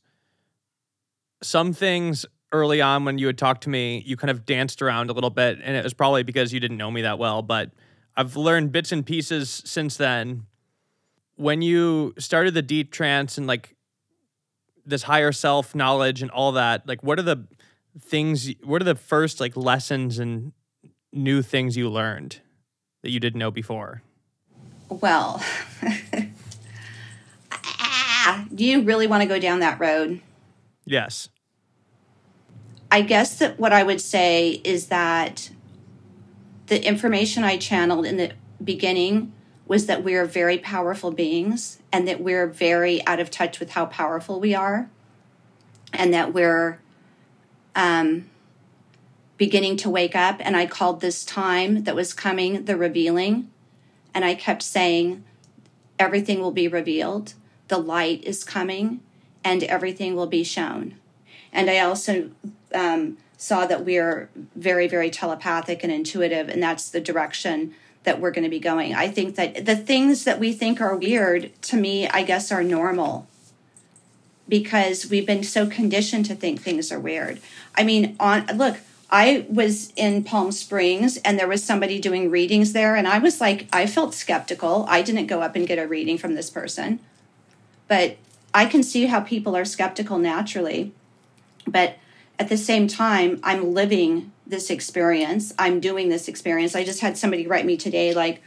some 1.43 1.73
things 1.73 2.27
early 2.53 2.81
on 2.81 3.05
when 3.05 3.19
you 3.19 3.27
had 3.27 3.39
talked 3.39 3.65
to 3.65 3.71
me, 3.71 4.03
you 4.05 4.17
kind 4.17 4.31
of 4.31 4.45
danced 4.45 4.83
around 4.83 5.11
a 5.11 5.13
little 5.13 5.31
bit, 5.31 5.59
and 5.63 5.77
it 5.77 5.83
was 5.83 5.95
probably 5.95 6.23
because 6.23 6.53
you 6.53 6.61
didn't 6.61 6.77
know 6.77 6.91
me 6.91 7.03
that 7.03 7.19
well. 7.19 7.43
But 7.43 7.71
I've 8.17 8.37
learned 8.37 8.73
bits 8.73 8.93
and 8.93 9.05
pieces 9.05 9.63
since 9.65 9.97
then. 9.97 10.47
When 11.37 11.63
you 11.63 12.15
started 12.19 12.55
the 12.55 12.63
deep 12.63 12.93
trance 12.93 13.39
and 13.39 13.47
like 13.47 13.75
this 14.85 15.05
higher 15.05 15.33
self 15.33 15.75
knowledge 15.75 16.21
and 16.23 16.31
all 16.31 16.53
that, 16.53 16.87
like 16.87 17.03
what 17.03 17.19
are 17.19 17.23
the 17.23 17.47
things? 17.99 18.51
What 18.63 18.83
are 18.83 18.85
the 18.85 18.95
first 18.95 19.41
like 19.41 19.57
lessons 19.57 20.19
and 20.19 20.53
new 21.13 21.43
things 21.43 21.77
you 21.77 21.89
learned 21.89 22.41
that 23.03 23.11
you 23.11 23.19
didn't 23.19 23.39
know 23.39 23.51
before? 23.51 24.03
Well, 25.01 25.43
ah, 27.53 28.47
do 28.55 28.65
you 28.65 28.83
really 28.83 29.07
want 29.07 29.23
to 29.23 29.29
go 29.29 29.39
down 29.39 29.61
that 29.61 29.81
road? 29.81 30.21
Yes. 30.85 31.29
I 32.91 33.03
guess 33.03 33.39
that 33.39 33.59
what 33.59 33.73
I 33.73 33.83
would 33.83 34.01
say 34.01 34.61
is 34.65 34.89
that 34.89 35.51
the 36.67 36.85
information 36.85 37.45
I 37.45 37.57
channeled 37.57 38.05
in 38.05 38.17
the 38.17 38.33
beginning 38.63 39.33
was 39.67 39.87
that 39.87 40.05
we're 40.05 40.27
very 40.27 40.59
powerful 40.59 41.11
beings 41.11 41.79
and 41.93 42.07
that 42.09 42.21
we're 42.21 42.47
very 42.47 43.05
out 43.07 43.21
of 43.21 43.31
touch 43.31 43.61
with 43.61 43.71
how 43.71 43.87
powerful 43.87 44.41
we 44.41 44.55
are 44.55 44.91
and 45.93 46.13
that 46.13 46.35
we're 46.35 46.79
um, 47.75 48.29
beginning 49.37 49.77
to 49.79 49.91
wake 49.91 50.17
up. 50.17 50.37
And 50.41 50.57
I 50.57 50.67
called 50.67 51.01
this 51.01 51.25
time 51.25 51.85
that 51.85 51.95
was 51.95 52.13
coming 52.15 52.65
the 52.65 52.77
revealing. 52.77 53.51
And 54.15 54.25
I 54.25 54.35
kept 54.35 54.63
saying, 54.63 55.25
everything 55.99 56.41
will 56.41 56.53
be 56.53 56.69
revealed, 56.69 57.35
the 57.69 57.79
light 57.79 58.23
is 58.25 58.45
coming, 58.45 59.01
and 59.45 59.63
everything 59.65 60.15
will 60.15 60.27
be 60.27 60.45
shown. 60.45 60.97
And 61.53 61.71
I 61.71 61.79
also 61.79 62.31
um, 62.75 63.19
saw 63.37 63.67
that 63.67 63.85
we're 63.85 64.31
very, 64.55 64.87
very 64.87 65.11
telepathic 65.11 65.83
and 65.83 65.93
intuitive, 65.93 66.49
and 66.49 66.63
that's 66.63 66.91
the 66.91 67.01
direction 67.01 67.75
that 68.05 68.21
we're 68.21 68.31
going 68.31 68.45
to 68.45 68.51
be 68.51 68.59
going. 68.59 68.95
I 68.95 69.09
think 69.09 69.37
that 69.37 69.65
the 69.65 69.77
things 69.77 70.25
that 70.25 70.41
we 70.41 70.53
think 70.53 70.81
are 70.81 70.97
weird, 70.97 71.51
to 71.63 71.77
me, 71.77 72.09
I 72.09 72.23
guess, 72.23 72.51
are 72.51 72.65
normal 72.65 73.29
because 74.49 75.09
we've 75.09 75.27
been 75.27 75.45
so 75.45 75.67
conditioned 75.67 76.27
to 76.27 76.35
think 76.35 76.61
things 76.61 76.91
are 76.91 76.99
weird. 76.99 77.41
I 77.77 77.85
mean, 77.85 78.17
on 78.19 78.47
look, 78.55 78.77
I 79.13 79.45
was 79.51 79.93
in 79.95 80.25
Palm 80.25 80.53
Springs 80.53 81.19
and 81.19 81.39
there 81.39 81.47
was 81.47 81.63
somebody 81.63 82.01
doing 82.01 82.31
readings 82.31 82.73
there, 82.73 82.97
and 82.97 83.07
I 83.07 83.19
was 83.19 83.43
like, 83.43 83.69
I 83.71 83.87
felt 83.87 84.15
skeptical. 84.15 84.87
I 84.89 85.03
didn't 85.03 85.27
go 85.27 85.43
up 85.43 85.55
and 85.55 85.67
get 85.67 85.79
a 85.79 85.87
reading 85.87 86.17
from 86.17 86.35
this 86.35 86.49
person, 86.49 86.99
but 87.89 88.17
I 88.55 88.65
can 88.65 88.83
see 88.83 89.07
how 89.07 89.21
people 89.21 89.55
are 89.55 89.67
skeptical 89.67 90.17
naturally. 90.17 90.93
But 91.67 91.99
at 92.39 92.49
the 92.49 92.57
same 92.57 92.89
time, 92.89 93.39
I'm 93.43 93.75
living 93.75 94.33
this 94.47 94.71
experience. 94.71 95.53
I'm 95.59 95.79
doing 95.79 96.09
this 96.09 96.27
experience. 96.27 96.75
I 96.75 96.83
just 96.83 97.01
had 97.01 97.19
somebody 97.19 97.47
write 97.47 97.67
me 97.67 97.77
today, 97.77 98.15
like, 98.15 98.43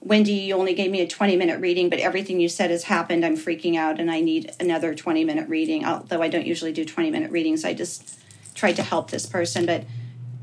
Wendy, 0.00 0.34
you 0.34 0.54
only 0.54 0.74
gave 0.74 0.92
me 0.92 1.00
a 1.00 1.08
20 1.08 1.36
minute 1.36 1.60
reading, 1.60 1.90
but 1.90 1.98
everything 1.98 2.38
you 2.38 2.48
said 2.48 2.70
has 2.70 2.84
happened. 2.84 3.26
I'm 3.26 3.36
freaking 3.36 3.76
out 3.76 3.98
and 3.98 4.08
I 4.08 4.20
need 4.20 4.52
another 4.60 4.94
20 4.94 5.24
minute 5.24 5.48
reading. 5.48 5.84
Although 5.84 6.22
I 6.22 6.28
don't 6.28 6.46
usually 6.46 6.72
do 6.72 6.84
20 6.84 7.10
minute 7.10 7.32
readings, 7.32 7.64
I 7.64 7.74
just 7.74 8.20
tried 8.56 8.76
to 8.76 8.82
help 8.82 9.10
this 9.10 9.26
person. 9.26 9.66
But 9.66 9.84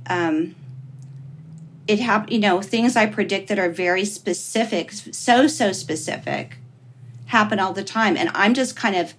um, 0.07 0.55
it 1.88 1.99
happened, 1.99 2.32
you 2.32 2.39
know, 2.39 2.61
things 2.61 2.95
I 2.95 3.07
predict 3.07 3.49
that 3.49 3.59
are 3.59 3.70
very 3.70 4.05
specific, 4.05 4.91
so, 4.91 5.47
so 5.47 5.74
specific, 5.74 6.57
happen 7.26 7.59
all 7.59 7.74
the 7.74 7.84
time. 7.84 8.16
And 8.16 8.30
I'm 8.34 8.53
just 8.53 8.76
kind 8.76 8.95
of, 8.95 9.14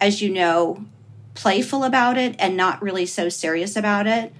as 0.00 0.22
you 0.22 0.32
know, 0.32 0.86
playful 1.34 1.84
about 1.84 2.16
it 2.16 2.34
and 2.38 2.56
not 2.56 2.80
really 2.80 3.04
so 3.04 3.28
serious 3.28 3.76
about 3.76 4.06
it. 4.06 4.32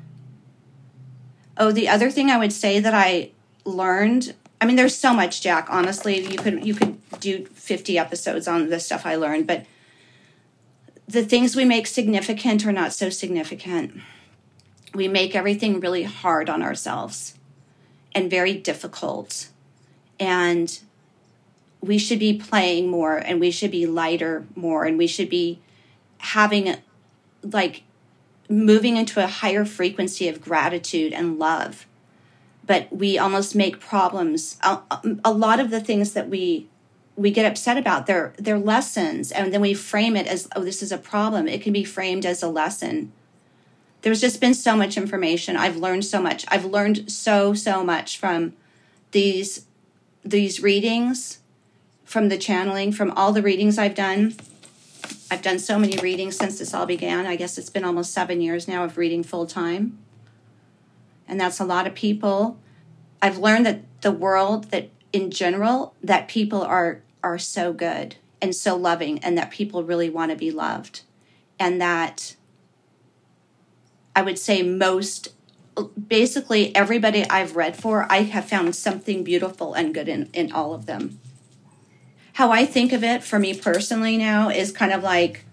Oh, 1.58 1.70
the 1.70 1.88
other 1.88 2.10
thing 2.10 2.30
I 2.30 2.38
would 2.38 2.52
say 2.52 2.80
that 2.80 2.94
I 2.94 3.30
learned, 3.64 4.34
I 4.60 4.66
mean 4.66 4.76
there's 4.76 4.96
so 4.96 5.12
much 5.12 5.42
Jack, 5.42 5.68
honestly, 5.70 6.20
you 6.20 6.38
could 6.38 6.64
you 6.64 6.74
could 6.74 6.98
do 7.20 7.46
50 7.46 7.98
episodes 7.98 8.48
on 8.48 8.68
the 8.68 8.80
stuff 8.80 9.06
I 9.06 9.16
learned, 9.16 9.46
but 9.46 9.66
the 11.08 11.24
things 11.24 11.54
we 11.54 11.64
make 11.64 11.86
significant 11.86 12.66
are 12.66 12.72
not 12.72 12.92
so 12.92 13.10
significant. 13.10 14.00
We 14.94 15.08
make 15.08 15.34
everything 15.34 15.80
really 15.80 16.02
hard 16.02 16.48
on 16.48 16.62
ourselves 16.62 17.34
and 18.14 18.30
very 18.30 18.54
difficult. 18.54 19.48
And 20.18 20.78
we 21.80 21.98
should 21.98 22.18
be 22.18 22.38
playing 22.38 22.88
more 22.88 23.16
and 23.16 23.40
we 23.40 23.50
should 23.50 23.70
be 23.70 23.86
lighter 23.86 24.46
more 24.54 24.84
and 24.84 24.98
we 24.98 25.06
should 25.06 25.30
be 25.30 25.60
having 26.18 26.76
like 27.42 27.82
moving 28.48 28.96
into 28.96 29.22
a 29.22 29.26
higher 29.26 29.64
frequency 29.64 30.28
of 30.28 30.40
gratitude 30.40 31.12
and 31.12 31.38
love 31.38 31.86
but 32.66 32.92
we 32.92 33.16
almost 33.18 33.54
make 33.54 33.78
problems 33.78 34.58
a, 34.62 35.32
lot 35.32 35.60
of 35.60 35.70
the 35.70 35.80
things 35.80 36.12
that 36.14 36.28
we 36.28 36.66
we 37.16 37.30
get 37.30 37.46
upset 37.46 37.76
about 37.76 38.06
they're 38.06 38.32
they're 38.38 38.58
lessons 38.58 39.32
and 39.32 39.52
then 39.52 39.60
we 39.60 39.74
frame 39.74 40.16
it 40.16 40.26
as 40.26 40.48
oh 40.54 40.62
this 40.62 40.82
is 40.82 40.92
a 40.92 40.98
problem 40.98 41.48
it 41.48 41.62
can 41.62 41.72
be 41.72 41.84
framed 41.84 42.26
as 42.26 42.42
a 42.42 42.48
lesson 42.48 43.12
there's 44.02 44.20
just 44.20 44.40
been 44.40 44.54
so 44.54 44.76
much 44.76 44.96
information 44.96 45.56
i've 45.56 45.76
learned 45.76 46.04
so 46.04 46.20
much 46.20 46.44
i've 46.48 46.64
learned 46.64 47.10
so 47.10 47.54
so 47.54 47.82
much 47.82 48.18
from 48.18 48.52
these 49.12 49.66
these 50.24 50.62
readings 50.62 51.38
from 52.04 52.28
the 52.28 52.38
channeling 52.38 52.92
from 52.92 53.10
all 53.12 53.32
the 53.32 53.42
readings 53.42 53.78
i've 53.78 53.94
done 53.94 54.34
I've 55.30 55.42
done 55.42 55.58
so 55.58 55.78
many 55.78 55.96
readings 55.98 56.36
since 56.36 56.58
this 56.58 56.72
all 56.72 56.86
began. 56.86 57.26
I 57.26 57.36
guess 57.36 57.58
it's 57.58 57.70
been 57.70 57.84
almost 57.84 58.12
seven 58.12 58.40
years 58.40 58.68
now 58.68 58.84
of 58.84 58.96
reading 58.96 59.22
full 59.22 59.46
time. 59.46 59.98
And 61.26 61.40
that's 61.40 61.58
a 61.58 61.64
lot 61.64 61.86
of 61.86 61.94
people. 61.94 62.58
I've 63.20 63.38
learned 63.38 63.66
that 63.66 63.82
the 64.02 64.12
world, 64.12 64.70
that 64.70 64.90
in 65.12 65.30
general, 65.30 65.94
that 66.02 66.28
people 66.28 66.62
are 66.62 67.02
are 67.26 67.38
so 67.38 67.72
good 67.72 68.16
and 68.40 68.54
so 68.54 68.76
loving 68.76 69.18
and 69.18 69.36
that 69.36 69.50
people 69.50 69.82
really 69.82 70.08
want 70.08 70.30
to 70.30 70.36
be 70.36 70.50
loved. 70.50 71.02
And 71.58 71.80
that 71.80 72.36
I 74.14 74.22
would 74.22 74.38
say 74.38 74.62
most 74.62 75.28
basically 76.08 76.74
everybody 76.74 77.24
I've 77.28 77.56
read 77.56 77.76
for, 77.76 78.06
I 78.10 78.22
have 78.22 78.48
found 78.48 78.74
something 78.74 79.24
beautiful 79.24 79.74
and 79.74 79.92
good 79.92 80.08
in, 80.08 80.30
in 80.32 80.52
all 80.52 80.72
of 80.72 80.86
them 80.86 81.20
how 82.36 82.52
I 82.52 82.66
think 82.66 82.92
of 82.92 83.02
it 83.02 83.24
for 83.24 83.38
me 83.38 83.54
personally 83.54 84.18
now 84.18 84.50
is 84.50 84.70
kind 84.70 84.92
of 84.92 85.02
like 85.02 85.46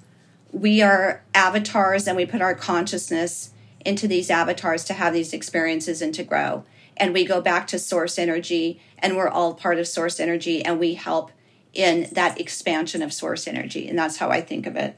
we 0.51 0.81
are 0.81 1.23
avatars 1.33 2.09
and 2.09 2.17
we 2.17 2.25
put 2.25 2.41
our 2.41 2.53
consciousness 2.53 3.51
into 3.85 4.05
these 4.05 4.29
avatars 4.29 4.83
to 4.85 4.93
have 4.93 5.13
these 5.13 5.31
experiences 5.31 6.01
and 6.01 6.13
to 6.13 6.25
grow. 6.25 6.65
And 6.97 7.13
we 7.13 7.23
go 7.23 7.39
back 7.39 7.67
to 7.67 7.79
source 7.79 8.19
energy 8.19 8.81
and 8.99 9.15
we're 9.15 9.29
all 9.29 9.53
part 9.53 9.79
of 9.79 9.87
source 9.87 10.19
energy 10.19 10.61
and 10.61 10.77
we 10.77 10.95
help 10.95 11.31
in 11.73 12.07
that 12.13 12.39
expansion 12.39 13.01
of 13.01 13.11
source 13.11 13.47
energy. 13.47 13.87
And 13.89 13.97
that's 13.97 14.17
how 14.17 14.29
I 14.29 14.41
think 14.41 14.67
of 14.67 14.75
it. 14.75 14.95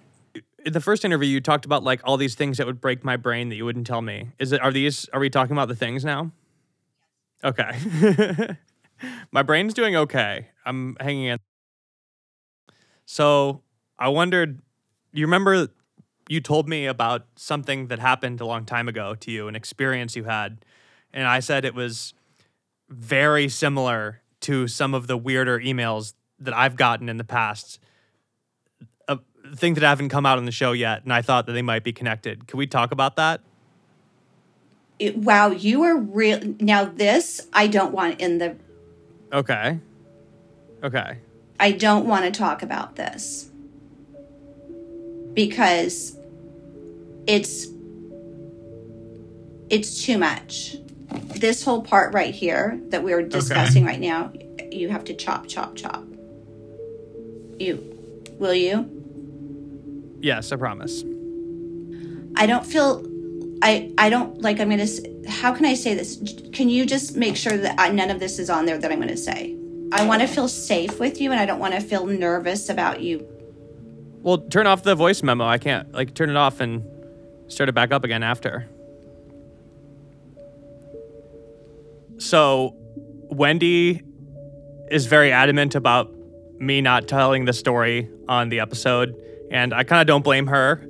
In 0.65 0.73
the 0.73 0.81
first 0.81 1.05
interview, 1.05 1.29
you 1.29 1.41
talked 1.41 1.65
about 1.65 1.83
like 1.83 2.01
all 2.03 2.17
these 2.17 2.35
things 2.35 2.57
that 2.57 2.67
would 2.67 2.81
break 2.81 3.03
my 3.03 3.17
brain 3.17 3.49
that 3.49 3.55
you 3.55 3.65
wouldn't 3.65 3.87
tell 3.87 4.01
me. 4.01 4.31
Is 4.39 4.51
it, 4.51 4.61
are 4.61 4.71
these, 4.71 5.07
are 5.13 5.19
we 5.19 5.29
talking 5.29 5.53
about 5.53 5.67
the 5.67 5.75
things 5.75 6.03
now? 6.03 6.31
Okay. 7.43 8.57
my 9.31 9.43
brain's 9.43 9.73
doing 9.73 9.95
okay. 9.95 10.47
I'm 10.65 10.97
hanging 10.99 11.25
in. 11.25 11.39
So 13.05 13.61
I 13.99 14.09
wondered, 14.09 14.61
you 15.13 15.25
remember 15.25 15.69
you 16.27 16.41
told 16.41 16.67
me 16.67 16.87
about 16.87 17.27
something 17.35 17.87
that 17.87 17.99
happened 17.99 18.41
a 18.41 18.45
long 18.45 18.65
time 18.65 18.87
ago 18.87 19.15
to 19.15 19.31
you, 19.31 19.47
an 19.47 19.55
experience 19.55 20.15
you 20.15 20.23
had. 20.23 20.65
And 21.13 21.27
I 21.27 21.39
said 21.39 21.65
it 21.65 21.75
was 21.75 22.13
very 22.89 23.47
similar 23.47 24.21
to 24.41 24.67
some 24.67 24.93
of 24.93 25.07
the 25.07 25.17
weirder 25.17 25.59
emails 25.59 26.13
that 26.39 26.53
I've 26.53 26.75
gotten 26.75 27.09
in 27.09 27.17
the 27.17 27.23
past. 27.23 27.79
A 29.07 29.19
thing 29.55 29.75
that 29.75 29.83
haven't 29.83 30.09
come 30.09 30.25
out 30.25 30.37
on 30.37 30.45
the 30.45 30.51
show 30.51 30.71
yet, 30.71 31.03
and 31.03 31.13
I 31.13 31.21
thought 31.21 31.45
that 31.45 31.53
they 31.53 31.61
might 31.61 31.83
be 31.83 31.93
connected. 31.93 32.47
Can 32.47 32.57
we 32.57 32.67
talk 32.67 32.91
about 32.91 33.15
that? 33.15 33.41
It, 34.97 35.17
wow, 35.17 35.51
you 35.51 35.83
are 35.83 35.97
real. 35.97 36.39
Now, 36.59 36.85
this 36.85 37.47
I 37.53 37.67
don't 37.67 37.93
want 37.93 38.21
in 38.21 38.37
the. 38.37 38.55
Okay. 39.33 39.79
Okay. 40.83 41.17
I 41.59 41.71
don't 41.71 42.05
want 42.05 42.25
to 42.25 42.31
talk 42.31 42.63
about 42.63 42.95
this 42.95 43.49
because 45.33 46.17
it's 47.27 47.67
it's 49.69 50.03
too 50.03 50.17
much. 50.17 50.77
This 51.35 51.63
whole 51.63 51.81
part 51.81 52.13
right 52.13 52.33
here 52.33 52.79
that 52.89 53.03
we're 53.03 53.21
discussing 53.21 53.85
right 53.85 53.99
now, 53.99 54.31
you 54.71 54.89
have 54.89 55.03
to 55.05 55.13
chop, 55.13 55.47
chop, 55.47 55.75
chop. 55.75 56.03
You, 57.59 58.35
will 58.39 58.53
you? 58.53 58.89
Yes, 60.21 60.51
I 60.51 60.55
promise. 60.55 61.03
I 62.35 62.47
don't 62.47 62.65
feel, 62.65 63.05
I, 63.61 63.93
I 63.97 64.09
don't 64.09 64.41
like. 64.41 64.59
I'm 64.59 64.69
gonna. 64.69 64.87
How 65.27 65.53
can 65.53 65.65
I 65.65 65.73
say 65.73 65.93
this? 65.93 66.21
Can 66.51 66.69
you 66.69 66.85
just 66.85 67.15
make 67.15 67.37
sure 67.37 67.57
that 67.57 67.79
I, 67.79 67.89
none 67.89 68.09
of 68.09 68.19
this 68.19 68.39
is 68.39 68.49
on 68.49 68.65
there 68.65 68.77
that 68.77 68.91
I'm 68.91 68.99
gonna 68.99 69.15
say? 69.15 69.55
I 69.91 70.05
want 70.05 70.21
to 70.21 70.27
feel 70.27 70.47
safe 70.47 70.99
with 70.99 71.21
you, 71.21 71.31
and 71.31 71.39
I 71.39 71.45
don't 71.45 71.59
want 71.59 71.73
to 71.75 71.79
feel 71.79 72.05
nervous 72.05 72.69
about 72.69 73.01
you. 73.01 73.25
Well, 74.21 74.39
turn 74.39 74.67
off 74.67 74.83
the 74.83 74.95
voice 74.95 75.23
memo. 75.23 75.45
I 75.45 75.57
can't 75.57 75.91
like 75.93 76.13
turn 76.13 76.29
it 76.29 76.35
off 76.35 76.59
and 76.59 76.83
start 77.47 77.69
it 77.69 77.73
back 77.73 77.91
up 77.91 78.03
again 78.03 78.23
after. 78.23 78.67
So, 82.17 82.75
Wendy 83.29 84.01
is 84.89 85.05
very 85.05 85.31
adamant 85.31 85.75
about 85.75 86.14
me 86.59 86.81
not 86.81 87.07
telling 87.07 87.45
the 87.45 87.53
story 87.53 88.09
on 88.27 88.49
the 88.49 88.59
episode, 88.59 89.15
and 89.51 89.73
I 89.73 89.83
kind 89.83 90.01
of 90.01 90.07
don't 90.07 90.23
blame 90.23 90.47
her. 90.47 90.85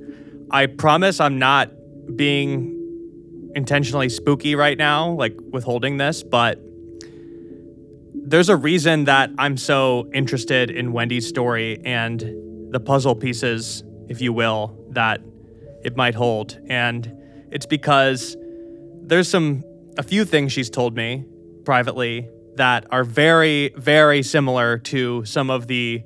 I 0.52 0.68
promise 0.68 1.20
I'm 1.20 1.40
not 1.40 1.72
being 2.16 3.52
intentionally 3.56 4.10
spooky 4.10 4.56
right 4.56 4.78
now, 4.78 5.12
like 5.12 5.36
withholding 5.52 5.98
this, 5.98 6.24
but 6.24 6.60
there's 8.14 8.50
a 8.50 8.56
reason 8.56 9.06
that 9.06 9.30
I'm 9.38 9.56
so 9.58 10.10
interested 10.14 10.72
in 10.72 10.92
Wendy's 10.92 11.28
story 11.28 11.80
and 11.86 12.72
the 12.72 12.80
puzzle 12.80 13.16
pieces, 13.16 13.84
if 14.10 14.20
you 14.20 14.34
will, 14.34 14.78
that 14.90 15.22
it 15.84 15.96
might 15.96 16.16
hold. 16.16 16.60
And 16.68 17.12
it's 17.52 17.66
because 17.66 18.36
there's 19.02 19.30
some, 19.30 19.64
a 19.98 20.04
few 20.04 20.26
things 20.26 20.52
she's 20.52 20.70
told 20.70 20.96
me 20.96 21.26
privately 21.64 22.28
that 22.56 22.86
are 22.92 23.04
very, 23.04 23.74
very 23.76 24.24
similar 24.24 24.78
to 24.78 25.24
some 25.26 25.50
of 25.50 25.68
the 25.68 26.04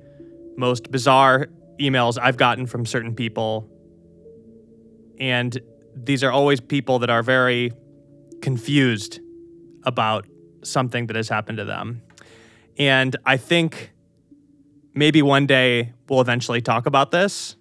most 0.58 0.92
bizarre 0.92 1.48
emails 1.80 2.18
I've 2.22 2.38
gotten 2.38 2.66
from 2.66 2.86
certain 2.86 3.16
people. 3.16 3.70
And 5.20 5.58
these 5.96 6.24
are 6.24 6.32
always 6.32 6.60
people 6.60 7.00
that 7.00 7.10
are 7.10 7.24
very 7.24 7.72
confused 8.42 9.20
about 9.84 10.28
something 10.64 11.08
that 11.08 11.16
has 11.16 11.30
happened 11.30 11.58
to 11.58 11.66
them. 11.66 12.02
And 12.78 13.16
I 13.26 13.38
think 13.38 13.92
maybe 14.94 15.22
one 15.22 15.46
day 15.46 15.94
we'll 16.08 16.22
eventually 16.22 16.62
talk 16.62 16.86
about 16.86 17.12
this. 17.12 17.56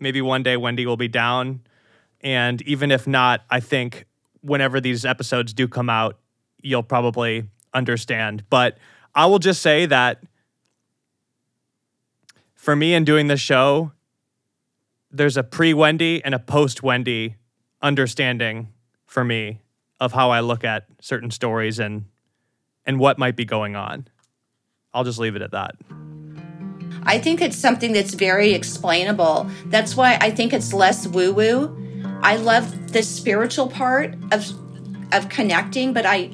Maybe 0.00 0.20
one 0.20 0.42
day 0.42 0.56
Wendy 0.56 0.86
will 0.86 0.96
be 0.96 1.08
down. 1.08 1.60
And 2.20 2.60
even 2.62 2.90
if 2.90 3.06
not, 3.06 3.42
I 3.50 3.60
think 3.60 4.06
whenever 4.40 4.80
these 4.80 5.04
episodes 5.04 5.52
do 5.52 5.68
come 5.68 5.88
out, 5.88 6.18
you'll 6.62 6.82
probably 6.82 7.44
understand. 7.74 8.44
But 8.50 8.78
I 9.14 9.26
will 9.26 9.38
just 9.38 9.62
say 9.62 9.86
that 9.86 10.22
for 12.54 12.76
me 12.76 12.94
in 12.94 13.04
doing 13.04 13.26
this 13.26 13.40
show, 13.40 13.92
there's 15.10 15.36
a 15.36 15.42
pre 15.42 15.74
Wendy 15.74 16.24
and 16.24 16.34
a 16.34 16.38
post 16.38 16.82
Wendy 16.82 17.36
understanding 17.82 18.68
for 19.04 19.24
me 19.24 19.60
of 20.00 20.12
how 20.12 20.30
I 20.30 20.40
look 20.40 20.64
at 20.64 20.86
certain 21.00 21.30
stories 21.30 21.78
and 21.78 22.06
and 22.84 22.98
what 22.98 23.18
might 23.18 23.36
be 23.36 23.44
going 23.44 23.76
on. 23.76 24.08
I'll 24.92 25.04
just 25.04 25.18
leave 25.18 25.36
it 25.36 25.42
at 25.42 25.52
that. 25.52 25.76
I 27.04 27.18
think 27.18 27.40
it's 27.40 27.56
something 27.56 27.92
that's 27.92 28.14
very 28.14 28.52
explainable. 28.52 29.48
That's 29.66 29.96
why 29.96 30.18
I 30.20 30.30
think 30.30 30.52
it's 30.52 30.72
less 30.72 31.06
woo 31.06 31.32
woo. 31.32 31.78
I 32.22 32.36
love 32.36 32.92
the 32.92 33.02
spiritual 33.02 33.68
part 33.68 34.14
of 34.30 34.50
of 35.12 35.28
connecting, 35.28 35.92
but 35.92 36.06
I 36.06 36.30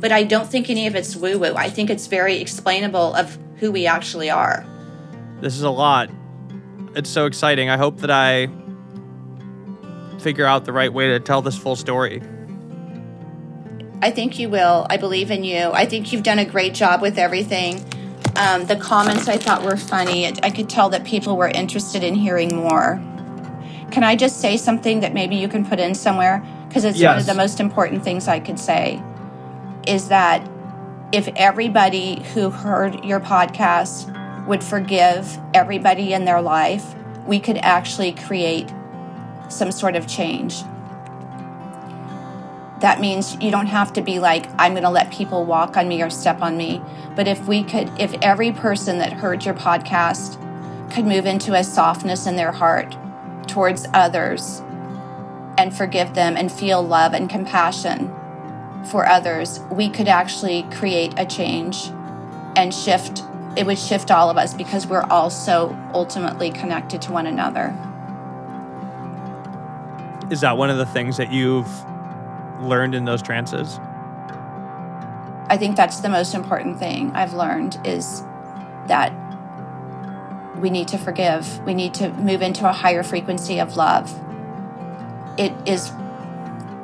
but 0.00 0.12
I 0.12 0.24
don't 0.24 0.48
think 0.48 0.68
any 0.70 0.86
of 0.86 0.94
it's 0.94 1.16
woo 1.16 1.38
woo. 1.38 1.54
I 1.54 1.70
think 1.70 1.90
it's 1.90 2.06
very 2.06 2.40
explainable 2.40 3.14
of 3.14 3.38
who 3.56 3.72
we 3.72 3.86
actually 3.86 4.30
are. 4.30 4.66
This 5.40 5.56
is 5.56 5.62
a 5.62 5.70
lot. 5.70 6.10
It's 6.94 7.10
so 7.10 7.26
exciting. 7.26 7.68
I 7.70 7.76
hope 7.76 7.98
that 7.98 8.10
I 8.10 8.48
figure 10.20 10.46
out 10.46 10.64
the 10.64 10.72
right 10.72 10.92
way 10.92 11.08
to 11.08 11.20
tell 11.20 11.42
this 11.42 11.56
full 11.56 11.76
story. 11.76 12.22
I 14.02 14.10
think 14.10 14.38
you 14.38 14.48
will. 14.48 14.86
I 14.90 14.98
believe 14.98 15.30
in 15.30 15.44
you. 15.44 15.70
I 15.72 15.86
think 15.86 16.12
you've 16.12 16.22
done 16.22 16.38
a 16.38 16.44
great 16.44 16.74
job 16.74 17.00
with 17.00 17.18
everything. 17.18 17.82
Um, 18.36 18.66
the 18.66 18.76
comments 18.76 19.28
I 19.28 19.38
thought 19.38 19.62
were 19.62 19.76
funny. 19.76 20.26
I 20.42 20.50
could 20.50 20.68
tell 20.68 20.90
that 20.90 21.04
people 21.04 21.36
were 21.36 21.48
interested 21.48 22.04
in 22.04 22.14
hearing 22.14 22.54
more. 22.54 23.02
Can 23.90 24.04
I 24.04 24.16
just 24.16 24.40
say 24.40 24.58
something 24.58 25.00
that 25.00 25.14
maybe 25.14 25.36
you 25.36 25.48
can 25.48 25.64
put 25.64 25.80
in 25.80 25.94
somewhere? 25.94 26.44
Because 26.68 26.84
it's 26.84 27.00
one 27.00 27.16
of 27.16 27.24
the 27.24 27.34
most 27.34 27.60
important 27.60 28.04
things 28.04 28.28
I 28.28 28.40
could 28.40 28.58
say 28.58 29.02
is 29.86 30.08
that 30.08 30.46
if 31.12 31.28
everybody 31.36 32.22
who 32.34 32.50
heard 32.50 33.04
your 33.04 33.20
podcast 33.20 34.12
would 34.46 34.62
forgive 34.62 35.38
everybody 35.54 36.12
in 36.12 36.24
their 36.24 36.40
life, 36.40 36.94
we 37.26 37.40
could 37.40 37.58
actually 37.58 38.12
create 38.12 38.72
some 39.48 39.70
sort 39.72 39.96
of 39.96 40.06
change. 40.06 40.62
That 42.80 43.00
means 43.00 43.36
you 43.40 43.50
don't 43.50 43.66
have 43.66 43.92
to 43.94 44.02
be 44.02 44.18
like 44.18 44.46
i'm 44.58 44.72
going 44.72 44.82
to 44.82 44.90
let 44.90 45.10
people 45.10 45.44
walk 45.44 45.76
on 45.76 45.88
me 45.88 46.02
or 46.02 46.10
step 46.10 46.42
on 46.42 46.56
me. 46.56 46.82
But 47.14 47.26
if 47.26 47.46
we 47.46 47.64
could 47.64 47.90
if 47.98 48.14
every 48.22 48.52
person 48.52 48.98
that 48.98 49.12
heard 49.12 49.44
your 49.44 49.54
podcast 49.54 50.42
could 50.92 51.06
move 51.06 51.26
into 51.26 51.54
a 51.54 51.64
softness 51.64 52.26
in 52.26 52.36
their 52.36 52.52
heart 52.52 52.96
towards 53.48 53.86
others 53.94 54.60
and 55.58 55.74
forgive 55.74 56.14
them 56.14 56.36
and 56.36 56.52
feel 56.52 56.82
love 56.82 57.14
and 57.14 57.30
compassion 57.30 58.14
for 58.84 59.06
others 59.06 59.60
we 59.70 59.88
could 59.88 60.08
actually 60.08 60.62
create 60.64 61.12
a 61.16 61.26
change 61.26 61.88
and 62.56 62.72
shift 62.74 63.22
it 63.56 63.64
would 63.64 63.78
shift 63.78 64.10
all 64.10 64.28
of 64.28 64.36
us 64.36 64.52
because 64.52 64.86
we're 64.86 65.04
all 65.04 65.30
so 65.30 65.76
ultimately 65.94 66.50
connected 66.50 67.00
to 67.00 67.12
one 67.12 67.26
another 67.26 67.74
Is 70.30 70.40
that 70.40 70.56
one 70.56 70.70
of 70.70 70.76
the 70.76 70.86
things 70.86 71.16
that 71.18 71.32
you've 71.32 71.70
learned 72.60 72.94
in 72.94 73.04
those 73.04 73.22
trances? 73.22 73.78
I 75.48 75.56
think 75.56 75.76
that's 75.76 76.00
the 76.00 76.08
most 76.08 76.34
important 76.34 76.78
thing 76.78 77.12
I've 77.14 77.32
learned 77.32 77.78
is 77.84 78.24
that 78.88 79.12
we 80.56 80.70
need 80.70 80.88
to 80.88 80.98
forgive. 80.98 81.60
We 81.64 81.74
need 81.74 81.94
to 81.94 82.08
move 82.14 82.42
into 82.42 82.68
a 82.68 82.72
higher 82.72 83.04
frequency 83.04 83.60
of 83.60 83.76
love. 83.76 84.12
It 85.38 85.52
is 85.66 85.92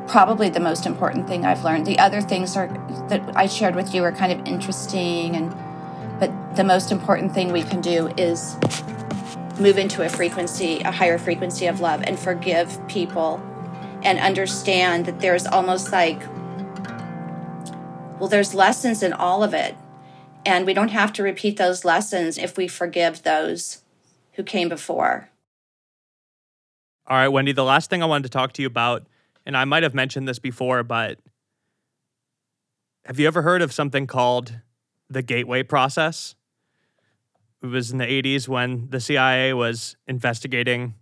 probably 0.07 0.49
the 0.49 0.61
most 0.61 0.87
important 0.87 1.27
thing 1.27 1.45
I've 1.45 1.65
learned. 1.65 1.87
The 1.87 1.99
other 1.99 2.21
things 2.21 2.57
are 2.57 2.69
that 3.09 3.37
I 3.37 3.47
shared 3.47 3.75
with 3.75 3.95
you 3.95 4.05
are 4.05 4.13
kind 4.13 4.33
of 4.33 4.47
interesting 4.47 5.37
and 5.37 5.55
but 6.19 6.57
the 6.57 6.65
most 6.65 6.93
important 6.93 7.35
thing 7.35 7.53
we 7.53 7.63
can 7.63 7.81
do 7.81 8.09
is 8.17 8.57
move 9.59 9.79
into 9.79 10.05
a 10.05 10.09
frequency, 10.09 10.81
a 10.81 10.91
higher 10.91 11.19
frequency 11.19 11.67
of 11.67 11.81
love 11.81 12.03
and 12.07 12.19
forgive 12.19 12.79
people 12.89 13.43
and 14.03 14.19
understand 14.19 15.07
that 15.07 15.21
there's 15.21 15.47
almost 15.47 15.93
like 15.93 16.21
well, 18.23 18.29
there's 18.29 18.55
lessons 18.55 19.03
in 19.03 19.13
all 19.13 19.43
of 19.43 19.53
it. 19.53 19.75
And 20.47 20.65
we 20.65 20.75
don't 20.75 20.91
have 20.91 21.13
to 21.15 21.25
repeat 21.25 21.57
those 21.57 21.85
lessons 21.85 22.39
if 22.39 22.57
we 22.57 22.69
forgive 22.69 23.25
those 23.25 23.83
who 24.35 24.45
came 24.45 24.69
before. 24.69 25.29
All 27.09 27.17
right, 27.17 27.27
Wendy, 27.27 27.51
the 27.51 27.65
last 27.65 27.91
thing 27.91 28.01
I 28.01 28.07
wanted 28.07 28.23
to 28.23 28.29
talk 28.29 28.53
to 28.53 28.63
you 28.63 28.69
about, 28.69 29.09
and 29.45 29.57
I 29.57 29.65
might 29.65 29.83
have 29.83 29.95
mentioned 29.95 30.29
this 30.29 30.39
before, 30.39 30.83
but 30.83 31.19
have 33.05 33.19
you 33.19 33.27
ever 33.27 33.43
heard 33.43 33.63
of 33.63 33.73
something 33.73 34.07
called 34.07 34.61
the 35.11 35.23
gateway 35.23 35.63
process? 35.63 36.35
It 37.63 37.67
was 37.67 37.91
in 37.91 37.99
the 37.99 38.07
80s 38.07 38.49
when 38.49 38.89
the 38.91 39.01
CIA 39.01 39.53
was 39.53 39.97
investigating 40.07 40.95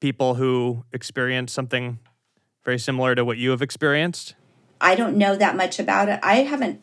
people 0.00 0.34
who 0.34 0.84
experienced 0.92 1.54
something 1.54 1.98
very 2.64 2.78
similar 2.78 3.14
to 3.14 3.24
what 3.24 3.38
you 3.38 3.50
have 3.50 3.62
experienced. 3.62 4.34
I 4.80 4.94
don't 4.94 5.16
know 5.16 5.36
that 5.36 5.56
much 5.56 5.78
about 5.78 6.08
it. 6.08 6.20
I 6.22 6.38
haven't, 6.42 6.80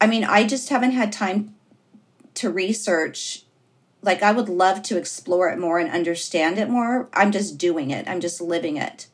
I 0.00 0.06
mean, 0.06 0.24
I 0.24 0.46
just 0.46 0.68
haven't 0.68 0.90
had 0.92 1.12
time 1.12 1.54
to 2.34 2.50
research. 2.50 3.44
Like, 4.02 4.22
I 4.22 4.32
would 4.32 4.48
love 4.48 4.82
to 4.82 4.98
explore 4.98 5.48
it 5.48 5.58
more 5.58 5.78
and 5.78 5.90
understand 5.90 6.58
it 6.58 6.68
more. 6.68 7.08
I'm 7.12 7.32
just 7.32 7.58
doing 7.58 7.90
it, 7.90 8.06
I'm 8.08 8.20
just 8.20 8.40
living 8.40 8.76
it 8.76 9.06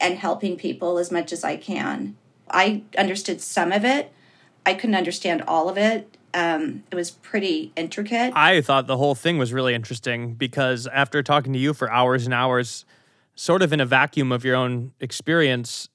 and 0.00 0.18
helping 0.18 0.56
people 0.56 0.98
as 0.98 1.10
much 1.10 1.32
as 1.32 1.44
I 1.44 1.56
can. 1.56 2.16
I 2.50 2.82
understood 2.98 3.40
some 3.40 3.70
of 3.70 3.84
it, 3.84 4.12
I 4.66 4.74
couldn't 4.74 4.96
understand 4.96 5.42
all 5.46 5.68
of 5.68 5.78
it. 5.78 6.16
Um, 6.32 6.84
it 6.90 6.94
was 6.94 7.10
pretty 7.10 7.72
intricate. 7.76 8.32
I 8.36 8.60
thought 8.60 8.86
the 8.86 8.96
whole 8.96 9.14
thing 9.14 9.38
was 9.38 9.52
really 9.52 9.74
interesting 9.74 10.34
because 10.34 10.86
after 10.86 11.22
talking 11.22 11.52
to 11.52 11.58
you 11.58 11.74
for 11.74 11.90
hours 11.90 12.24
and 12.24 12.32
hours, 12.32 12.84
sort 13.34 13.62
of 13.62 13.72
in 13.72 13.80
a 13.80 13.86
vacuum 13.86 14.30
of 14.30 14.44
your 14.44 14.54
own 14.54 14.92
experience, 15.00 15.88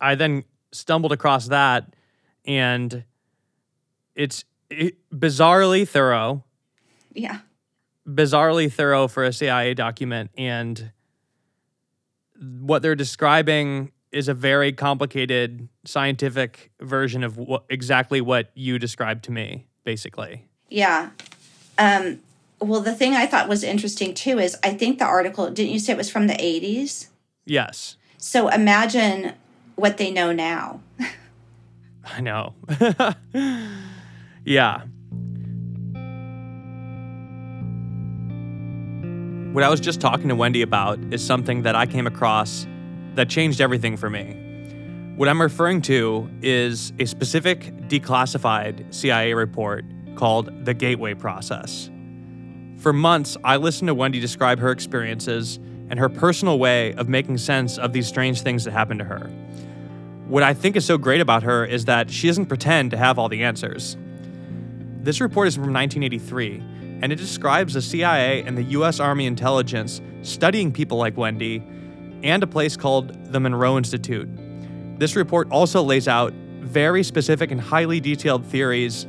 I 0.00 0.14
then 0.14 0.44
stumbled 0.70 1.12
across 1.12 1.48
that 1.48 1.94
and 2.44 3.04
it's 4.14 4.44
it, 4.70 4.96
bizarrely 5.12 5.88
thorough, 5.88 6.44
yeah. 7.14 7.40
bizarrely 8.06 8.72
thorough 8.72 9.08
for 9.08 9.24
a 9.24 9.32
CIA 9.32 9.74
document. 9.74 10.30
And 10.36 10.92
what 12.42 12.82
they're 12.82 12.94
describing 12.94 13.92
is 14.12 14.28
a 14.28 14.34
very 14.34 14.72
complicated 14.72 15.68
scientific 15.84 16.70
version 16.80 17.24
of 17.24 17.40
exactly 17.70 18.20
what 18.20 18.50
you 18.54 18.78
described 18.78 19.24
to 19.24 19.32
me, 19.32 19.66
basically. 19.84 20.46
Yeah. 20.68 21.10
Um, 21.78 22.20
well, 22.60 22.80
the 22.80 22.94
thing 22.94 23.14
I 23.14 23.26
thought 23.26 23.48
was 23.48 23.64
interesting 23.64 24.14
too 24.14 24.38
is 24.38 24.56
I 24.62 24.70
think 24.74 24.98
the 24.98 25.04
article, 25.06 25.50
didn't 25.50 25.72
you 25.72 25.78
say 25.78 25.92
it 25.92 25.96
was 25.96 26.10
from 26.10 26.26
the 26.26 26.34
80s? 26.34 27.08
Yes, 27.44 27.96
So 28.18 28.48
imagine 28.48 29.32
what 29.74 29.96
they 29.96 30.12
know 30.12 30.32
now. 30.32 30.80
I 32.04 32.20
know. 32.20 32.54
yeah. 34.44 34.82
What 39.52 39.62
I 39.64 39.68
was 39.68 39.80
just 39.80 40.00
talking 40.00 40.28
to 40.30 40.34
Wendy 40.34 40.62
about 40.62 40.98
is 41.12 41.22
something 41.22 41.60
that 41.64 41.76
I 41.76 41.84
came 41.84 42.06
across 42.06 42.66
that 43.16 43.28
changed 43.28 43.60
everything 43.60 43.98
for 43.98 44.08
me. 44.08 44.32
What 45.16 45.28
I'm 45.28 45.42
referring 45.42 45.82
to 45.82 46.30
is 46.40 46.94
a 46.98 47.04
specific 47.04 47.70
declassified 47.86 48.94
CIA 48.94 49.34
report 49.34 49.84
called 50.16 50.64
the 50.64 50.72
Gateway 50.72 51.12
Process. 51.12 51.90
For 52.78 52.94
months, 52.94 53.36
I 53.44 53.56
listened 53.56 53.88
to 53.88 53.94
Wendy 53.94 54.20
describe 54.20 54.58
her 54.58 54.70
experiences 54.70 55.58
and 55.90 55.98
her 55.98 56.08
personal 56.08 56.58
way 56.58 56.94
of 56.94 57.10
making 57.10 57.36
sense 57.36 57.76
of 57.76 57.92
these 57.92 58.06
strange 58.06 58.40
things 58.40 58.64
that 58.64 58.70
happened 58.70 59.00
to 59.00 59.04
her. 59.04 59.26
What 60.28 60.42
I 60.42 60.54
think 60.54 60.76
is 60.76 60.86
so 60.86 60.96
great 60.96 61.20
about 61.20 61.42
her 61.42 61.66
is 61.66 61.84
that 61.84 62.10
she 62.10 62.26
doesn't 62.26 62.46
pretend 62.46 62.90
to 62.92 62.96
have 62.96 63.18
all 63.18 63.28
the 63.28 63.42
answers. 63.42 63.98
This 65.02 65.20
report 65.20 65.48
is 65.48 65.56
from 65.56 65.74
1983, 65.74 66.62
and 67.02 67.12
it 67.12 67.16
describes 67.16 67.74
the 67.74 67.82
CIA 67.82 68.42
and 68.44 68.56
the 68.56 68.62
US 68.62 69.00
Army 69.00 69.26
intelligence 69.26 70.00
studying 70.22 70.72
people 70.72 70.96
like 70.96 71.16
Wendy 71.16 71.62
and 72.22 72.42
a 72.42 72.46
place 72.46 72.76
called 72.76 73.32
the 73.32 73.40
Monroe 73.40 73.76
Institute. 73.76 74.28
This 74.98 75.16
report 75.16 75.50
also 75.50 75.82
lays 75.82 76.06
out 76.06 76.32
very 76.60 77.02
specific 77.02 77.50
and 77.50 77.60
highly 77.60 77.98
detailed 77.98 78.46
theories 78.46 79.06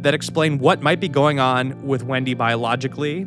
that 0.00 0.14
explain 0.14 0.58
what 0.58 0.80
might 0.80 1.00
be 1.00 1.08
going 1.08 1.38
on 1.38 1.86
with 1.86 2.02
Wendy 2.02 2.32
biologically, 2.32 3.22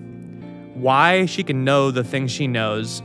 why 0.74 1.28
she 1.28 1.44
can 1.44 1.64
know 1.64 1.92
the 1.92 2.04
things 2.04 2.32
she 2.32 2.48
knows, 2.48 3.04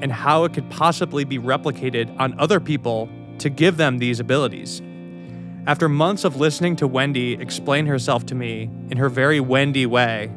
and 0.00 0.12
how 0.12 0.44
it 0.44 0.54
could 0.54 0.70
possibly 0.70 1.24
be 1.24 1.38
replicated 1.38 2.16
on 2.20 2.38
other 2.38 2.60
people 2.60 3.08
to 3.38 3.50
give 3.50 3.76
them 3.76 3.98
these 3.98 4.20
abilities. 4.20 4.80
After 5.64 5.88
months 5.88 6.24
of 6.24 6.34
listening 6.36 6.74
to 6.76 6.88
Wendy 6.88 7.34
explain 7.34 7.86
herself 7.86 8.26
to 8.26 8.34
me 8.34 8.68
in 8.90 8.98
her 8.98 9.08
very 9.08 9.38
Wendy 9.38 9.86
way, 9.86 10.28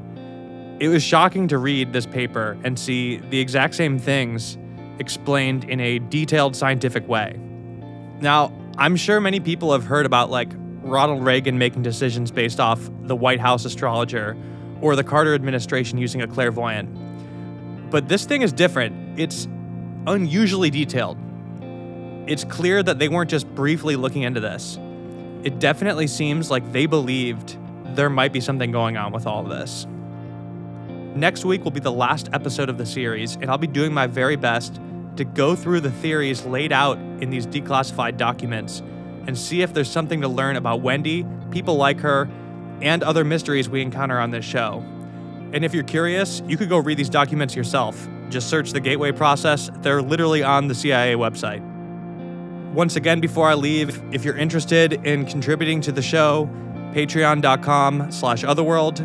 it 0.79 0.87
was 0.87 1.01
shocking 1.01 1.47
to 1.47 1.57
read 1.57 1.93
this 1.93 2.05
paper 2.05 2.59
and 2.63 2.77
see 2.77 3.17
the 3.17 3.39
exact 3.39 3.73
same 3.73 3.97
things 3.97 4.55
explained 4.99 5.63
in 5.63 5.79
a 5.79 5.97
detailed 5.97 6.55
scientific 6.55 7.07
way. 7.07 7.39
Now, 8.19 8.53
I'm 8.77 8.95
sure 8.95 9.19
many 9.19 9.39
people 9.39 9.71
have 9.71 9.83
heard 9.83 10.05
about 10.05 10.29
like 10.29 10.49
Ronald 10.83 11.25
Reagan 11.25 11.57
making 11.57 11.81
decisions 11.81 12.29
based 12.29 12.59
off 12.59 12.79
the 13.01 13.15
White 13.15 13.39
House 13.39 13.65
astrologer 13.65 14.37
or 14.79 14.95
the 14.95 15.03
Carter 15.03 15.33
administration 15.33 15.97
using 15.97 16.21
a 16.21 16.27
clairvoyant. 16.27 17.89
But 17.89 18.09
this 18.09 18.25
thing 18.25 18.43
is 18.43 18.53
different. 18.53 19.19
It's 19.19 19.47
unusually 20.05 20.69
detailed. 20.69 21.17
It's 22.27 22.43
clear 22.43 22.83
that 22.83 22.99
they 22.99 23.09
weren't 23.09 23.31
just 23.31 23.47
briefly 23.55 23.95
looking 23.95 24.21
into 24.21 24.39
this. 24.39 24.77
It 25.45 25.59
definitely 25.59 26.07
seems 26.07 26.49
like 26.49 26.71
they 26.71 26.87
believed 26.87 27.55
there 27.95 28.09
might 28.09 28.33
be 28.33 28.41
something 28.41 28.71
going 28.71 28.97
on 28.97 29.11
with 29.11 29.27
all 29.27 29.43
this. 29.43 29.85
Next 31.15 31.45
week 31.45 31.63
will 31.63 31.69
be 31.69 31.79
the 31.79 31.91
last 31.91 32.29
episode 32.33 32.67
of 32.67 32.79
the 32.79 32.85
series, 32.85 33.35
and 33.35 33.51
I'll 33.51 33.59
be 33.59 33.67
doing 33.67 33.93
my 33.93 34.07
very 34.07 34.37
best 34.37 34.81
to 35.17 35.23
go 35.23 35.55
through 35.55 35.81
the 35.81 35.91
theories 35.91 36.43
laid 36.45 36.71
out 36.71 36.97
in 36.97 37.29
these 37.29 37.45
declassified 37.45 38.17
documents 38.17 38.81
and 39.27 39.37
see 39.37 39.61
if 39.61 39.71
there's 39.71 39.89
something 39.89 40.19
to 40.21 40.27
learn 40.27 40.55
about 40.55 40.81
Wendy, 40.81 41.27
people 41.51 41.75
like 41.75 41.99
her, 41.99 42.27
and 42.81 43.03
other 43.03 43.23
mysteries 43.23 43.69
we 43.69 43.83
encounter 43.83 44.19
on 44.19 44.31
this 44.31 44.43
show. 44.43 44.83
And 45.53 45.63
if 45.63 45.75
you're 45.75 45.83
curious, 45.83 46.41
you 46.47 46.57
could 46.57 46.69
go 46.69 46.79
read 46.79 46.97
these 46.97 47.07
documents 47.07 47.55
yourself. 47.55 48.07
Just 48.29 48.49
search 48.49 48.71
the 48.71 48.79
Gateway 48.79 49.11
Process, 49.11 49.69
they're 49.81 50.01
literally 50.01 50.41
on 50.41 50.69
the 50.69 50.75
CIA 50.75 51.13
website. 51.13 51.74
Once 52.75 52.97
again, 52.97 53.21
before 53.21 53.47
I 53.47 53.53
leave, 53.53 54.03
if 54.13 54.25
you're 54.25 54.35
interested 54.35 54.91
in 55.05 55.25
contributing 55.25 55.79
to 55.79 55.93
the 55.93 56.01
show, 56.01 56.49
patreon.com 56.91 58.11
slash 58.11 58.43
otherworld. 58.43 58.97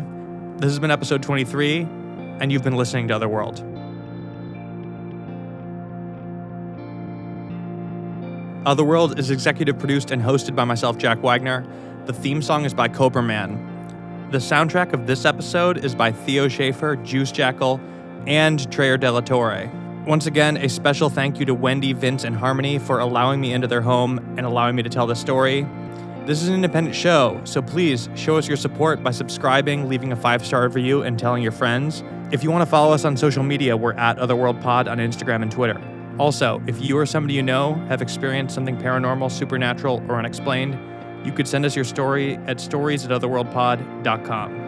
This 0.57 0.69
has 0.69 0.77
been 0.77 0.91
episode 0.91 1.23
23, 1.23 1.87
and 2.41 2.51
you've 2.51 2.65
been 2.65 2.75
listening 2.75 3.07
to 3.07 3.15
Otherworld. 3.15 3.59
Otherworld 8.65 9.17
is 9.17 9.31
executive 9.31 9.79
produced 9.79 10.11
and 10.11 10.21
hosted 10.21 10.53
by 10.53 10.65
myself, 10.65 10.97
Jack 10.97 11.23
Wagner. 11.23 11.65
The 12.07 12.13
theme 12.13 12.41
song 12.41 12.65
is 12.65 12.73
by 12.73 12.89
Cobra 12.89 13.23
Man. 13.23 14.27
The 14.31 14.39
soundtrack 14.39 14.91
of 14.91 15.07
this 15.07 15.23
episode 15.23 15.77
is 15.77 15.95
by 15.95 16.11
Theo 16.11 16.49
Schaefer, 16.49 16.97
Juice 16.97 17.31
Jackal, 17.31 17.79
and 18.27 18.59
Treyer 18.69 18.99
Della 18.99 19.21
Torre. 19.21 19.71
Once 20.07 20.25
again, 20.25 20.57
a 20.57 20.67
special 20.67 21.11
thank 21.11 21.39
you 21.39 21.45
to 21.45 21.53
Wendy, 21.53 21.93
Vince, 21.93 22.23
and 22.23 22.35
Harmony 22.35 22.79
for 22.79 22.99
allowing 22.99 23.39
me 23.39 23.53
into 23.53 23.67
their 23.67 23.81
home 23.81 24.17
and 24.35 24.47
allowing 24.47 24.75
me 24.75 24.81
to 24.81 24.89
tell 24.89 25.05
the 25.05 25.15
story. 25.15 25.67
This 26.25 26.41
is 26.41 26.47
an 26.47 26.55
independent 26.55 26.95
show, 26.95 27.39
so 27.43 27.61
please 27.61 28.09
show 28.15 28.35
us 28.35 28.47
your 28.47 28.57
support 28.57 29.03
by 29.03 29.11
subscribing, 29.11 29.87
leaving 29.87 30.11
a 30.11 30.15
five 30.15 30.43
star 30.43 30.63
review, 30.63 31.03
and 31.03 31.19
telling 31.19 31.43
your 31.43 31.51
friends. 31.51 32.03
If 32.31 32.43
you 32.43 32.49
want 32.49 32.63
to 32.63 32.69
follow 32.69 32.93
us 32.93 33.05
on 33.05 33.15
social 33.15 33.43
media, 33.43 33.77
we're 33.77 33.93
at 33.93 34.17
OtherworldPod 34.17 34.89
on 34.89 34.97
Instagram 34.97 35.43
and 35.43 35.51
Twitter. 35.51 35.79
Also, 36.17 36.63
if 36.65 36.81
you 36.81 36.97
or 36.97 37.05
somebody 37.05 37.35
you 37.35 37.43
know 37.43 37.75
have 37.87 38.01
experienced 38.01 38.55
something 38.55 38.77
paranormal, 38.77 39.31
supernatural, 39.31 40.03
or 40.09 40.17
unexplained, 40.17 40.79
you 41.23 41.31
could 41.31 41.47
send 41.47 41.63
us 41.63 41.75
your 41.75 41.85
story 41.85 42.37
at 42.47 42.59
stories 42.59 43.05
at 43.05 43.11
otherworldpod.com. 43.11 44.60